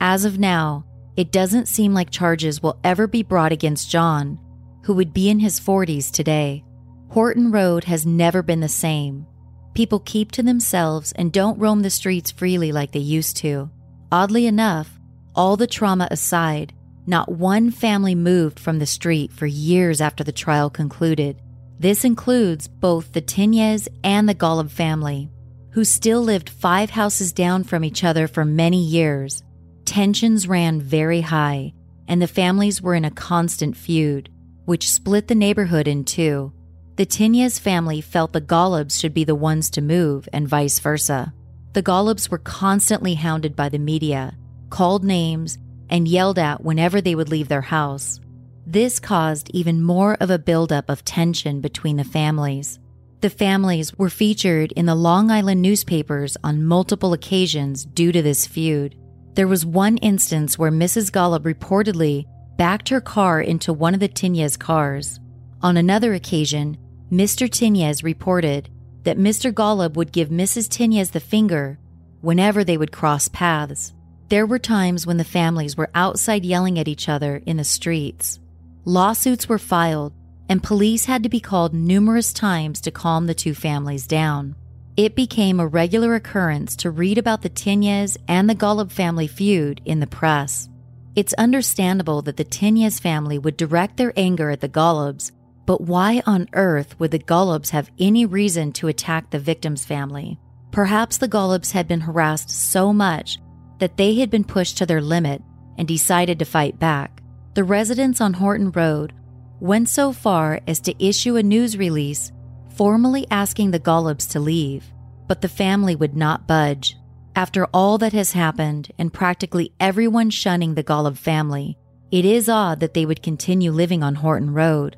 As 0.00 0.24
of 0.24 0.38
now, 0.38 0.84
it 1.16 1.32
doesn't 1.32 1.68
seem 1.68 1.92
like 1.92 2.10
charges 2.10 2.62
will 2.62 2.80
ever 2.84 3.06
be 3.06 3.22
brought 3.22 3.52
against 3.52 3.90
John, 3.90 4.38
who 4.84 4.94
would 4.94 5.12
be 5.12 5.28
in 5.28 5.38
his 5.38 5.60
40s 5.60 6.10
today. 6.10 6.64
Horton 7.10 7.50
Road 7.50 7.84
has 7.84 8.06
never 8.06 8.42
been 8.42 8.60
the 8.60 8.68
same. 8.68 9.26
People 9.74 10.00
keep 10.00 10.32
to 10.32 10.42
themselves 10.42 11.12
and 11.12 11.32
don't 11.32 11.58
roam 11.58 11.82
the 11.82 11.90
streets 11.90 12.30
freely 12.30 12.72
like 12.72 12.92
they 12.92 13.00
used 13.00 13.36
to. 13.38 13.70
Oddly 14.10 14.46
enough, 14.46 14.98
all 15.34 15.56
the 15.56 15.66
trauma 15.66 16.08
aside, 16.10 16.72
not 17.06 17.30
one 17.30 17.70
family 17.70 18.14
moved 18.14 18.58
from 18.58 18.78
the 18.78 18.86
street 18.86 19.32
for 19.32 19.46
years 19.46 20.00
after 20.00 20.24
the 20.24 20.32
trial 20.32 20.70
concluded. 20.70 21.40
This 21.78 22.04
includes 22.04 22.68
both 22.68 23.12
the 23.12 23.22
Tinyes 23.22 23.88
and 24.02 24.28
the 24.28 24.34
Golub 24.34 24.70
family 24.70 25.30
who 25.72 25.84
still 25.84 26.20
lived 26.20 26.50
five 26.50 26.90
houses 26.90 27.32
down 27.32 27.64
from 27.64 27.84
each 27.84 28.02
other 28.04 28.26
for 28.26 28.44
many 28.44 28.82
years. 28.82 29.42
Tensions 29.84 30.48
ran 30.48 30.80
very 30.80 31.20
high, 31.20 31.72
and 32.08 32.20
the 32.20 32.26
families 32.26 32.82
were 32.82 32.94
in 32.94 33.04
a 33.04 33.10
constant 33.10 33.76
feud, 33.76 34.28
which 34.64 34.90
split 34.90 35.28
the 35.28 35.34
neighborhood 35.34 35.86
in 35.86 36.04
two. 36.04 36.52
The 36.96 37.06
Tinyes 37.06 37.58
family 37.58 38.00
felt 38.00 38.32
the 38.32 38.40
Golubs 38.40 38.98
should 38.98 39.14
be 39.14 39.24
the 39.24 39.34
ones 39.34 39.70
to 39.70 39.80
move, 39.80 40.28
and 40.32 40.48
vice 40.48 40.80
versa. 40.80 41.32
The 41.72 41.82
Golubs 41.84 42.28
were 42.28 42.38
constantly 42.38 43.14
hounded 43.14 43.54
by 43.54 43.68
the 43.68 43.78
media, 43.78 44.36
called 44.70 45.04
names, 45.04 45.56
and 45.88 46.08
yelled 46.08 46.38
at 46.38 46.64
whenever 46.64 47.00
they 47.00 47.14
would 47.14 47.28
leave 47.28 47.48
their 47.48 47.60
house. 47.60 48.20
This 48.66 48.98
caused 48.98 49.50
even 49.50 49.82
more 49.82 50.16
of 50.20 50.30
a 50.30 50.38
buildup 50.38 50.90
of 50.90 51.04
tension 51.04 51.60
between 51.60 51.96
the 51.96 52.04
families. 52.04 52.79
The 53.20 53.30
families 53.30 53.96
were 53.98 54.08
featured 54.08 54.72
in 54.72 54.86
the 54.86 54.94
Long 54.94 55.30
Island 55.30 55.60
newspapers 55.60 56.38
on 56.42 56.64
multiple 56.64 57.12
occasions 57.12 57.84
due 57.84 58.12
to 58.12 58.22
this 58.22 58.46
feud. 58.46 58.96
There 59.34 59.46
was 59.46 59.66
one 59.66 59.98
instance 59.98 60.58
where 60.58 60.70
Mrs. 60.70 61.10
Golub 61.10 61.42
reportedly 61.42 62.24
backed 62.56 62.88
her 62.88 63.00
car 63.00 63.42
into 63.42 63.74
one 63.74 63.92
of 63.92 64.00
the 64.00 64.08
Tinyes 64.08 64.58
cars. 64.58 65.20
On 65.60 65.76
another 65.76 66.14
occasion, 66.14 66.78
Mr. 67.12 67.46
Tinyes 67.46 68.02
reported 68.02 68.70
that 69.02 69.18
Mr. 69.18 69.52
Golub 69.52 69.96
would 69.96 70.12
give 70.12 70.30
Mrs. 70.30 70.68
Tinyes 70.68 71.10
the 71.10 71.20
finger 71.20 71.78
whenever 72.22 72.64
they 72.64 72.78
would 72.78 72.92
cross 72.92 73.28
paths. 73.28 73.92
There 74.28 74.46
were 74.46 74.58
times 74.58 75.06
when 75.06 75.18
the 75.18 75.24
families 75.24 75.76
were 75.76 75.90
outside 75.94 76.44
yelling 76.46 76.78
at 76.78 76.88
each 76.88 77.08
other 77.08 77.42
in 77.44 77.58
the 77.58 77.64
streets. 77.64 78.40
Lawsuits 78.86 79.46
were 79.46 79.58
filed, 79.58 80.14
and 80.50 80.64
police 80.64 81.04
had 81.04 81.22
to 81.22 81.28
be 81.28 81.38
called 81.38 81.72
numerous 81.72 82.32
times 82.32 82.80
to 82.80 82.90
calm 82.90 83.26
the 83.26 83.34
two 83.34 83.54
families 83.54 84.04
down. 84.04 84.56
It 84.96 85.14
became 85.14 85.60
a 85.60 85.66
regular 85.66 86.16
occurrence 86.16 86.74
to 86.76 86.90
read 86.90 87.18
about 87.18 87.42
the 87.42 87.48
Tinyes 87.48 88.16
and 88.26 88.50
the 88.50 88.56
Golub 88.56 88.90
family 88.90 89.28
feud 89.28 89.80
in 89.84 90.00
the 90.00 90.08
press. 90.08 90.68
It's 91.14 91.32
understandable 91.34 92.20
that 92.22 92.36
the 92.36 92.44
Tinyes 92.44 93.00
family 93.00 93.38
would 93.38 93.56
direct 93.56 93.96
their 93.96 94.12
anger 94.16 94.50
at 94.50 94.60
the 94.60 94.68
Golubs, 94.68 95.30
but 95.66 95.82
why 95.82 96.20
on 96.26 96.48
earth 96.52 96.98
would 96.98 97.12
the 97.12 97.20
Golubs 97.20 97.70
have 97.70 97.90
any 98.00 98.26
reason 98.26 98.72
to 98.72 98.88
attack 98.88 99.30
the 99.30 99.38
victim's 99.38 99.84
family? 99.84 100.36
Perhaps 100.72 101.18
the 101.18 101.28
Golubs 101.28 101.70
had 101.70 101.86
been 101.86 102.00
harassed 102.00 102.50
so 102.50 102.92
much 102.92 103.38
that 103.78 103.96
they 103.96 104.16
had 104.16 104.30
been 104.30 104.44
pushed 104.44 104.78
to 104.78 104.86
their 104.86 105.00
limit 105.00 105.42
and 105.78 105.86
decided 105.86 106.40
to 106.40 106.44
fight 106.44 106.80
back. 106.80 107.22
The 107.54 107.64
residents 107.64 108.20
on 108.20 108.34
Horton 108.34 108.72
Road 108.72 109.12
went 109.60 109.88
so 109.88 110.12
far 110.12 110.60
as 110.66 110.80
to 110.80 111.04
issue 111.04 111.36
a 111.36 111.42
news 111.42 111.76
release 111.76 112.32
formally 112.74 113.26
asking 113.30 113.70
the 113.70 113.80
Golubs 113.80 114.30
to 114.30 114.40
leave, 114.40 114.84
but 115.28 115.42
the 115.42 115.48
family 115.48 115.94
would 115.94 116.16
not 116.16 116.46
budge. 116.46 116.96
After 117.36 117.66
all 117.66 117.98
that 117.98 118.12
has 118.12 118.32
happened 118.32 118.90
and 118.98 119.12
practically 119.12 119.72
everyone 119.78 120.30
shunning 120.30 120.74
the 120.74 120.82
Golub 120.82 121.16
family, 121.16 121.76
it 122.10 122.24
is 122.24 122.48
odd 122.48 122.80
that 122.80 122.94
they 122.94 123.06
would 123.06 123.22
continue 123.22 123.70
living 123.70 124.02
on 124.02 124.14
Horton 124.16 124.52
Road. 124.52 124.96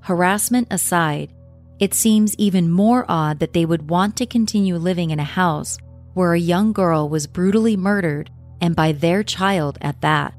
Harassment 0.00 0.68
aside, 0.70 1.32
it 1.80 1.94
seems 1.94 2.36
even 2.36 2.70
more 2.70 3.04
odd 3.08 3.40
that 3.40 3.52
they 3.52 3.66
would 3.66 3.90
want 3.90 4.16
to 4.16 4.26
continue 4.26 4.76
living 4.76 5.10
in 5.10 5.18
a 5.18 5.24
house 5.24 5.78
where 6.14 6.34
a 6.34 6.38
young 6.38 6.72
girl 6.72 7.08
was 7.08 7.26
brutally 7.26 7.76
murdered 7.76 8.30
and 8.60 8.76
by 8.76 8.92
their 8.92 9.24
child 9.24 9.78
at 9.80 10.00
that. 10.02 10.34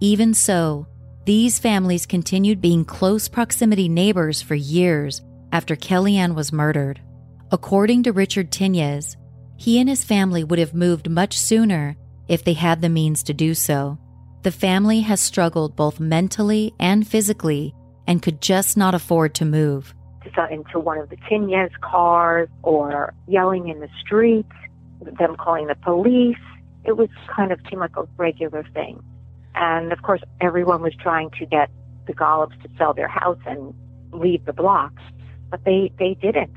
Even 0.00 0.32
so, 0.32 0.86
these 1.26 1.58
families 1.58 2.06
continued 2.06 2.60
being 2.60 2.84
close 2.84 3.28
proximity 3.28 3.88
neighbors 3.88 4.40
for 4.40 4.54
years 4.54 5.20
after 5.52 5.76
Kelly 5.76 6.16
Ann 6.16 6.34
was 6.34 6.52
murdered. 6.52 7.00
According 7.52 8.04
to 8.04 8.12
Richard 8.12 8.50
Tinyes, 8.50 9.16
he 9.56 9.78
and 9.78 9.88
his 9.88 10.02
family 10.02 10.44
would 10.44 10.58
have 10.58 10.72
moved 10.72 11.10
much 11.10 11.38
sooner 11.38 11.96
if 12.28 12.42
they 12.42 12.54
had 12.54 12.80
the 12.80 12.88
means 12.88 13.22
to 13.24 13.34
do 13.34 13.54
so. 13.54 13.98
The 14.42 14.50
family 14.50 15.00
has 15.02 15.20
struggled 15.20 15.76
both 15.76 16.00
mentally 16.00 16.72
and 16.78 17.06
physically 17.06 17.74
and 18.06 18.22
could 18.22 18.40
just 18.40 18.78
not 18.78 18.94
afford 18.94 19.34
to 19.34 19.44
move. 19.44 19.94
Into 20.50 20.78
one 20.78 20.96
of 20.96 21.10
the 21.10 21.16
Tinyes 21.28 21.72
cars 21.82 22.48
or 22.62 23.12
yelling 23.28 23.68
in 23.68 23.80
the 23.80 23.88
streets, 24.00 24.52
them 25.02 25.36
calling 25.36 25.66
the 25.66 25.74
police. 25.74 26.36
It 26.84 26.96
was 26.96 27.08
kind 27.36 27.52
of 27.52 27.60
seemed 27.68 27.80
like 27.80 27.96
a 27.96 28.04
regular 28.16 28.64
thing. 28.72 29.02
And 29.54 29.92
of 29.92 30.02
course, 30.02 30.20
everyone 30.40 30.82
was 30.82 30.94
trying 31.00 31.30
to 31.38 31.46
get 31.46 31.70
the 32.06 32.14
Golubs 32.14 32.60
to 32.62 32.68
sell 32.78 32.94
their 32.94 33.08
house 33.08 33.38
and 33.46 33.74
leave 34.12 34.44
the 34.44 34.52
blocks, 34.52 35.02
but 35.50 35.64
they, 35.64 35.92
they 35.98 36.14
didn't. 36.14 36.54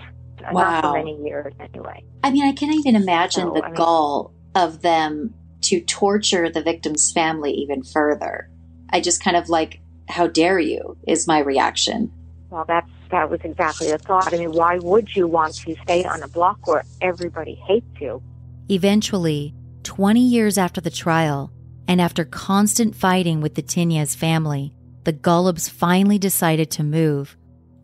Wow. 0.52 0.82
Not 0.82 0.84
for 0.84 0.94
many 0.94 1.24
years, 1.24 1.54
anyway. 1.60 2.04
I 2.24 2.32
mean, 2.32 2.44
I 2.44 2.52
can't 2.52 2.74
even 2.76 2.96
imagine 2.96 3.44
So, 3.44 3.54
the 3.54 3.64
I 3.64 3.68
mean- 3.68 3.76
gall 3.76 4.34
of 4.56 4.82
them 4.82 5.34
to 5.62 5.80
torture 5.82 6.50
the 6.50 6.62
victim's 6.62 7.12
family 7.12 7.54
even 7.54 7.84
further. 7.84 8.50
I 8.90 9.00
just 9.00 9.24
kind 9.24 9.38
of 9.38 9.48
like, 9.50 9.80
how 10.10 10.28
dare 10.28 10.60
you, 10.60 10.98
is 11.08 11.28
my 11.28 11.40
reaction. 11.40 12.12
Well, 12.50 12.66
that's 12.68 12.90
that 13.10 13.30
was 13.30 13.40
exactly 13.44 13.90
the 13.90 13.98
thought. 13.98 14.34
I 14.34 14.38
mean, 14.38 14.52
why 14.52 14.78
would 14.80 15.16
you 15.16 15.28
want 15.28 15.54
to 15.56 15.76
stay 15.84 16.04
on 16.04 16.22
a 16.24 16.28
block 16.28 16.68
where 16.68 16.84
everybody 17.02 17.56
hates 17.68 17.86
you? 18.02 18.22
Eventually, 18.70 19.54
20 19.84 20.20
years 20.20 20.58
after 20.58 20.82
the 20.82 20.90
trial, 20.90 21.52
and 21.88 22.02
after 22.02 22.26
constant 22.26 22.96
fighting 22.96 23.42
with 23.42 23.56
the 23.56 23.62
Tinyes 23.62 24.16
family, 24.16 24.74
the 25.04 25.14
Golubs 25.14 25.70
finally 25.70 26.18
decided 26.18 26.72
to 26.72 26.84
move. 26.84 27.36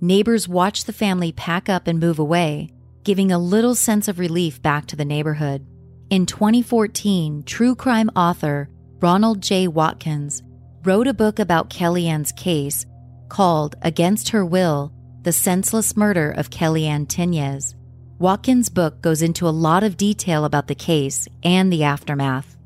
Neighbors 0.01 0.47
watched 0.47 0.85
the 0.85 0.93
family 0.93 1.31
pack 1.31 1.67
up 1.67 1.87
and 1.87 1.99
move 1.99 2.19
away, 2.19 2.71
giving 3.03 3.31
a 3.31 3.39
little 3.39 3.75
sense 3.75 4.07
of 4.07 4.19
relief 4.19 4.61
back 4.61 4.85
to 4.87 4.95
the 4.95 5.05
neighborhood. 5.05 5.65
In 6.09 6.25
2014, 6.25 7.43
true 7.43 7.75
crime 7.75 8.09
author 8.15 8.69
Ronald 9.01 9.41
J. 9.41 9.67
Watkins 9.67 10.41
wrote 10.83 11.07
a 11.07 11.13
book 11.13 11.39
about 11.39 11.69
Kelly 11.69 12.07
Ann's 12.07 12.31
case 12.31 12.85
called 13.27 13.75
Against 13.81 14.29
Her 14.29 14.45
Will 14.45 14.93
The 15.21 15.31
Senseless 15.31 15.95
Murder 15.95 16.31
of 16.31 16.49
Kellyanne 16.49 17.07
Tinyes. 17.07 17.75
Watkins' 18.17 18.69
book 18.69 19.01
goes 19.01 19.21
into 19.21 19.47
a 19.47 19.51
lot 19.51 19.83
of 19.83 19.95
detail 19.95 20.45
about 20.45 20.67
the 20.67 20.75
case 20.75 21.27
and 21.43 21.71
the 21.71 21.83
aftermath. 21.83 22.57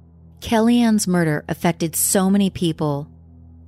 Kelly 0.44 0.82
Ann's 0.82 1.08
murder 1.08 1.46
affected 1.48 1.96
so 1.96 2.30
many 2.30 2.50
people. 2.50 3.10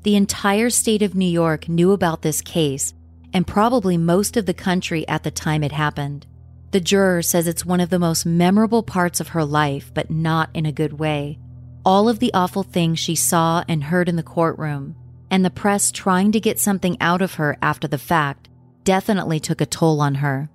The 0.03 0.17
entire 0.17 0.69
state 0.69 1.01
of 1.01 1.15
New 1.15 1.25
York 1.25 1.69
knew 1.69 1.93
about 1.93 2.21
this 2.21 2.41
case, 2.41 2.93
and 3.33 3.47
probably 3.47 3.97
most 3.97 4.35
of 4.35 4.45
the 4.45 4.53
country 4.53 5.07
at 5.07 5.23
the 5.23 5.31
time 5.31 5.63
it 5.63 5.71
happened. 5.71 6.27
The 6.71 6.81
juror 6.81 7.21
says 7.21 7.47
it's 7.47 7.65
one 7.65 7.79
of 7.79 7.91
the 7.91 7.97
most 7.97 8.25
memorable 8.25 8.83
parts 8.83 9.21
of 9.21 9.29
her 9.29 9.45
life, 9.45 9.89
but 9.93 10.11
not 10.11 10.49
in 10.53 10.65
a 10.65 10.73
good 10.73 10.99
way. 10.99 11.39
All 11.85 12.09
of 12.09 12.19
the 12.19 12.33
awful 12.33 12.63
things 12.63 12.99
she 12.99 13.15
saw 13.15 13.63
and 13.69 13.85
heard 13.85 14.09
in 14.09 14.17
the 14.17 14.21
courtroom, 14.21 14.97
and 15.31 15.45
the 15.45 15.49
press 15.49 15.93
trying 15.93 16.33
to 16.33 16.41
get 16.41 16.59
something 16.59 16.97
out 16.99 17.21
of 17.21 17.35
her 17.35 17.57
after 17.61 17.87
the 17.87 17.97
fact, 17.97 18.49
definitely 18.83 19.39
took 19.39 19.61
a 19.61 19.65
toll 19.65 20.01
on 20.01 20.15
her. 20.15 20.49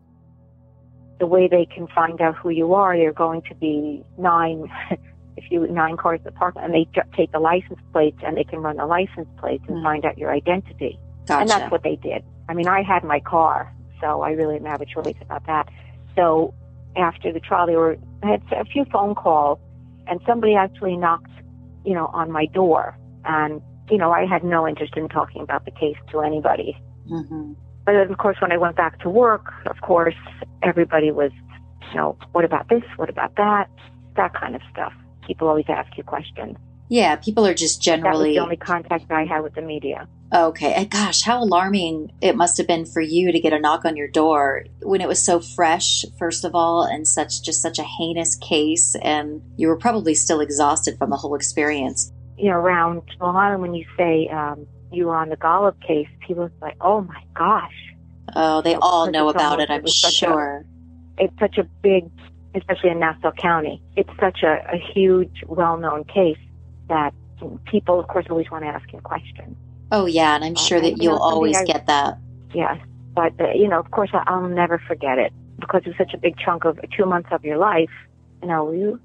The 1.19 1.27
way 1.27 1.49
they 1.49 1.65
can 1.65 1.87
find 1.89 2.21
out 2.21 2.37
who 2.37 2.51
you 2.51 2.75
are, 2.75 2.95
you're 2.95 3.15
going 3.15 3.41
to 3.49 3.55
be 3.55 4.05
nine, 4.19 4.71
if 5.37 5.51
you 5.51 5.67
nine 5.69 5.97
cars 5.97 6.21
in 6.25 6.33
and 6.57 6.75
they 6.75 6.87
ju- 6.95 7.09
take 7.17 7.33
the 7.33 7.39
license 7.41 7.81
plates 7.93 8.19
and 8.25 8.37
they 8.37 8.45
can 8.45 8.61
run 8.61 8.77
the 8.77 8.87
license 8.87 9.29
plates 9.39 9.65
and 9.69 9.83
find 9.83 10.05
out 10.05 10.19
your 10.19 10.33
identity. 10.33 10.99
Gotcha. 11.27 11.41
And 11.41 11.51
that's 11.51 11.71
what 11.71 11.83
they 11.83 11.97
did. 11.97 12.23
I 12.49 12.55
mean, 12.55 12.69
I 12.69 12.83
had 12.83 13.05
my 13.05 13.21
car, 13.21 13.73
so 14.01 14.23
I 14.23 14.31
really 14.31 14.55
didn't 14.55 14.71
have 14.71 14.81
a 14.81 14.87
choice 14.87 15.17
about 15.21 15.47
that. 15.47 15.69
So 16.17 16.55
after 16.97 17.33
the 17.33 17.41
trial, 17.41 17.67
they 17.67 17.77
were 17.77 17.97
I 18.23 18.33
had 18.33 18.43
a 18.53 18.65
few 18.65 18.85
phone 18.87 19.15
calls, 19.15 19.59
and 20.07 20.21
somebody 20.27 20.55
actually 20.55 20.97
knocked, 20.97 21.31
you 21.85 21.95
know, 21.95 22.07
on 22.07 22.31
my 22.31 22.47
door, 22.47 22.99
and 23.25 23.63
you 23.91 23.99
know, 23.99 24.13
I 24.13 24.25
had 24.25 24.45
no 24.45 24.67
interest 24.69 24.95
in 24.97 25.09
talking 25.09 25.43
about 25.43 25.65
the 25.65 25.71
case 25.73 25.97
to 26.13 26.21
anybody. 26.21 26.77
hmm 27.09 27.53
But 27.85 27.93
then, 27.93 28.11
of 28.11 28.19
course, 28.19 28.37
when 28.41 28.53
I 28.53 28.57
went 28.57 28.77
back 28.77 29.01
to 29.01 29.11
work, 29.11 29.53
of 29.67 29.81
course, 29.81 30.15
everybody 30.63 31.11
was, 31.11 31.33
you 31.91 31.97
know, 31.97 32.17
what 32.33 32.45
about 32.45 32.69
this? 32.69 32.83
What 32.97 33.11
about 33.11 33.35
that? 33.37 33.69
That 34.17 34.33
kind 34.35 34.55
of 34.55 34.63
stuff. 34.71 34.93
People 35.31 35.47
always 35.47 35.67
ask 35.69 35.97
you 35.97 36.03
questions. 36.03 36.57
Yeah, 36.89 37.15
people 37.15 37.47
are 37.47 37.55
just 37.55 37.85
That 37.85 37.93
was 37.93 38.03
generally 38.03 38.33
the 38.33 38.41
only 38.41 38.57
contact 38.57 39.13
I 39.13 39.25
had 39.25 39.45
with 39.45 39.55
the 39.55 39.63
media. 39.63 40.09
okay. 40.35 40.85
Gosh, 40.87 41.23
how 41.23 41.41
alarming 41.41 42.11
it 42.21 42.35
must 42.35 42.59
have 42.59 42.67
been 42.67 42.85
for 42.85 43.01
you 43.01 43.31
to 43.31 43.39
get 43.39 43.53
a 43.53 43.61
knock 43.61 43.85
on 43.85 43.97
your 43.97 44.09
door 44.09 44.65
when 44.83 45.01
it 45.01 45.07
was 45.07 45.25
so 45.25 45.39
fresh, 45.39 46.05
first 46.19 46.45
of 46.45 46.57
all, 46.57 46.83
and 46.83 47.07
such 47.07 47.43
just 47.45 47.63
such 47.63 47.79
a 47.79 47.85
heinous 47.85 48.35
case, 48.39 48.97
and 49.03 49.41
you 49.57 49.69
were 49.69 49.77
probably 49.77 50.17
still 50.17 50.41
exhausted 50.41 50.99
from 50.99 51.11
the 51.11 51.17
whole 51.17 51.37
experience. 51.37 52.11
You 52.37 52.51
know, 52.51 52.57
around 52.57 53.03
Long 53.21 53.37
Island, 53.37 53.63
when 53.63 53.75
you 53.75 53.85
say 53.97 54.27
um, 54.33 54.67
you 54.91 55.07
were 55.07 55.15
on 55.15 55.29
the 55.29 55.37
Golub 55.37 55.81
case, 55.87 56.09
people 56.27 56.43
are 56.43 56.53
like, 56.61 56.77
"Oh 56.81 57.03
my 57.03 57.23
gosh!" 57.37 57.79
Oh, 58.35 58.63
they 58.63 58.75
all 58.75 59.09
know 59.13 59.29
about 59.29 59.61
it, 59.61 59.71
I'm 59.71 59.87
such 59.87 60.11
a- 60.11 60.17
sure. 60.27 60.65
it's 61.19 61.39
such 61.39 61.57
a 61.59 61.65
big, 61.83 62.11
especially 62.55 62.91
in 62.91 62.99
Nassau 62.99 63.33
County, 63.33 63.83
it's 63.97 64.11
such 64.19 64.43
a, 64.43 64.65
a 64.73 64.77
huge, 64.77 65.45
well-known 65.47 66.05
case 66.05 66.39
that 66.89 67.15
people, 67.67 68.01
of 68.01 68.09
course, 68.09 68.27
always 68.29 68.51
want 68.51 68.65
to 68.65 68.69
ask 68.69 68.93
you 68.93 69.01
questions. 69.01 69.57
Oh 69.93 70.07
yeah, 70.07 70.35
and 70.35 70.45
I'm 70.45 70.55
sure 70.57 70.79
Uh, 70.79 70.83
that 70.83 70.91
you 70.91 70.97
know, 70.97 71.03
you'll 71.05 71.19
always 71.23 71.57
I- 71.57 71.65
get 71.65 71.87
that. 71.87 72.19
Yes, 72.53 72.79
but 73.15 73.33
uh, 73.41 73.51
you 73.53 73.69
know, 73.69 73.79
of 73.79 73.91
course, 73.91 74.11
I- 74.13 74.25
I'll 74.27 74.49
never 74.49 74.79
forget 74.79 75.19
it 75.19 75.33
because 75.59 75.83
it's 75.87 75.97
such 75.99 76.15
a 76.15 76.19
big 76.19 76.37
chunk 76.39 76.65
of 76.65 76.79
two 76.97 77.07
months 77.07 77.29
of 77.33 77.45
your 77.45 77.59
life. 77.59 77.91
You 78.43 78.49
know, 78.49 78.73
you, 78.73 79.01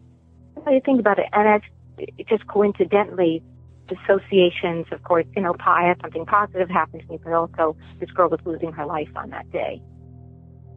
you 0.69 0.81
think 0.83 0.99
about 0.99 1.19
it, 1.19 1.27
and 1.33 1.61
it's 1.97 2.13
it 2.17 2.27
just 2.27 2.47
coincidentally, 2.47 3.43
associations. 3.89 4.87
Of 4.91 5.03
course, 5.03 5.25
you 5.35 5.41
know, 5.41 5.55
I 5.65 5.83
had 5.87 6.01
something 6.01 6.25
positive 6.25 6.69
happen 6.69 6.99
to 7.01 7.07
me, 7.07 7.19
but 7.23 7.33
also 7.33 7.75
this 7.99 8.09
girl 8.11 8.29
was 8.29 8.39
losing 8.45 8.71
her 8.71 8.85
life 8.85 9.09
on 9.15 9.29
that 9.29 9.49
day. 9.51 9.81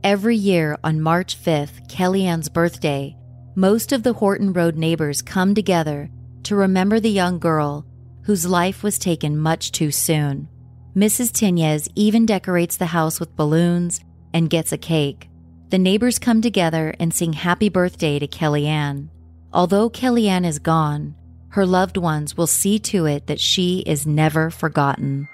Every 0.05 0.37
year 0.37 0.79
on 0.85 1.01
March 1.01 1.43
5th, 1.43 1.89
Kelly 1.89 2.25
Ann's 2.25 2.49
birthday, 2.49 3.17
most 3.57 3.91
of 3.91 4.05
the 4.05 4.13
Horton 4.13 4.53
Road 4.53 4.77
neighbors 4.77 5.23
come 5.23 5.57
together 5.57 6.09
to 6.45 6.55
remember 6.55 7.01
the 7.01 7.11
young 7.11 7.41
girl 7.41 7.85
whose 8.23 8.47
life 8.47 8.85
was 8.85 8.97
taken 8.97 9.37
much 9.37 9.73
too 9.73 9.91
soon. 9.91 10.49
Mrs. 10.95 11.33
Tinyes 11.33 11.89
even 11.97 12.27
decorates 12.27 12.77
the 12.77 12.87
house 12.87 13.19
with 13.19 13.35
balloons 13.35 14.01
and 14.33 14.49
gets 14.49 14.71
a 14.71 14.79
cake. 14.79 15.29
The 15.71 15.79
neighbors 15.79 16.21
come 16.21 16.43
together 16.43 16.95
and 17.01 17.13
sing 17.13 17.33
happy 17.33 17.69
birthday 17.69 18.21
to 18.21 18.29
Kelly 18.29 18.69
Ann. 18.69 19.11
Although 19.53 19.91
Kelly 19.91 20.29
Ann 20.29 20.45
is 20.45 20.61
gone, 20.61 21.17
her 21.51 21.67
loved 21.67 21.97
ones 21.97 22.37
will 22.37 22.47
see 22.47 22.79
to 22.79 23.07
it 23.07 23.27
that 23.27 23.41
she 23.41 23.81
is 23.81 24.07
never 24.07 24.49
forgotten. 24.49 25.29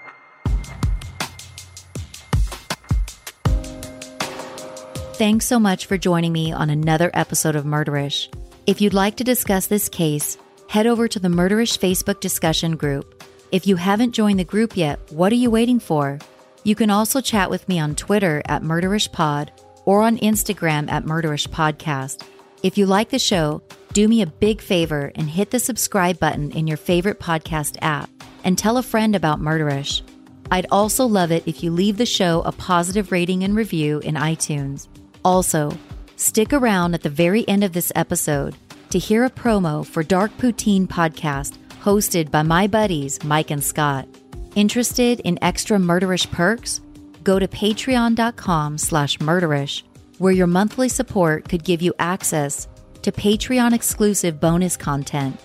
Thanks 5.15 5.47
so 5.47 5.61
much 5.61 5.87
for 5.87 5.97
joining 5.97 6.33
me 6.33 6.51
on 6.51 6.71
another 6.71 7.09
episode 7.15 7.55
of 7.55 7.65
Murderish. 7.65 8.35
If 8.67 8.81
you'd 8.81 8.95
like 8.95 9.15
to 9.19 9.25
discuss 9.25 9.69
this 9.69 9.89
case, 9.89 10.37
head 10.69 10.89
over 10.89 11.07
to 11.07 11.21
the 11.21 11.29
Murderish 11.29 11.79
Facebook 11.79 12.19
discussion 12.19 12.75
group. 12.75 13.23
If 13.53 13.65
you 13.65 13.77
haven't 13.77 14.11
joined 14.11 14.41
the 14.41 14.45
group 14.45 14.77
yet, 14.77 14.99
what 15.13 15.31
are 15.31 15.37
you 15.37 15.53
waiting 15.53 15.79
for? 15.79 16.19
You 16.65 16.75
can 16.75 16.91
also 16.91 17.21
chat 17.21 17.49
with 17.49 17.69
me 17.69 17.79
on 17.79 17.95
Twitter 17.95 18.43
at 18.47 18.65
MurderishPod 18.65 19.51
or 19.85 20.03
on 20.03 20.19
Instagram 20.19 20.91
at 20.91 21.05
Murderish 21.05 21.47
Podcast. 21.49 22.27
If 22.65 22.77
you 22.77 22.85
like 22.85 23.11
the 23.11 23.21
show, 23.21 23.63
do 23.93 24.09
me 24.09 24.21
a 24.21 24.27
big 24.27 24.61
favor 24.61 25.13
and 25.15 25.31
hit 25.31 25.53
the 25.53 25.61
subscribe 25.61 26.19
button 26.19 26.51
in 26.51 26.67
your 26.67 26.77
favorite 26.77 27.21
podcast 27.21 27.77
app 27.83 28.11
and 28.43 28.59
tell 28.59 28.79
a 28.79 28.83
friend 28.83 29.15
about 29.15 29.41
Murderish. 29.41 30.03
I'd 30.51 30.67
also 30.73 31.07
love 31.07 31.31
it 31.31 31.45
if 31.47 31.63
you 31.63 31.71
leave 31.71 31.99
the 31.99 32.05
show 32.05 32.43
a 32.45 32.51
positive 32.51 33.13
rating 33.13 33.45
and 33.45 33.55
review 33.55 34.01
in 34.01 34.17
iTunes. 34.17 34.89
Also, 35.25 35.77
stick 36.17 36.53
around 36.53 36.95
at 36.95 37.03
the 37.03 37.09
very 37.11 37.49
end 37.49 37.65
of 37.65 37.73
this 37.73 37.93
episode 37.95 38.55
to 38.91 38.99
hear 38.99 39.25
a 39.25 39.31
promo 39.31 39.85
for 39.87 40.03
Dark 40.03 40.37
Poutine 40.37 40.87
podcast 40.87 41.57
hosted 41.83 42.31
by 42.31 42.43
my 42.43 42.67
buddies 42.67 43.23
Mike 43.25 43.51
and 43.51 43.63
Scott. 43.63 44.07
Interested 44.55 45.21
in 45.21 45.39
extra 45.43 45.79
murderish 45.79 46.31
perks? 46.31 46.81
Go 47.23 47.39
to 47.39 47.49
patreon.com 47.49 48.79
slash 48.79 49.19
murderish, 49.19 49.83
where 50.19 50.33
your 50.33 50.47
monthly 50.47 50.89
support 50.89 51.49
could 51.49 51.65
give 51.65 51.83
you 51.83 51.93
access 51.99 52.69
to 53.03 53.13
Patreon 53.13 53.75
exclusive 53.75 54.41
bonus 54.41 54.77
content, 54.77 55.39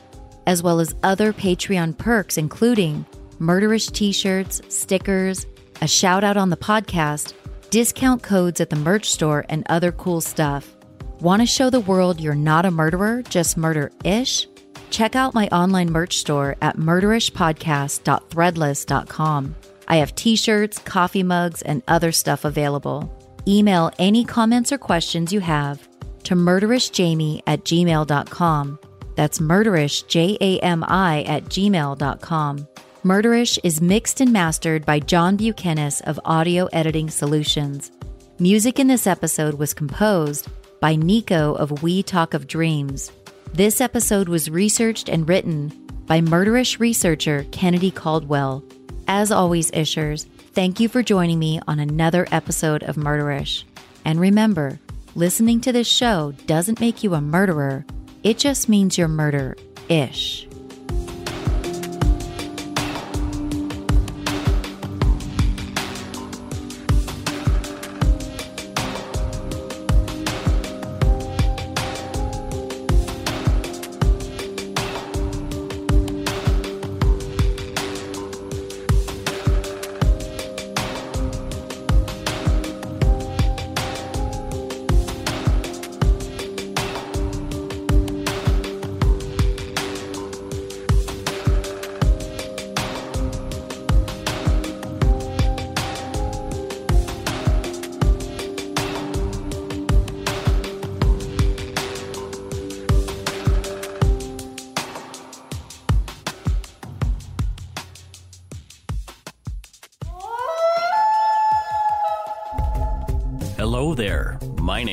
as 0.46 0.62
well 0.62 0.80
as 0.80 0.96
other 1.04 1.34
Patreon 1.34 1.98
perks, 1.98 2.38
including 2.38 3.06
murderish 3.40 3.92
t 3.92 4.12
shirts, 4.12 4.62
stickers, 4.70 5.46
a 5.82 5.88
shout 5.88 6.24
out 6.24 6.38
on 6.38 6.50
the 6.50 6.58
podcast, 6.58 7.34
discount 7.70 8.24
codes 8.24 8.62
at 8.62 8.70
the 8.70 8.76
merch 8.76 9.10
store, 9.10 9.46
and 9.50 9.66
other 9.70 9.92
cool 9.92 10.22
stuff. 10.22 10.76
Want 11.20 11.42
to 11.42 11.46
show 11.46 11.70
the 11.70 11.80
world 11.80 12.22
you're 12.22 12.36
not 12.36 12.66
a 12.66 12.72
murderer, 12.72 13.22
just 13.24 13.58
murder 13.58 13.92
ish? 14.04 14.48
Check 14.90 15.16
out 15.16 15.34
my 15.34 15.48
online 15.50 15.92
merch 15.92 16.18
store 16.18 16.56
at 16.62 16.78
murderishpodcast.threadless.com. 16.78 19.56
I 19.88 19.96
have 19.98 20.16
t 20.16 20.36
shirts, 20.36 20.80
coffee 20.80 21.24
mugs, 21.24 21.62
and 21.62 21.84
other 21.88 22.12
stuff 22.12 22.46
available. 22.46 23.12
Email 23.48 23.92
any 24.00 24.24
comments 24.24 24.72
or 24.72 24.78
questions 24.78 25.34
you 25.34 25.40
have 25.40 25.88
to 26.24 26.36
murderishjami 26.36 27.42
at 27.48 27.64
gmail.com. 27.64 28.80
That's 29.16 29.40
murderish, 29.40 30.08
J 30.08 30.38
A 30.40 30.60
M 30.60 30.86
I, 30.88 31.24
at 31.24 31.46
gmail.com. 31.46 32.68
Murderish 33.04 33.58
is 33.64 33.80
mixed 33.80 34.20
and 34.20 34.34
mastered 34.34 34.86
by 34.86 35.00
John 35.00 35.38
Bukenas 35.38 36.02
of 36.02 36.20
Audio 36.26 36.66
Editing 36.74 37.10
Solutions. 37.10 37.92
Music 38.40 38.78
in 38.78 38.88
this 38.88 39.08
episode 39.08 39.54
was 39.54 39.74
composed 39.74 40.50
by 40.82 40.98
Nico 40.98 41.54
of 41.54 41.82
We 41.82 42.04
Talk 42.04 42.34
of 42.34 42.46
Dreams. 42.46 43.10
This 43.54 43.80
episode 43.80 44.28
was 44.28 44.50
researched 44.50 45.08
and 45.08 45.30
written 45.30 45.70
by 46.08 46.20
murderish 46.20 46.78
researcher 46.82 47.46
Kennedy 47.52 47.90
Caldwell. 47.90 48.66
As 49.08 49.32
always, 49.32 49.72
Ishers, 49.72 50.26
thank 50.52 50.82
you 50.82 50.90
for 50.90 51.02
joining 51.02 51.40
me 51.40 51.62
on 51.70 51.80
another 51.80 52.28
episode 52.34 52.84
of 52.84 52.98
Murderish. 52.98 53.64
And 54.04 54.20
remember, 54.20 54.78
listening 55.16 55.62
to 55.62 55.72
this 55.72 55.88
show 55.88 56.34
doesn't 56.48 56.82
make 56.82 57.02
you 57.02 57.14
a 57.14 57.22
murderer, 57.22 57.86
it 58.24 58.38
just 58.38 58.68
means 58.68 58.98
you're 58.98 59.08
murder 59.08 59.56
ish. 59.88 60.49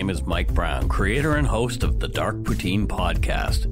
Name 0.07 0.15
is 0.15 0.25
Mike 0.25 0.55
Brown, 0.55 0.89
creator 0.89 1.35
and 1.35 1.45
host 1.45 1.83
of 1.83 1.99
the 1.99 2.07
Dark 2.07 2.37
Poutine 2.37 2.87
podcast. 2.87 3.67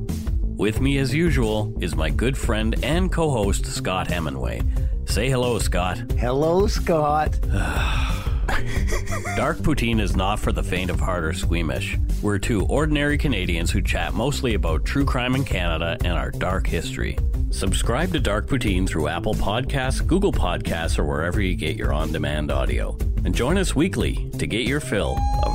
With 0.56 0.80
me, 0.80 0.98
as 0.98 1.14
usual, 1.14 1.72
is 1.80 1.94
my 1.94 2.10
good 2.10 2.36
friend 2.36 2.74
and 2.82 3.12
co 3.12 3.30
host, 3.30 3.66
Scott 3.66 4.08
Hemingway. 4.08 4.60
Say 5.04 5.30
hello, 5.30 5.60
Scott. 5.60 5.98
Hello, 6.18 6.66
Scott. 6.66 7.38
Dark 9.36 9.58
Poutine 9.58 10.00
is 10.00 10.16
not 10.16 10.40
for 10.40 10.50
the 10.50 10.62
faint 10.62 10.90
of 10.90 10.98
heart 10.98 11.22
or 11.22 11.32
squeamish. 11.32 11.96
We're 12.20 12.38
two 12.38 12.66
ordinary 12.66 13.16
Canadians 13.16 13.70
who 13.70 13.80
chat 13.80 14.12
mostly 14.12 14.54
about 14.54 14.84
true 14.84 15.04
crime 15.04 15.36
in 15.36 15.44
Canada 15.44 15.96
and 16.04 16.14
our 16.14 16.32
dark 16.32 16.66
history. 16.66 17.16
Subscribe 17.50 18.12
to 18.12 18.18
Dark 18.18 18.48
Poutine 18.48 18.88
through 18.88 19.06
Apple 19.06 19.34
Podcasts, 19.34 20.04
Google 20.04 20.32
Podcasts, 20.32 20.98
or 20.98 21.04
wherever 21.04 21.40
you 21.40 21.54
get 21.54 21.76
your 21.76 21.92
on 21.92 22.10
demand 22.10 22.50
audio. 22.50 22.98
And 23.24 23.32
join 23.32 23.56
us 23.56 23.76
weekly 23.76 24.28
to 24.38 24.48
get 24.48 24.66
your 24.66 24.80
fill 24.80 25.16
of 25.44 25.53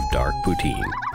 Poutine. 0.49 1.08